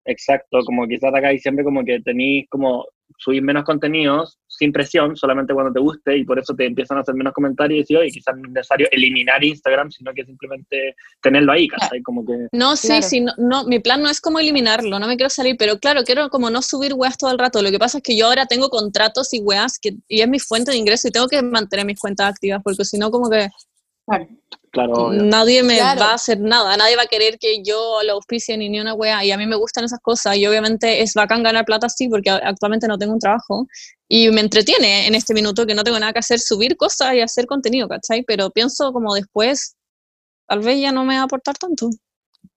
[0.06, 2.86] exacto, como quizás acá diciembre como que tenéis como
[3.18, 7.02] subir menos contenidos sin presión, solamente cuando te guste y por eso te empiezan a
[7.02, 10.96] hacer menos comentarios y decir, oye, quizás no es necesario eliminar Instagram, sino que simplemente
[11.22, 12.02] tenerlo ahí, ¿cachai?
[12.02, 12.48] Como que...
[12.52, 13.04] No, sí, Claro.
[13.04, 16.04] sí, no, no, mi plan no es como eliminarlo, no me quiero salir, pero claro,
[16.04, 17.62] quiero como no subir weas todo el rato.
[17.62, 20.40] Lo que pasa es que yo ahora tengo contratos y weas que, y es mi
[20.40, 23.48] fuente de ingreso y tengo que mantener mis cuentas activas porque si no como que
[24.78, 25.24] Claro, obvio.
[25.24, 26.02] nadie me Claro.
[26.02, 28.94] va a hacer nada, nadie va a querer que yo lo auspicie ni ni una
[28.94, 32.08] wea y a mí me gustan esas cosas y obviamente es bacán ganar plata así
[32.10, 33.66] porque a- actualmente no tengo un trabajo
[34.08, 37.22] y me entretiene en este minuto que no tengo nada que hacer, subir cosas y
[37.22, 38.24] hacer contenido, ¿cachai?
[38.24, 39.76] Pero pienso como después,
[40.48, 41.90] tal vez ya no me va a aportar tanto.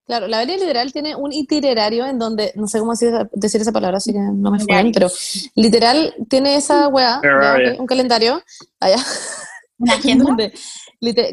[0.06, 2.92] Claro, la Biblia literal tiene un itinerario en donde, no sé cómo
[3.32, 5.08] decir esa, palabra, así que no me fueron, pero
[5.54, 7.20] literal tiene esa weá,
[7.78, 8.42] un calendario,
[8.80, 8.96] allá,
[9.78, 10.24] ¿Una en agenda?
[10.24, 10.52] donde,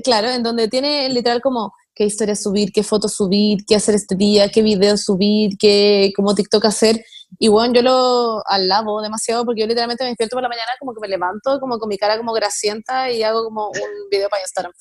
[0.03, 4.15] claro, en donde tiene literal como qué historias subir, qué fotos subir, qué hacer este
[4.15, 7.03] día, qué videos subir, qué como TikTok hacer,
[7.39, 10.93] Y bueno, yo lo alabo demasiado porque yo literalmente me despierto por la mañana como
[10.93, 14.43] que me levanto como con mi cara como grasienta y hago como un video para
[14.43, 14.71] Instagram.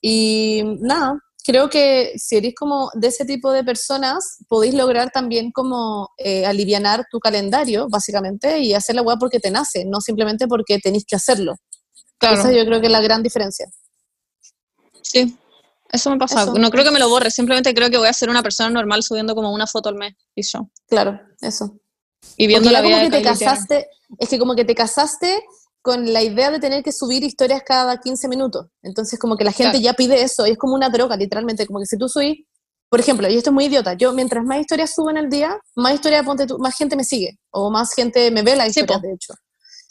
[0.00, 5.50] Y nada, creo que si eres como de ese tipo de personas, podéis lograr también
[5.52, 10.46] como eh, alivianar tu calendario, básicamente, y hacer la web porque te nace, no simplemente
[10.46, 11.54] porque tenéis que hacerlo.
[12.18, 12.38] Claro.
[12.38, 13.66] Esa yo creo que es la gran diferencia.
[15.14, 15.38] Sí,
[15.92, 16.42] eso me pasa.
[16.42, 16.54] Eso.
[16.54, 19.02] No creo que me lo borre, simplemente creo que voy a ser una persona normal
[19.02, 20.68] subiendo como una foto al mes y yo.
[20.88, 21.78] Claro, eso.
[22.36, 23.86] Y viendo Porque la vida como que te casaste,
[24.18, 25.44] es que como que te casaste
[25.82, 28.66] con la idea de tener que subir historias cada 15 minutos.
[28.82, 29.84] Entonces como que la gente Claro.
[29.84, 32.46] ya pide eso, y es como una droga, literalmente, como que si tú subís,
[32.88, 35.58] por ejemplo, y esto es muy idiota, yo mientras más historias subo en el día,
[35.76, 38.80] más historias, ponte tú, más gente me sigue, o más gente me ve las Sí,
[38.80, 39.06] historias, po.
[39.06, 39.34] de hecho.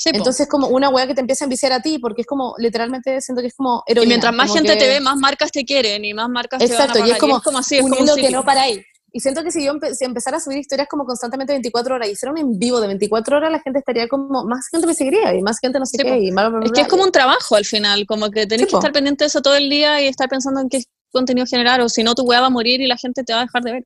[0.04, 0.10] Sí.
[0.14, 2.56] Entonces es como una weá que te empieza a enviciar a ti, porque es como,
[2.58, 4.06] literalmente siento que es como heroína.
[4.06, 6.60] y mientras más como gente que- te ve, más marcas te quieren y más marcas
[6.60, 7.42] te Exacto, van a y es pagar.
[7.44, 8.84] como, así, es un como un que no para ahí.
[9.14, 12.10] Y siento que si yo empe- si empezara a subir historias como constantemente 24 horas
[12.10, 14.94] y hiciera un en vivo de 24 horas, la gente estaría como, más gente me
[14.96, 16.18] seguiría y más gente no sé Sí, qué.
[16.18, 18.62] Y bla, bla, bla, Es que es como un trabajo al final, como que tenés
[18.64, 18.80] Sí, que po.
[18.80, 21.88] estar pendiente de eso todo el día y estar pensando en qué contenido generar, o
[21.90, 23.72] si no tu weá va a morir y la gente te va a dejar de
[23.74, 23.86] ver.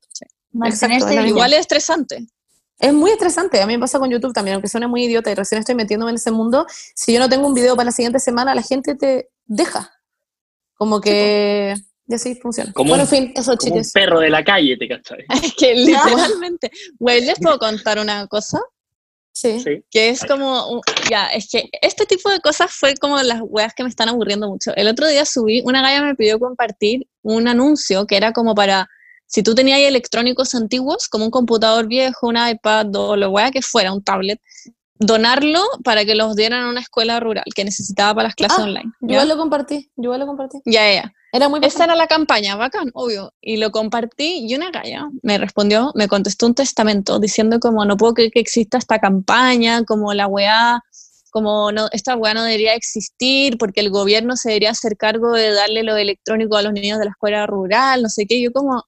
[0.64, 1.26] Exacto, es.
[1.26, 2.26] Igual es estresante.
[2.78, 3.60] Es muy estresante.
[3.60, 6.10] A mí me pasa con YouTube también, aunque suene muy idiota y recién estoy metiéndome
[6.12, 6.66] en ese mundo.
[6.94, 9.90] Si yo no tengo un video para la siguiente semana, la gente te deja.
[10.74, 11.74] Como que.
[12.06, 12.72] Y así funciona.
[12.72, 13.92] Como bueno, un- en fin, eso, Como un chiques.
[13.92, 15.24] perro de la calle, ¿te cachai?
[15.42, 16.70] Es que literalmente.
[16.98, 18.60] Güey, ¿les puedo contar una cosa?
[19.32, 19.60] Sí.
[19.60, 19.84] Sí.
[19.90, 20.28] Que es Ay.
[20.28, 20.80] como, un-
[21.10, 24.48] ya, es que este tipo de cosas fue como las weas que me están aburriendo
[24.48, 24.72] mucho.
[24.76, 28.88] El otro día subí, una galla me pidió compartir un anuncio que era como para,
[29.28, 33.92] si tú tenías electrónicos antiguos, como un computador viejo, un iPad o lo que fuera,
[33.92, 34.40] un tablet,
[34.98, 38.64] donarlo para que los dieran a una escuela rural que necesitaba para las clases Ah,
[38.64, 38.92] online.
[39.00, 39.90] Yo lo compartí.
[39.96, 40.58] Yo lo compartí.
[40.64, 41.12] Ya, ya.
[41.30, 43.34] Era muy Esa era la campaña, bacán, obvio.
[43.42, 47.98] Y lo compartí y una galla me respondió, me contestó un testamento diciendo como no
[47.98, 50.80] puedo creer que exista esta campaña, como la weá,
[51.30, 55.52] como no, esta weá no debería existir porque el gobierno se debería hacer cargo de
[55.52, 58.40] darle lo electrónico a los niños de la escuela rural, no sé qué.
[58.40, 58.84] Yo como,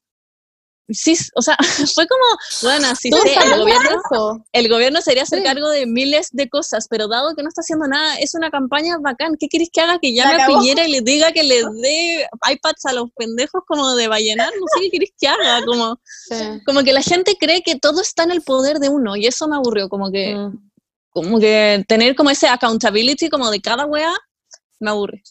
[0.92, 1.56] sí, o sea,
[1.94, 2.24] fue como,
[2.62, 5.44] bueno, está el gobierno, el gobierno se debería hacer Sí.
[5.44, 8.96] cargo de miles de cosas, pero dado que no está haciendo nada, es una campaña
[9.00, 9.36] bacán.
[9.38, 9.98] ¿Qué queréis que haga?
[9.98, 10.46] Que La llame a.
[10.46, 14.50] Piñera y le diga que le dé iPads a los pendejos como de Vallenar.
[14.58, 15.64] No sé qué queréis que haga.
[15.64, 16.34] Como, Sí.
[16.66, 19.48] como que la gente cree que todo está en el poder de uno y eso
[19.48, 19.88] me aburrió.
[19.88, 20.70] Como que, Mm.
[21.10, 24.12] como que tener como ese accountability como de cada wea
[24.78, 25.22] me aburre.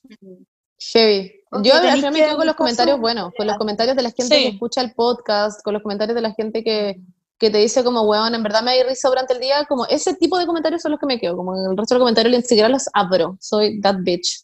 [1.52, 4.04] Ok, Yo al final me que quedo con los comentarios buenos, con los comentarios de
[4.04, 4.44] la gente Sí.
[4.44, 7.02] que escucha el podcast, con los comentarios de la gente que,
[7.38, 10.14] que te dice como, weón, en verdad me hay risa durante el día, como ese
[10.16, 12.42] tipo de comentarios son los que me quedo, como el resto de los comentarios ni
[12.44, 14.44] siquiera los abro, soy that bitch.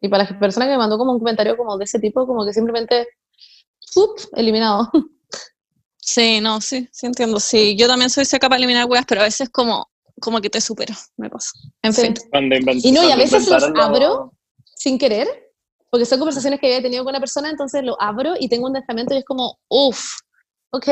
[0.00, 2.44] Y para la persona que me mandó como un comentario como de ese tipo, como
[2.44, 3.06] que simplemente,
[3.92, 4.18] ¡fup!
[4.34, 4.90] eliminado.
[6.02, 7.38] Sí, no, sí, sí entiendo.
[7.38, 9.88] Sí, yo también soy seca para eliminar weas, pero a veces como,
[10.20, 11.50] como que te supero, me pasa.
[11.82, 12.02] En Sí.
[12.02, 12.14] fin.
[12.30, 14.32] Cuando Y no, y a veces los abro
[14.80, 15.28] sin querer,
[15.90, 18.72] porque son conversaciones que había tenido con una persona, entonces lo abro y tengo un
[18.72, 20.00] testamento y es como, uff,
[20.70, 20.88] ok,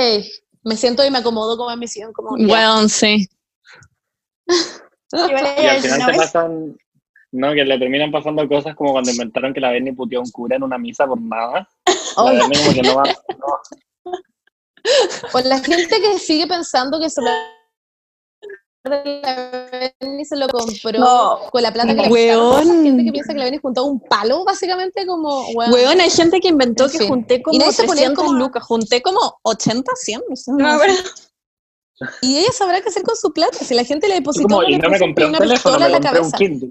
[0.62, 2.36] me siento y me acomodo como en mi sillón, como.
[2.36, 3.26] Bueno, sí.
[5.10, 6.76] Y al final te pasan,
[7.32, 10.30] no, que le terminan pasando cosas como cuando inventaron que la Berni puteó a un
[10.30, 11.66] cura en una misa por nada.
[12.18, 14.14] La Berni como que no va, no,
[15.32, 17.30] o la gente que sigue pensando que se lo
[18.88, 21.40] de la Benny se lo compró No.
[21.50, 22.62] con la plata que le Weón.
[22.62, 25.72] Esa gente que piensa que la Benny juntó un palo, básicamente, como, weón.
[25.72, 27.08] Weón, hay gente que inventó En que fin.
[27.08, 30.50] junté como nadie se ponía 300 como- lucas, junté como 80, 100, no sé.
[30.52, 30.96] no no acuerdo.
[32.22, 33.58] Y ella sabrá qué hacer con su plata.
[33.58, 36.20] Si la gente le y depositó como, y no me compré un teléfono, me compré
[36.20, 36.32] un.
[36.32, 36.70] Kindle.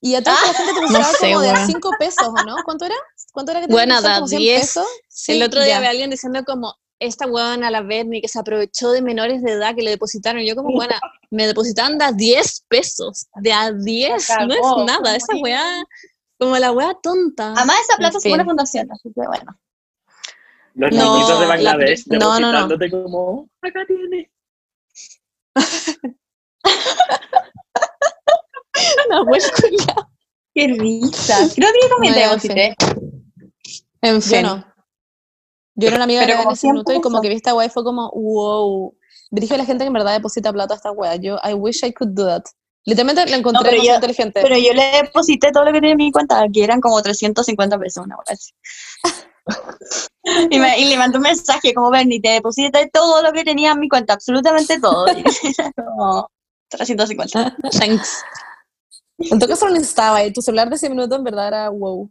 [0.00, 1.66] Y a toda la gente te depositaba sé, como de a weón.
[1.66, 2.56] 5 pesos, ¿o no?
[2.64, 2.94] ¿Cuánto era?
[3.32, 4.60] ¿Cuánto era que te Bueno, da ¿Como 100 10.
[4.60, 4.86] pesos?
[5.28, 9.02] el otro día había alguien diciendo como, esta huevona la Bernie que se aprovechó de
[9.02, 10.42] menores de edad que le depositaron.
[10.42, 10.98] Yo como, buena,
[11.30, 13.26] me depositaban de a 10 pesos.
[13.40, 15.16] De a 10, La no es nada.
[15.16, 15.84] Esa weá,
[16.38, 17.52] como la weá tonta.
[17.56, 19.58] Además, esa plata En es una fundación, así que bueno.
[20.74, 22.68] Los No, niñitos de la Bangladesh pri- no, no, no.
[22.68, 24.28] depositándote como, acá tienes.
[29.26, 30.10] Wea culiao.
[30.54, 31.36] Qué risa.
[31.54, 32.76] Creo que yo también No, te deposité.
[34.02, 34.42] En Yo fin.
[34.42, 34.73] no.
[35.76, 37.54] Yo era una amiga Pero de en ese minuto y 100 como que vi esta
[37.54, 38.94] weá y fue como, wow.
[39.30, 41.16] Dije a la gente que en verdad deposita plata a esta weá.
[41.16, 42.44] Yo, I wish I could do that.
[42.86, 44.40] Literalmente la encontré No, pero yo- inteligente.
[44.42, 47.78] Pero yo le deposité todo lo que tenía en mi cuenta, que eran como 350
[47.78, 48.52] pesos, una así.
[50.50, 53.72] y, me- y le mandé un mensaje como, Bernie, te deposité todo lo que tenía
[53.72, 55.06] en mi cuenta, absolutamente todo.
[55.08, 55.22] Y
[55.74, 56.30] como
[56.68, 57.56] 350.
[57.78, 58.22] Thanks.
[59.18, 62.10] En todo caso no necesitaba, y tu celular de ese minuto en verdad era wow.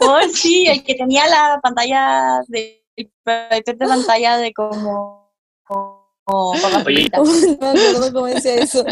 [0.00, 5.32] Oh, sí, el que tenía la pantalla de el proyector de pantalla de como
[5.64, 7.08] papas Oye,
[7.60, 8.84] no me acuerdo cómo decía eso.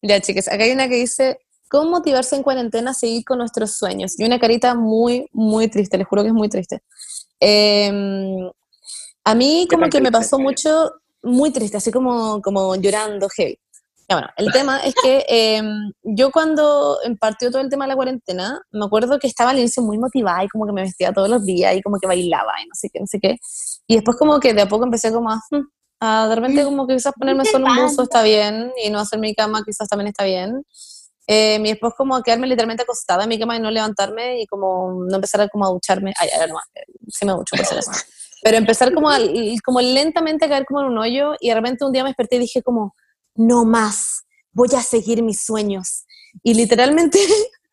[0.00, 1.38] Ya, chicas, acá hay una que dice,
[1.68, 4.18] ¿cómo motivarse en cuarentena a seguir con nuestros sueños?
[4.18, 6.82] Y una carita muy, muy triste, les juro que es muy triste.
[7.40, 7.90] Eh,
[9.24, 10.92] a mí ¿Qué como que me pasó mucho,
[11.22, 13.58] muy triste, así como, como llorando, heavy.
[14.08, 15.62] Ya, bueno, el tema es que eh,
[16.02, 19.82] yo cuando partió todo el tema de la cuarentena, me acuerdo que estaba al inicio
[19.82, 22.66] muy motivada y como que me vestía todos los días y como que bailaba y
[22.66, 23.36] no sé qué, no sé qué.
[23.86, 25.60] Y después como que de a poco empecé como a, "Hmm,
[26.00, 28.98] a de repente como que quizás ponerme ¿Qué solo un buzo está bien y no
[28.98, 30.62] hacer mi cama quizás también está bien.
[31.26, 34.46] Eh, mi después como a quedarme literalmente acostada en mi cama y no levantarme y
[34.46, 36.14] como no empezar a como a ducharme.
[36.18, 37.90] Ay, a ver, no, eh, sí me ducho acaso.
[38.42, 39.18] Pero empezar como, a-
[39.62, 42.36] como lentamente a caer como en un hoyo y de repente un día me desperté
[42.36, 42.94] y dije como,
[43.38, 46.04] no más, voy a seguir mis sueños.
[46.42, 47.18] Y literalmente,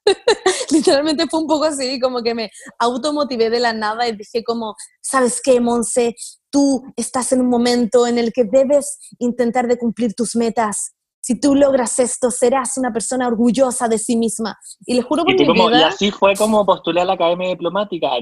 [0.72, 4.76] literalmente fue un poco así, como que me automotivé de la nada y dije como,
[5.02, 6.16] ¿sabes qué, Monse?
[6.50, 10.95] Tú estás en un momento en el que debes intentar de cumplir tus metas.
[11.26, 14.60] Si tú logras esto, serás una persona orgullosa de sí misma.
[14.86, 17.14] Y les juro por Y, tú mi como, y así fue como postulé a la
[17.14, 18.10] Academia Diplomática.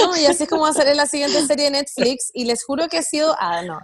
[0.00, 2.64] No, y así es como va a salir la siguiente serie de Netflix y les
[2.64, 3.78] juro que ha sido, ah, no,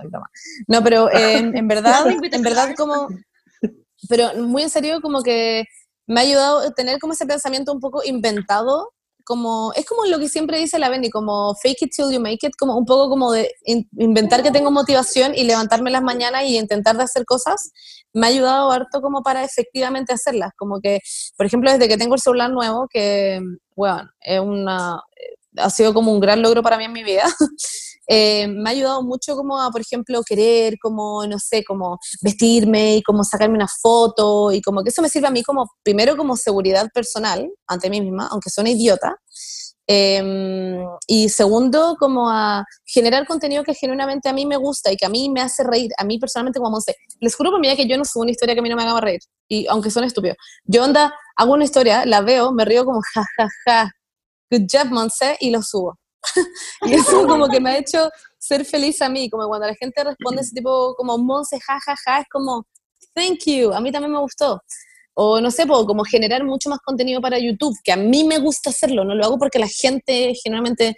[0.68, 3.08] no, pero eh, en verdad, en verdad como,
[4.08, 5.64] pero muy en serio como que
[6.06, 8.92] me ha ayudado a tener como ese pensamiento un poco inventado,
[9.28, 12.38] como, es como lo que siempre dice la Benny, como fake it till you make
[12.46, 16.44] it, como un poco como de in- inventar que tengo motivación y levantarme las mañanas
[16.44, 17.70] y intentar de hacer cosas,
[18.14, 21.00] me ha ayudado harto como para efectivamente hacerlas, como que,
[21.36, 23.42] por ejemplo, desde que tengo el celular nuevo, que,
[23.76, 25.02] bueno, es una,
[25.58, 27.24] ha sido como un gran logro para mí en mi vida.
[28.08, 32.96] Eh, me ha ayudado mucho como a, por ejemplo, querer, como, no sé, como vestirme
[32.96, 36.16] y como sacarme una foto y como que eso me sirve a mí como, primero
[36.16, 39.16] como seguridad personal ante mí misma, aunque suene idiota.
[39.90, 45.06] Eh, y segundo, como a generar contenido que genuinamente a mí me gusta y que
[45.06, 46.94] a mí me hace reír, a mí personalmente como Monse.
[47.20, 48.82] Les juro por vida que yo no subo una historia que a mí no me
[48.82, 50.34] haga reír, y aunque suene estúpido.
[50.64, 53.90] Yo onda, hago una historia, la veo, me río como ja, ja, ja,
[54.50, 55.98] good job, Monse, y lo subo.
[56.82, 60.02] y eso como que me ha hecho ser feliz a mí, como cuando la gente
[60.04, 62.66] responde ese tipo como Monse, ja, ja, ja, es como,
[63.14, 64.60] thank you, a mí también me gustó.
[65.20, 68.70] O no sé, como generar mucho más contenido para YouTube, que a mí me gusta
[68.70, 70.94] hacerlo, no lo hago porque la gente generalmente,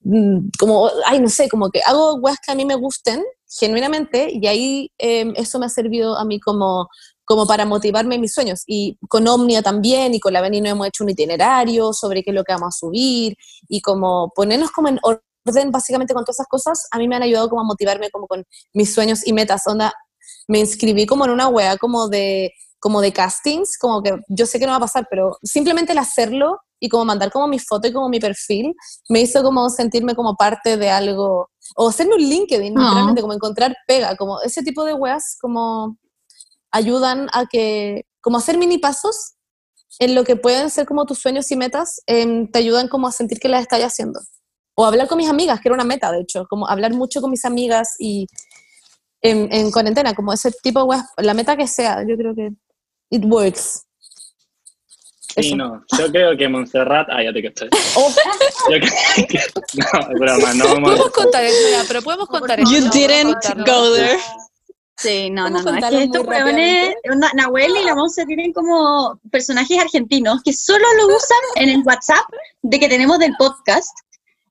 [0.00, 3.22] mm, como, ay, no sé, como que hago weas que a mí me gusten,
[3.58, 6.86] genuinamente, y ahí eh, eso me ha servido a mí como,
[7.24, 8.62] como para motivarme en mis sueños.
[8.66, 12.34] Y con Omnia también, y con la Benino hemos hecho un itinerario sobre qué es
[12.34, 13.36] lo que vamos a subir,
[13.68, 17.22] y como ponernos como en orden básicamente con todas esas cosas, a mí me han
[17.22, 18.44] ayudado como a motivarme como con
[18.74, 19.66] mis sueños y metas.
[19.66, 19.92] Onda,
[20.48, 24.58] me inscribí como en una wea como de como de castings, como que yo sé
[24.58, 27.86] que no va a pasar, pero simplemente el hacerlo y como mandar como mi foto
[27.86, 28.74] y como mi perfil,
[29.08, 32.80] me hizo como sentirme como parte de algo, o hacerme un LinkedIn, Ah.
[32.82, 35.96] literalmente, como encontrar pega, como ese tipo de weas, como
[36.72, 39.34] ayudan a que, como hacer mini pasos
[39.98, 43.12] en lo que pueden ser como tus sueños y metas, em, te ayudan como a
[43.12, 44.20] sentir que las estás haciendo.
[44.74, 47.30] O hablar con mis amigas, que era una meta, de hecho, como hablar mucho con
[47.30, 48.26] mis amigas y
[49.20, 52.50] en, en cuarentena, como ese tipo de weas, la meta que sea, yo creo que
[53.10, 53.84] it works.
[55.34, 55.56] Sí, Eso.
[55.56, 55.84] no.
[55.98, 57.08] Yo creo que Montserrat.
[57.10, 57.68] Ah, ya te caché.
[57.96, 58.12] Oh,
[58.68, 59.38] que.
[59.74, 62.70] No, es broma, no vamos podemos contar eso, ya, pero podemos contar eso.
[62.70, 62.90] You ¿no?
[62.90, 64.18] didn't go there.
[65.02, 65.58] Sí, no, no, no.
[65.58, 66.94] Es contarlo que estos hueones,
[67.34, 72.24] Nahuel y la Monse tienen como personajes argentinos que solo lo usan en el WhatsApp
[72.62, 73.90] de que tenemos del podcast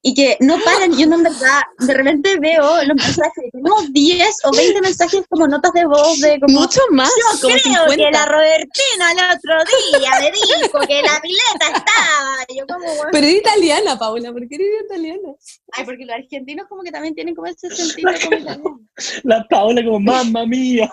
[0.04, 0.98] y que no paran.
[0.98, 5.48] Yo no, en verdad, de repente veo los mensajes, tenemos 10 o 20 mensajes como
[5.48, 6.62] notas de voz de como.
[6.62, 7.96] Mucho más, Yo como creo 50.
[7.96, 12.38] que la Robertina el otro día me dijo que la pileta estaba.
[12.56, 15.30] Yo como, bueno, Pero eres italiana, Paula, ¿por qué eres italiana?
[15.74, 18.80] ay, porque los argentinos como que también tienen como ese sentido como italiano.
[19.24, 20.90] La Paula como, mamma mía.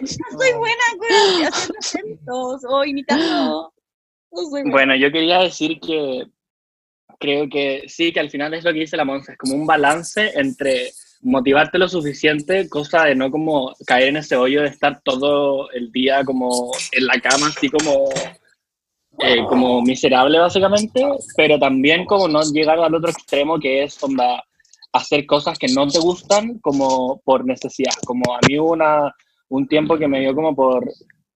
[0.00, 3.72] No soy buena con haciendo acentos o imitando.
[4.70, 6.26] Bueno, yo quería decir que
[7.18, 9.66] creo que sí, que al final es lo que dice la Monza, es como un
[9.66, 10.92] balance entre
[11.22, 15.90] motivarte lo suficiente, cosa de no como caer en ese hoyo de estar todo el
[15.90, 18.08] día como en la cama, así como,
[19.18, 21.04] eh, como miserable básicamente,
[21.36, 24.42] pero también como no llegar al otro extremo que es onda,
[24.92, 27.94] hacer cosas que no te gustan como por necesidad.
[28.06, 29.14] Como a mí una,
[29.48, 30.88] un tiempo que me dio como por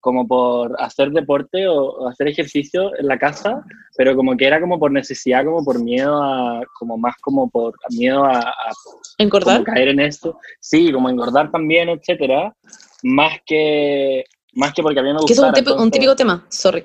[0.02, 3.64] como por hacer deporte o, hacer ejercicio en la casa,
[3.96, 7.72] pero como que era como por necesidad, como por miedo a, como más como por
[7.96, 8.72] miedo a, a
[9.18, 9.62] ¿Encordar?
[9.62, 12.52] como caer en esto, sí, como engordar también, etcétera,
[13.04, 14.24] más que,
[14.54, 15.52] más que porque a mí me Que es un, gustara.
[15.52, 16.84] tipo- un entonces- típico tema, sorry.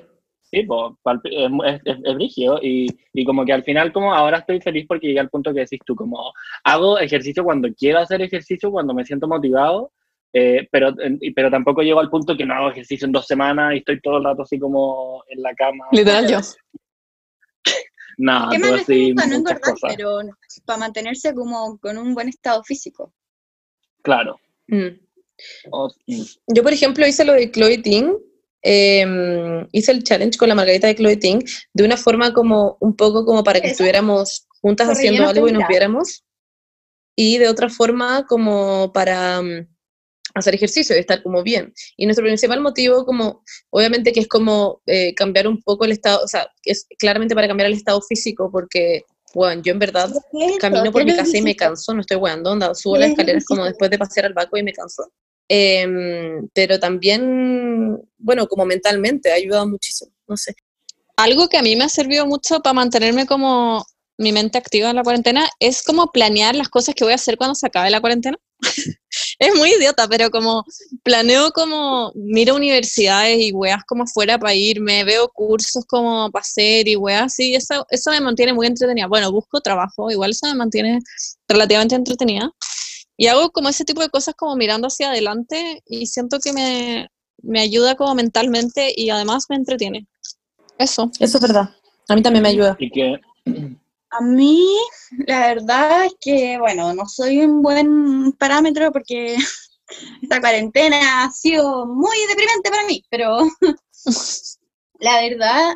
[0.50, 0.92] Sí, pues,
[1.24, 1.50] es,
[1.84, 5.20] es, es brígido y, y, como que al final como ahora estoy feliz porque llegué
[5.20, 6.32] al punto que decís tú, como
[6.64, 9.92] hago ejercicio cuando quiero hacer ejercicio, cuando me siento motivado,
[10.32, 10.94] eh, pero,
[11.34, 14.18] pero tampoco llego al punto que no hago ejercicio en dos semanas y estoy todo
[14.18, 15.86] el rato así como en la cama.
[15.92, 16.38] Literal yo.
[18.18, 19.94] no, ¿Qué todo así, no engordar, cosas.
[19.96, 20.18] pero
[20.64, 23.12] para mantenerse como con un buen estado físico.
[24.02, 24.38] Claro.
[24.66, 24.86] Mm.
[26.06, 26.22] Mm.
[26.48, 28.12] Yo, por ejemplo, hice lo de Chloe Ting,
[28.62, 31.40] eh, hice el challenge con la margarita de Chloe Ting
[31.72, 33.74] de una forma como un poco como para que Eso.
[33.74, 36.24] estuviéramos juntas haciendo algo y nos viéramos.
[37.16, 39.66] Y de otra forma como para mm,
[40.34, 41.72] hacer ejercicio y estar como bien.
[41.96, 46.22] Y nuestro principal motivo como, obviamente que es como eh, cambiar un poco el estado,
[46.24, 49.02] o sea, es claramente para cambiar el estado físico porque,
[49.34, 50.10] bueno, yo en verdad
[50.60, 53.10] camino por ¿Qué mi casa y me canso, no estoy weando, onda, subo ¿Qué las
[53.10, 55.10] escaleras como después de pasear al Baco y me canso.
[55.48, 60.54] Em, pero también, bueno, como mentalmente, ha ayudado muchísimo, no sé.
[61.16, 63.84] Algo que a mí me ha servido mucho para mantenerme como
[64.18, 67.38] mi mente activa en la cuarentena es como planear las cosas que voy a hacer
[67.38, 68.38] cuando se acabe la cuarentena.
[69.38, 70.64] es muy idiota, pero como
[71.02, 76.88] planeo como, miro universidades y weas como afuera para irme, veo cursos como para hacer
[76.88, 79.06] y weas así, eso, eso me mantiene muy entretenida.
[79.06, 80.98] Bueno, busco trabajo, igual eso me mantiene
[81.46, 82.50] relativamente entretenida.
[83.16, 87.08] Y hago como ese tipo de cosas como mirando hacia adelante y siento que me,
[87.42, 90.06] me ayuda como mentalmente y además me entretiene.
[90.78, 91.10] Eso.
[91.18, 91.70] Eso es verdad,
[92.08, 92.76] a mí también me ayuda.
[92.78, 93.20] Y que
[94.10, 94.66] A mí,
[95.26, 99.36] la verdad es que, bueno, no soy un buen parámetro porque
[100.22, 103.38] esta cuarentena ha sido muy deprimente para mí, pero
[105.00, 105.74] la verdad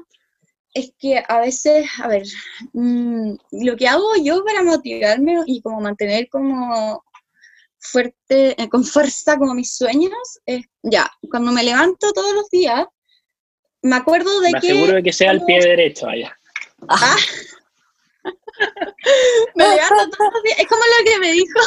[0.74, 2.26] es que a veces, a ver,
[2.72, 7.04] mm, lo que hago yo para motivarme y como mantener como
[7.78, 12.86] fuerte, eh, con fuerza como mis sueños, es, ya, cuando me levanto todos los días,
[13.82, 14.70] me acuerdo de me que...
[14.70, 16.36] aseguro de que sea el pie derecho allá.
[16.88, 17.16] Ah.
[19.54, 20.58] Me levanto todos los días.
[20.58, 21.60] Es como lo que me dijo.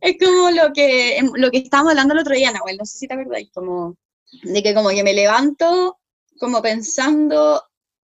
[0.00, 2.98] Es como lo que, em, lo que estábamos hablando el otro día, Nahuel, no sé
[2.98, 3.96] si te acordáis, como
[4.42, 5.98] de que como que me levanto
[6.38, 7.62] como pensando,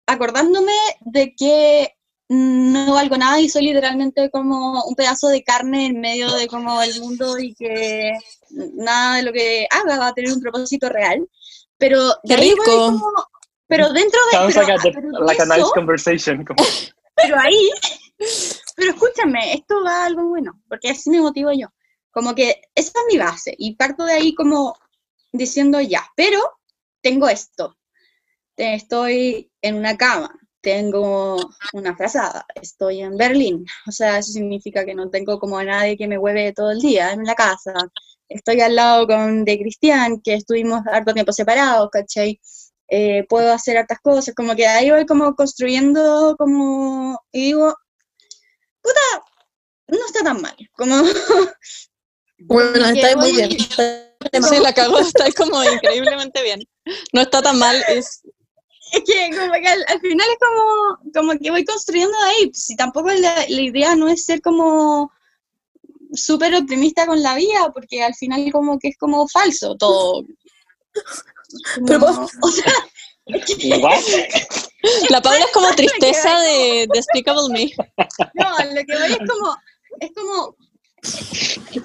[0.06, 1.94] acordándome de que
[2.28, 6.80] no valgo nada y soy literalmente como un pedazo de carne en medio de como
[6.80, 8.12] el mundo y que
[8.74, 11.28] nada de lo que haga va a tener un propósito real.
[11.76, 12.64] Pero de ¡Qué ahí rico!
[12.64, 13.26] como-
[13.66, 16.44] pero dentro de Sounds pero- like a, pero de like a nice eso- conversation.
[16.44, 16.64] como-
[17.14, 17.70] pero ahí,
[18.76, 21.68] pero escúchame, esto va a algo bueno, porque así me motivo yo.
[22.10, 24.76] Como que esa es mi base y parto de ahí como
[25.32, 26.38] diciendo ya, pero
[27.00, 27.76] tengo esto.
[28.56, 31.36] Estoy en una cama, tengo
[31.72, 33.64] una frazada, estoy en Berlín.
[33.88, 36.80] O sea, eso significa que no tengo como a nadie que me hueve todo el
[36.80, 37.74] día en la casa.
[38.28, 42.40] Estoy al lado con de Cristian, que estuvimos harto tiempo separados, ¿cachai?
[42.88, 47.74] Eh, puedo hacer hartas cosas, como que ahí voy como construyendo como, y digo,
[48.80, 49.00] puta,
[49.88, 50.96] no está tan mal, como...
[52.44, 53.50] Bueno, está muy bien.
[53.50, 56.60] Sí, la cagó, está como increíblemente bien.
[57.12, 58.22] No está tan mal, es
[58.92, 62.50] Es que como que al, al final es como, como que voy construyendo de ahí,
[62.52, 65.12] si tampoco la, la idea no es ser como
[66.12, 70.24] súper optimista con la vida, porque al final como que es como falso todo.
[71.86, 72.72] Pero o sea?
[75.08, 77.70] La Paula es como tristeza de Despicable Me.
[78.34, 79.56] No, lo que voy es como,
[80.00, 80.56] es como,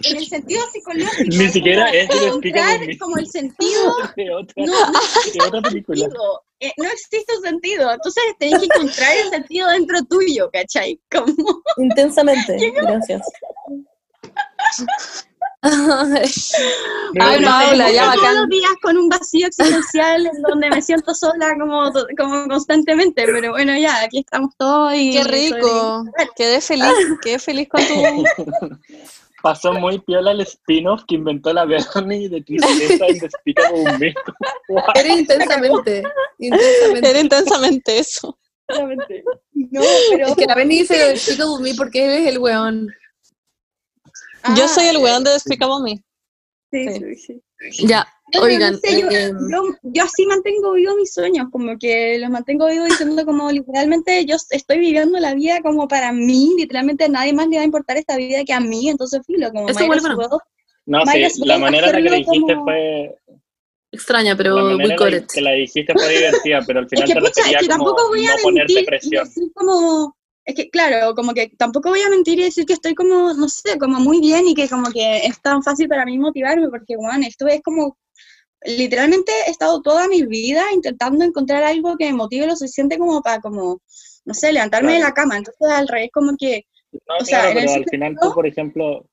[0.03, 1.23] en el sentido psicológico.
[1.37, 4.99] Ni siquiera es encontrar como el sentido, De otra, no, no
[5.33, 5.99] de otra película.
[5.99, 10.99] sentido, eh, no existe un sentido, entonces tenés que encontrar el sentido dentro tuyo, ¿cachai?
[11.11, 13.21] Como, Intensamente, gracias.
[15.63, 16.31] Ay,
[17.13, 18.35] Pero- Paula, ya todos bacán.
[18.35, 23.51] los días con un vacío existencial en donde me siento sola como, como constantemente, pero
[23.51, 25.13] bueno, ya, aquí estamos todos y...
[25.13, 26.05] Qué rico.
[26.35, 26.85] Quedé feliz,
[27.23, 28.23] quedé feliz con tu.
[29.43, 34.13] Pasó muy piola el spin-off que inventó la Bernie de tristeza en Despicable Me.
[34.69, 34.83] What?
[34.95, 36.03] Era intensamente,
[36.39, 37.09] intensamente.
[37.09, 38.37] Era intensamente eso.
[38.69, 38.87] No,
[40.09, 40.27] pero...
[40.27, 42.89] Es que la Benny dice Despicable Me porque él es el weón.
[44.55, 46.03] Yo Ah, soy el weón de Despicable Me.
[46.71, 47.15] Sí, Sí.
[47.15, 47.41] sí,
[47.71, 47.87] sí.
[47.87, 51.77] Ya, No, oigan, no sé, yo, eh, yo- yo así mantengo vivos mis sueños, como
[51.79, 56.53] que los mantengo vivos diciendo como literalmente yo estoy viviendo la vida como para mí,
[56.57, 59.49] literalmente a nadie más le va a importar esta vida que a mí, entonces filo,
[59.51, 60.27] como Eso igual es well.
[60.85, 63.17] No, sí, la manera en la que la hacerlo dijiste como- fue.
[63.91, 65.31] extraña, La pero manera we got la it.
[65.31, 67.67] que la dijiste fue divertida, pero al Es final que te pucha, es que como
[67.85, 69.23] tampoco voy a no ponerte mentir y presión.
[69.25, 70.16] decir como,
[70.47, 73.49] es que claro, como que tampoco voy a mentir y decir que estoy como, no
[73.49, 76.95] sé, como muy bien y que como que es tan fácil para mí motivarme, porque
[76.95, 77.97] bueno, esto es como
[78.63, 83.21] literalmente he estado toda mi vida intentando encontrar algo que me motive lo suficiente como
[83.21, 83.81] para, como,
[84.23, 85.35] no sé, levantarme de la cama.
[85.35, 86.63] Entonces, al revés, como que,
[86.93, 89.05] No, O sea, claro, pero al final tú, por ejemplo,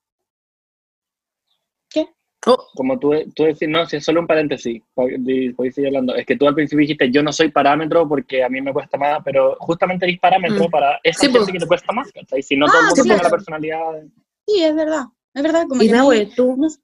[2.47, 6.25] Oh, como tú, tú decís, no, si es solo un paréntesis, podéis seguir hablando, es
[6.25, 9.19] que tú al principio dijiste, yo no soy parámetro porque a mí me cuesta más,
[9.25, 10.71] pero justamente eres parámetro Mm.
[10.71, 11.51] para esa Sí, gente pues.
[11.51, 12.41] que te cuesta más, ¿cachai?
[12.43, 13.35] Si no Ah, todo el mundo sí, tiene la claro.
[13.35, 13.79] personalidad...
[14.47, 16.55] sí, es verdad, es verdad, como y que tú.
[16.57, 16.79] no sé,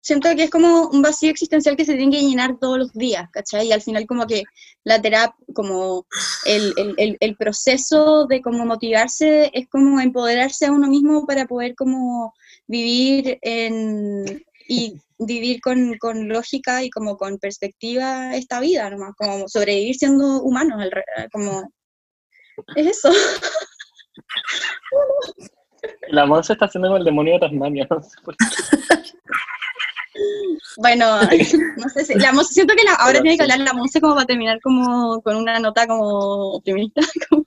[0.00, 3.28] siento que es como un vacío existencial que se tiene que llenar todos los días,
[3.30, 3.68] ¿cachai?
[3.68, 4.42] Y al final como que
[4.84, 6.06] la terapia, como
[6.44, 11.46] el, el, el, el proceso de como motivarse es como empoderarse a uno mismo para
[11.46, 12.34] poder como
[12.66, 14.24] vivir en,
[14.72, 20.42] y vivir con, con lógica y como con perspectiva esta vida, nomás, como sobrevivir siendo
[20.42, 21.62] humanos, re- como...
[22.76, 23.10] Es eso.
[26.08, 28.44] La voz se está haciendo como el demonio de Tasmania, no sé por qué.
[30.76, 31.20] Bueno,
[31.76, 34.00] no sé si, la, Monse- siento que la- ahora Pero tiene que hablar la Monse
[34.00, 37.00] como para terminar como con una nota como optimista.
[37.28, 37.46] como-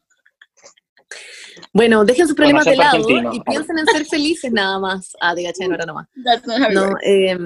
[1.75, 3.33] Bueno, dejen sus problemas de lado argentino.
[3.33, 5.11] y piensen en ser felices nada más.
[5.19, 6.07] Ah, te caché, no era nomás.
[6.73, 7.37] No, eh,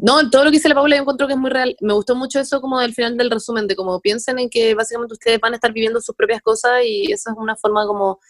[0.00, 1.74] no, todo lo que dice la Paula yo encuentro que es muy real.
[1.80, 5.14] Me gustó mucho eso como del final del resumen, de como piensen en que básicamente
[5.14, 8.20] ustedes van a estar viviendo sus propias cosas y esa es una forma como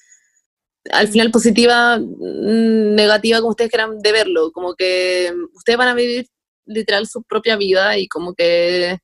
[0.91, 5.95] al final positiva, mm, negativa, como ustedes quieran de verlo, como que ustedes van a
[5.95, 6.29] vivir
[6.65, 8.97] literal su propia vida y como que,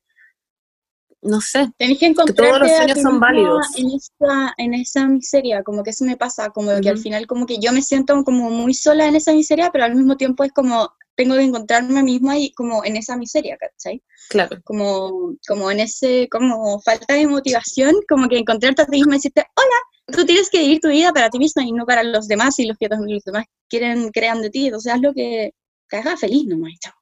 [1.21, 3.65] no sé, Tenés que encontrar todos los sueños son válidos.
[3.77, 7.45] En esa, en esa miseria, como que eso me pasa, como que al final como
[7.45, 10.51] que yo me siento como muy sola en esa miseria, pero al mismo tiempo es
[10.53, 14.01] como tengo que encontrarme misma y como en esa miseria, ¿cachai?
[14.29, 14.57] claro.
[14.63, 19.17] Como, como en ese, como falta de motivación, como que encontrarte a ti misma y
[19.17, 22.29] decirte, hola, tú tienes que vivir tu vida para ti misma y no para los
[22.29, 25.51] demás y los que los demás quieren, crean de ti, entonces haz lo que
[25.89, 26.71] te haga feliz nomás.
[26.71, 26.93] y chao.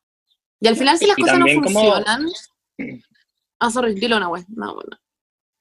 [0.61, 2.25] Y al final si las Y cosas no también como- funcionan...
[3.59, 4.43] Ah, sorry, dilo una wea.
[4.49, 4.97] No, bueno.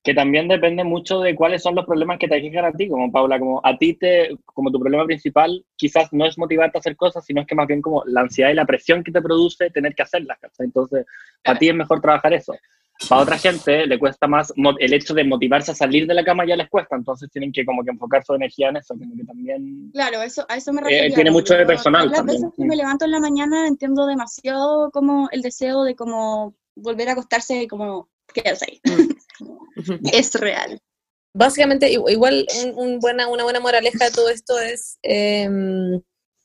[0.04, 3.10] que también depende mucho de cuáles son los problemas que te aquejan a ti, como
[3.10, 6.94] Paula, como a ti te, como tu problema principal quizás no es motivarte a hacer
[6.94, 9.68] cosas, sino es que más bien como la ansiedad y la presión que te produce
[9.70, 10.66] tener que hacerlas, ¿cachai?
[10.66, 11.04] Entonces,
[11.42, 12.54] para ti es mejor trabajar eso.
[13.08, 16.46] Para otra gente le cuesta más, el hecho de motivarse a salir de la cama
[16.46, 19.24] ya les cuesta, entonces tienen que como que enfocar su energía en eso, como que
[19.24, 19.90] también...
[19.92, 21.14] Claro, eso, a eso me Eh, refería.
[21.16, 22.42] tiene mucho de personal las también.
[22.42, 27.08] veces que me levanto en la mañana entiendo demasiado como el deseo de como volver
[27.08, 28.80] a acostarse y como quedarse ahí.
[29.38, 29.66] Como,
[30.12, 30.80] es real.
[31.34, 34.98] Básicamente, igual un, un buena, una buena moraleja de todo esto es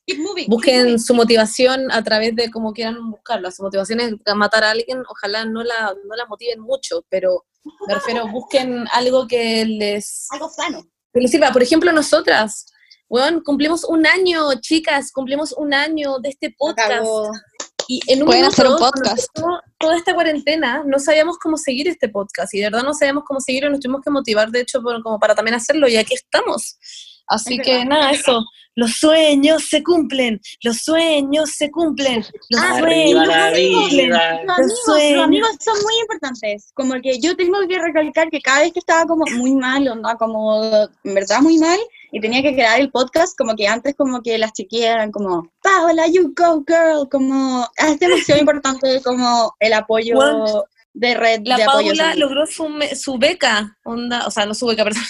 [0.08, 1.00] Keep moving, keep busquen moving.
[1.00, 3.52] su motivación a través de cómo quieran buscarla.
[3.52, 7.46] Su motivación es matar a alguien, ojalá no la, no la motiven mucho, pero
[7.88, 10.84] me refiero, busquen algo que les, Algo sano.
[11.14, 11.52] que les sirva.
[11.52, 12.66] Por ejemplo, nosotras,
[13.10, 16.92] weón, cumplimos un año, chicas, cumplimos un año de este podcast.
[16.92, 17.32] Acabó.
[17.88, 19.28] Y en un Pueden minuto, hacer un podcast.
[19.80, 23.40] Toda esta cuarentena, no sabíamos cómo seguir este podcast y de verdad no sabíamos cómo
[23.40, 26.78] seguirlo, nos tuvimos que motivar, de hecho, por- como para también hacerlo y aquí estamos.
[27.28, 27.90] Así Es que verdad.
[27.90, 28.44] nada, eso,
[28.76, 34.10] los sueños se cumplen, los sueños se cumplen, los Ah, sueños ¡Arriba la se cumplen.
[34.10, 35.16] Los amigos, sueños.
[35.18, 36.72] los amigos son muy importantes.
[36.74, 40.16] Como que yo tengo que recalcar que cada vez que estaba como muy mal, onda,
[40.16, 40.64] como
[41.04, 41.80] en verdad muy mal,
[42.12, 45.52] y tenía que crear el podcast, como que antes como que las chiquillas eran como,
[45.64, 50.18] Paola, you go girl, como es demasiado importante como el apoyo
[50.94, 51.88] de red La de apoyo.
[51.88, 55.04] Paula logró su, me- su beca, onda, o sea, no su beca, perdón,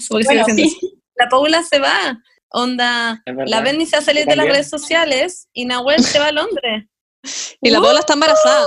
[0.00, 1.00] su beca Bueno, sigue siendo- sí.
[1.16, 5.48] La Paula se va, onda, la Benny se va a salir de las redes sociales
[5.52, 6.86] y Nahuel se va a Londres.
[7.62, 8.66] Y la Paula está embarazada.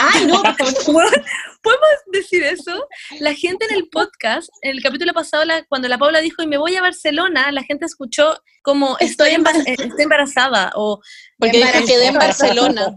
[0.00, 1.04] Ay, no, por favor.
[1.04, 1.24] Weón,
[1.62, 2.86] ¿Podemos decir eso?
[3.20, 6.46] La gente en el podcast, en el capítulo pasado, la- cuando la Paula dijo, y
[6.46, 11.00] me voy a Barcelona, la gente escuchó como, estoy, Estoy embarazada, estoy embarazada, o
[11.38, 11.86] Porque dijo Embarazada.
[11.86, 12.96] quedé en Barcelona.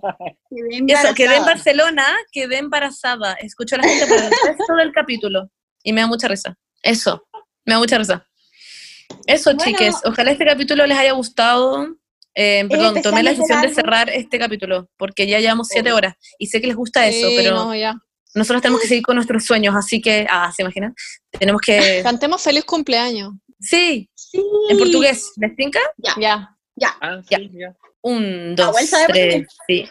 [0.50, 1.46] Quedé eso, quedé en.
[1.46, 3.34] Barcelona, quedé embarazada.
[3.34, 5.50] Escuchó a la gente por el resto del capítulo.
[5.84, 6.56] Y me da mucha risa.
[6.82, 7.28] Eso,
[7.66, 8.26] me da mucha risa.
[9.28, 9.64] Eso, Bueno.
[9.66, 11.88] chiques, ojalá este capítulo les haya gustado.
[12.36, 16.16] Eh, perdón, tomé la decisión de cerrar este capítulo, porque ya llevamos siete horas.
[16.40, 17.56] Y sé que les gusta eso, Sí, pero...
[17.56, 17.94] no, ya.
[18.34, 20.96] nosotros tenemos que seguir con nuestros sueños, así que, ah, ¿se imaginan?
[21.32, 23.34] Tenemos que, Cantemos feliz cumpleaños.
[23.60, 24.44] sí, Sí.
[24.70, 25.80] en portugués, ¿les tinca?
[25.98, 26.16] Ya.
[27.02, 27.38] Ah, Ya.
[27.38, 27.76] sí, ya.
[28.02, 29.88] Un, dos, Nahuel sabe tres, sí.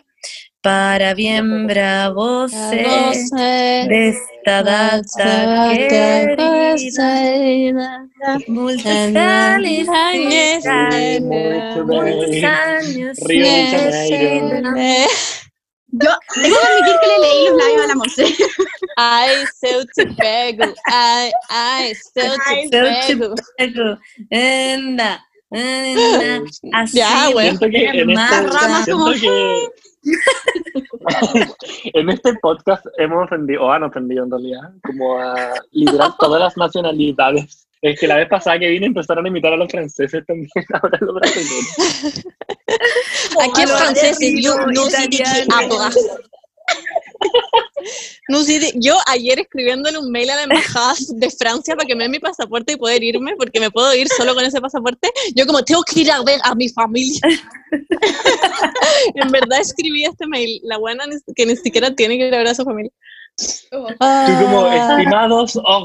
[0.63, 2.87] Para bien bravo sé
[3.27, 8.07] de esta data querida,
[8.47, 15.07] muchos felicidades, muchos años Río de.
[15.95, 18.25] Yo tengo que admitir que le leí los labios a la Monse.
[18.97, 20.65] Ai, se eu te pego.
[20.65, 20.75] Eu
[21.51, 22.23] Ai, te
[22.71, 23.35] pego.
[24.33, 25.21] anda,
[25.53, 27.49] anda, así Ya, güey.
[27.49, 29.69] Siento que en Más ramas siento como, que
[31.95, 36.57] en este podcast hemos ofendido, o han ofendido en realidad, como a literal todas las
[36.57, 37.69] nacionalidades.
[37.81, 40.99] Es que la vez pasada que vine empezaron a imitar a los franceses también, ahora
[41.01, 42.24] los brasileños.
[43.43, 45.97] Aquí es francés y yo no sé de qué hablas.
[48.28, 51.94] No sé, de- yo ayer escribiéndole un mail a la embajada de Francia para que
[51.97, 55.11] me den mi pasaporte y poder irme, porque me puedo ir solo con ese pasaporte,
[55.35, 57.20] yo como tengo que ir a ver a mi familia.
[59.15, 61.05] en verdad escribí este mail, la buena
[61.35, 62.93] que ni siquiera tiene que ir a ver a su familia.
[63.70, 64.97] Tú como, Ah.
[64.99, 65.82] estimados au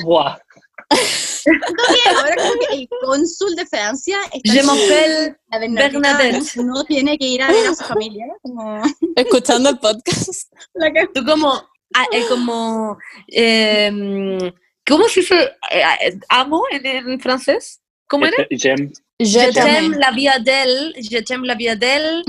[2.15, 6.55] Ahora como que el cónsul de Francia está Je m'appelle Bernadette.
[6.57, 8.25] no tiene que ir a ver a su familia.
[8.41, 8.81] Como
[9.15, 10.51] escuchando el podcast.
[10.73, 11.53] la que Tú como,
[11.95, 12.97] ah, eh, como,
[13.27, 14.51] em,
[14.85, 15.35] ¿cómo se dice
[15.71, 17.81] eh, eh, amo en, en francés?
[18.07, 18.37] ¿Cómo era?
[18.49, 22.23] Jem, Je t'aime la vida d'elle, je t'aime la d'elle,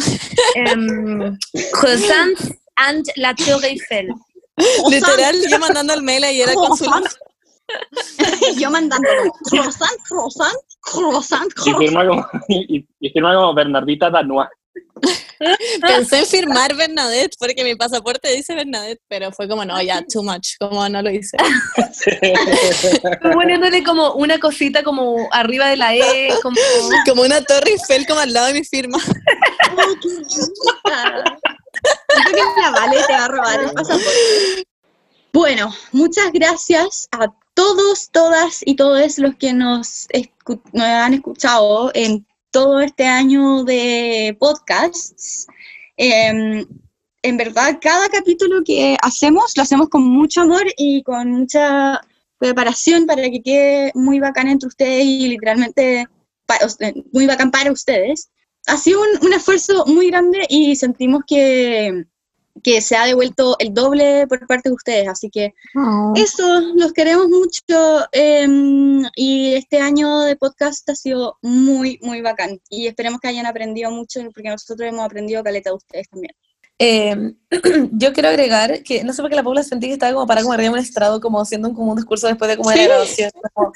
[0.54, 1.36] em,
[1.70, 2.34] croissant
[2.76, 4.08] and la Tour Eiffel.
[4.90, 7.06] Literal, yo mandando el mail ayer al consulado.
[8.58, 9.08] yo mandando
[9.50, 11.78] croissant, croissant, croissant, y croissant.
[11.78, 14.48] firma como, y, y firma como Bernardita Danois.
[15.80, 20.22] Pensé en firmar Bernadette, porque mi pasaporte dice Bernadette, pero fue como, no, ya, too
[20.22, 21.36] much, como no lo hice.
[23.22, 26.56] Poniéndole como una cosita como arriba de la E, como...
[27.06, 28.98] Como una torre Eiffel como al lado de mi firma.
[28.98, 29.20] Siento
[32.54, 34.64] que la Vale te va a robar el pasaporte.
[35.32, 37.28] Bueno, muchas gracias a
[37.58, 40.06] todos, todas y todos los que nos,
[40.74, 45.48] han escuchado en todo este año de podcasts.
[45.96, 46.64] Em,
[47.20, 52.00] en verdad, cada capítulo que hacemos lo hacemos con mucho amor y con mucha
[52.38, 56.06] preparación para que quede muy bacán entre ustedes y literalmente
[57.12, 58.30] muy bacán para ustedes
[58.68, 62.06] ha sido un, un esfuerzo muy grande y sentimos que,
[62.62, 65.08] que se ha devuelto el doble por parte de ustedes.
[65.08, 65.54] Así que
[66.16, 72.60] eso, los queremos mucho em, y este año de podcast ha sido muy, muy bacán
[72.68, 76.32] y esperemos que hayan aprendido mucho porque nosotros hemos aprendido caleta de ustedes también.
[76.80, 77.32] Eh,
[77.92, 80.42] yo quiero agregar que, no sé por qué la Paula sentí que estaba como para
[80.42, 82.84] como arriba un estrado, como haciendo un, como un discurso después de como de la
[82.84, 83.30] grabación.
[83.52, 83.72] como-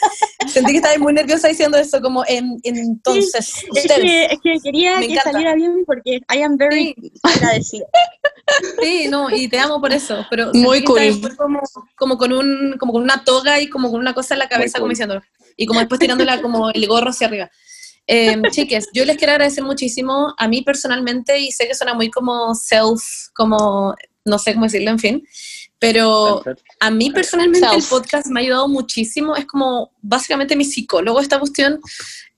[0.47, 3.35] sentí que estaba muy nerviosa diciendo eso, como en, entonces,
[3.75, 3.99] Es ustedes.
[4.03, 5.33] que, es que quería que encanta.
[5.33, 6.95] saliera bien porque I am very
[7.25, 7.87] agradecida.
[8.83, 11.21] Sí, no, y te amo por eso, pero Muy cool.
[11.37, 11.61] como,
[11.97, 14.79] como, con un, como con una toga y como con una cosa en la cabeza,
[14.79, 15.21] como diciendo,
[15.57, 17.51] y como después tirándola como el gorro hacia arriba.
[18.07, 22.11] Eh, chiques, yo les quiero agradecer muchísimo a mí personalmente y sé que suena muy
[22.11, 23.03] como self,
[23.33, 25.29] como no sé cómo decirlo, en fin,
[25.79, 26.43] pero
[26.81, 31.39] a mí personalmente el podcast me ha ayudado muchísimo, es como básicamente mi psicólogo esta
[31.39, 31.81] cuestión,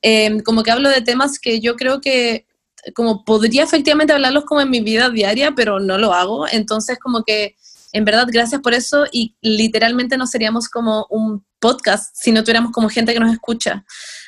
[0.02, 2.46] eh, como que hablo de temas que yo creo que
[2.94, 7.22] como podría efectivamente hablarlos como en mi vida diaria, pero no lo hago, entonces como
[7.24, 7.56] que
[7.92, 12.72] en verdad gracias por eso y literalmente no seríamos como un podcast si no tuviéramos
[12.72, 13.84] como gente que nos escucha.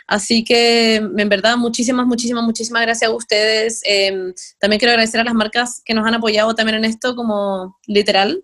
[0.07, 3.83] Así que en verdad muchísimas, muchísimas, muchísimas gracias a ustedes.
[3.85, 7.77] Eh, también quiero agradecer a las marcas que nos han apoyado también en esto como
[7.87, 8.41] literal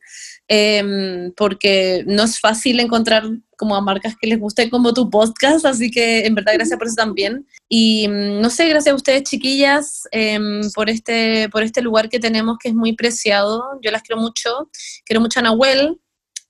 [0.55, 3.25] em, porque no es fácil encontrar
[3.57, 6.87] como a marcas que les guste como tu podcast, así que en verdad gracias por
[6.89, 7.47] eso también.
[7.71, 12.21] Y mm, no sé, gracias a ustedes chiquillas em, por, este, por este lugar que
[12.21, 14.69] tenemos que es muy preciado, yo las quiero mucho,
[15.07, 15.99] quiero mucho a Nahuel.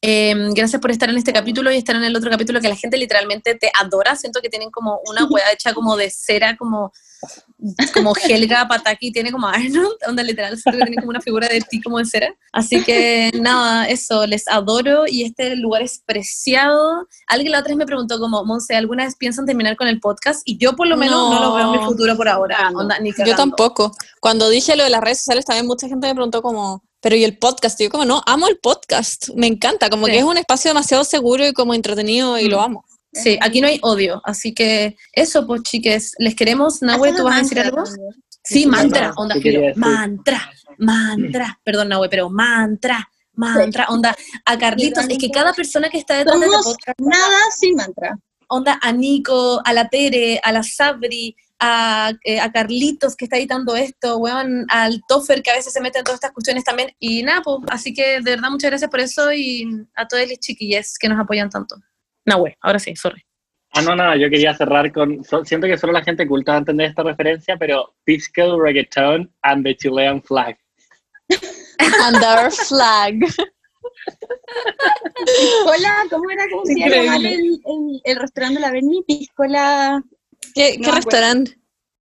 [0.01, 2.75] Em, gracias por estar en este capítulo y estar en el otro capítulo que la
[2.75, 4.17] gente literalmente te adora.
[4.17, 6.93] Siento que tienen como una hueá hecha como de cera, como,
[7.95, 11.61] como Helga Pataki tiene como Arnold, donde literal siento que tiene como una figura de
[11.61, 12.35] ti como de cera.
[12.53, 17.07] Así que nada, eso, les adoro y este lugar es preciado.
[17.29, 20.43] Alguien la otra vez me preguntó como, Monse, ¿alguna vez piensan terminar con el podcast?
[20.45, 21.41] Y yo por lo menos no, No.
[21.41, 22.57] lo veo en mi futuro por ahora.
[22.57, 22.81] Cagando.
[22.81, 23.93] Onda, ni Yo tampoco.
[24.21, 27.25] Cuando dije lo de las redes sociales, también mucha gente me preguntó como, pero ¿y
[27.25, 27.81] el podcast?
[27.81, 30.13] Y yo como, no, amo el podcast, me encanta, como Sí.
[30.13, 32.51] que es un espacio demasiado seguro y como entretenido y Mm.
[32.51, 32.85] lo amo.
[33.13, 36.81] Sí, aquí no hay odio, así que eso, pues chiques, les queremos.
[36.83, 37.85] Nahue, ¿tú vas a decir algo?
[38.45, 39.83] Sí, mantra, Mantra, onda, ¿qué quería filo, decir?
[39.83, 45.99] mantra, mantra, perdón, Nahue, pero mantra, mantra, onda, a Carlitos, es que cada persona que
[45.99, 48.19] está detrás de este Somos podcast, nada sin mantra.
[48.49, 53.37] onda, a Nico, a la Tere, a la Sabri, a, eh, a Carlitos que está
[53.37, 56.91] editando esto, weón, al Toffer que a veces se mete en todas estas cuestiones también,
[56.99, 60.39] y nada, pues, así que de verdad muchas gracias por eso y a todos los
[60.39, 61.77] chiquillos que nos apoyan tanto.
[62.27, 63.23] Nahue, ahora sí, sorry.
[63.75, 65.25] Ah, no, no, yo quería cerrar con.
[65.25, 69.33] so- siento que solo la gente culta va a entender esta referencia, pero Pisco Reggaeton
[69.43, 70.57] and the Chilean Flag.
[71.79, 73.15] And our flag.
[75.27, 76.45] Piscola, ¿cómo era?
[76.51, 77.05] ¿Cómo se Increíble.
[77.05, 79.03] llama el, el, el restaurante de la Berni?
[79.07, 80.03] Piscola.
[80.55, 81.59] ¿Qué, No qué restaurante?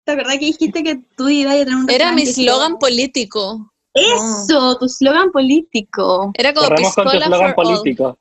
[0.05, 3.71] ¿Te verdad que dijiste que tú ibas a tener un Era mi slogan que- político.
[3.93, 6.31] Eso, tu slogan político.
[6.37, 7.73] Era como Corremos con tu Piscola eslogan for all.
[7.77, 8.19] político.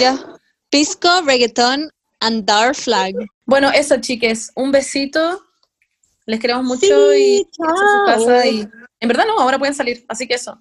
[0.00, 0.18] Ya.
[0.74, 1.88] Pisco, reggaeton
[2.20, 3.14] and dar flag.
[3.46, 4.50] Bueno, eso, chiques.
[4.56, 5.40] Un besito.
[6.26, 8.42] Les queremos mucho Sí, y a su casa.
[8.42, 8.50] chao.
[8.52, 8.68] Y...
[8.98, 10.04] En verdad no, ahora pueden salir.
[10.08, 10.60] Así que eso.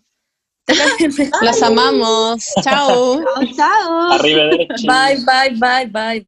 [1.41, 2.45] Los amamos.
[2.61, 3.23] Chao.
[3.23, 4.11] Chao, chao.
[4.11, 4.85] Arriba derecha.
[4.85, 6.27] Bye, bye, bye, bye.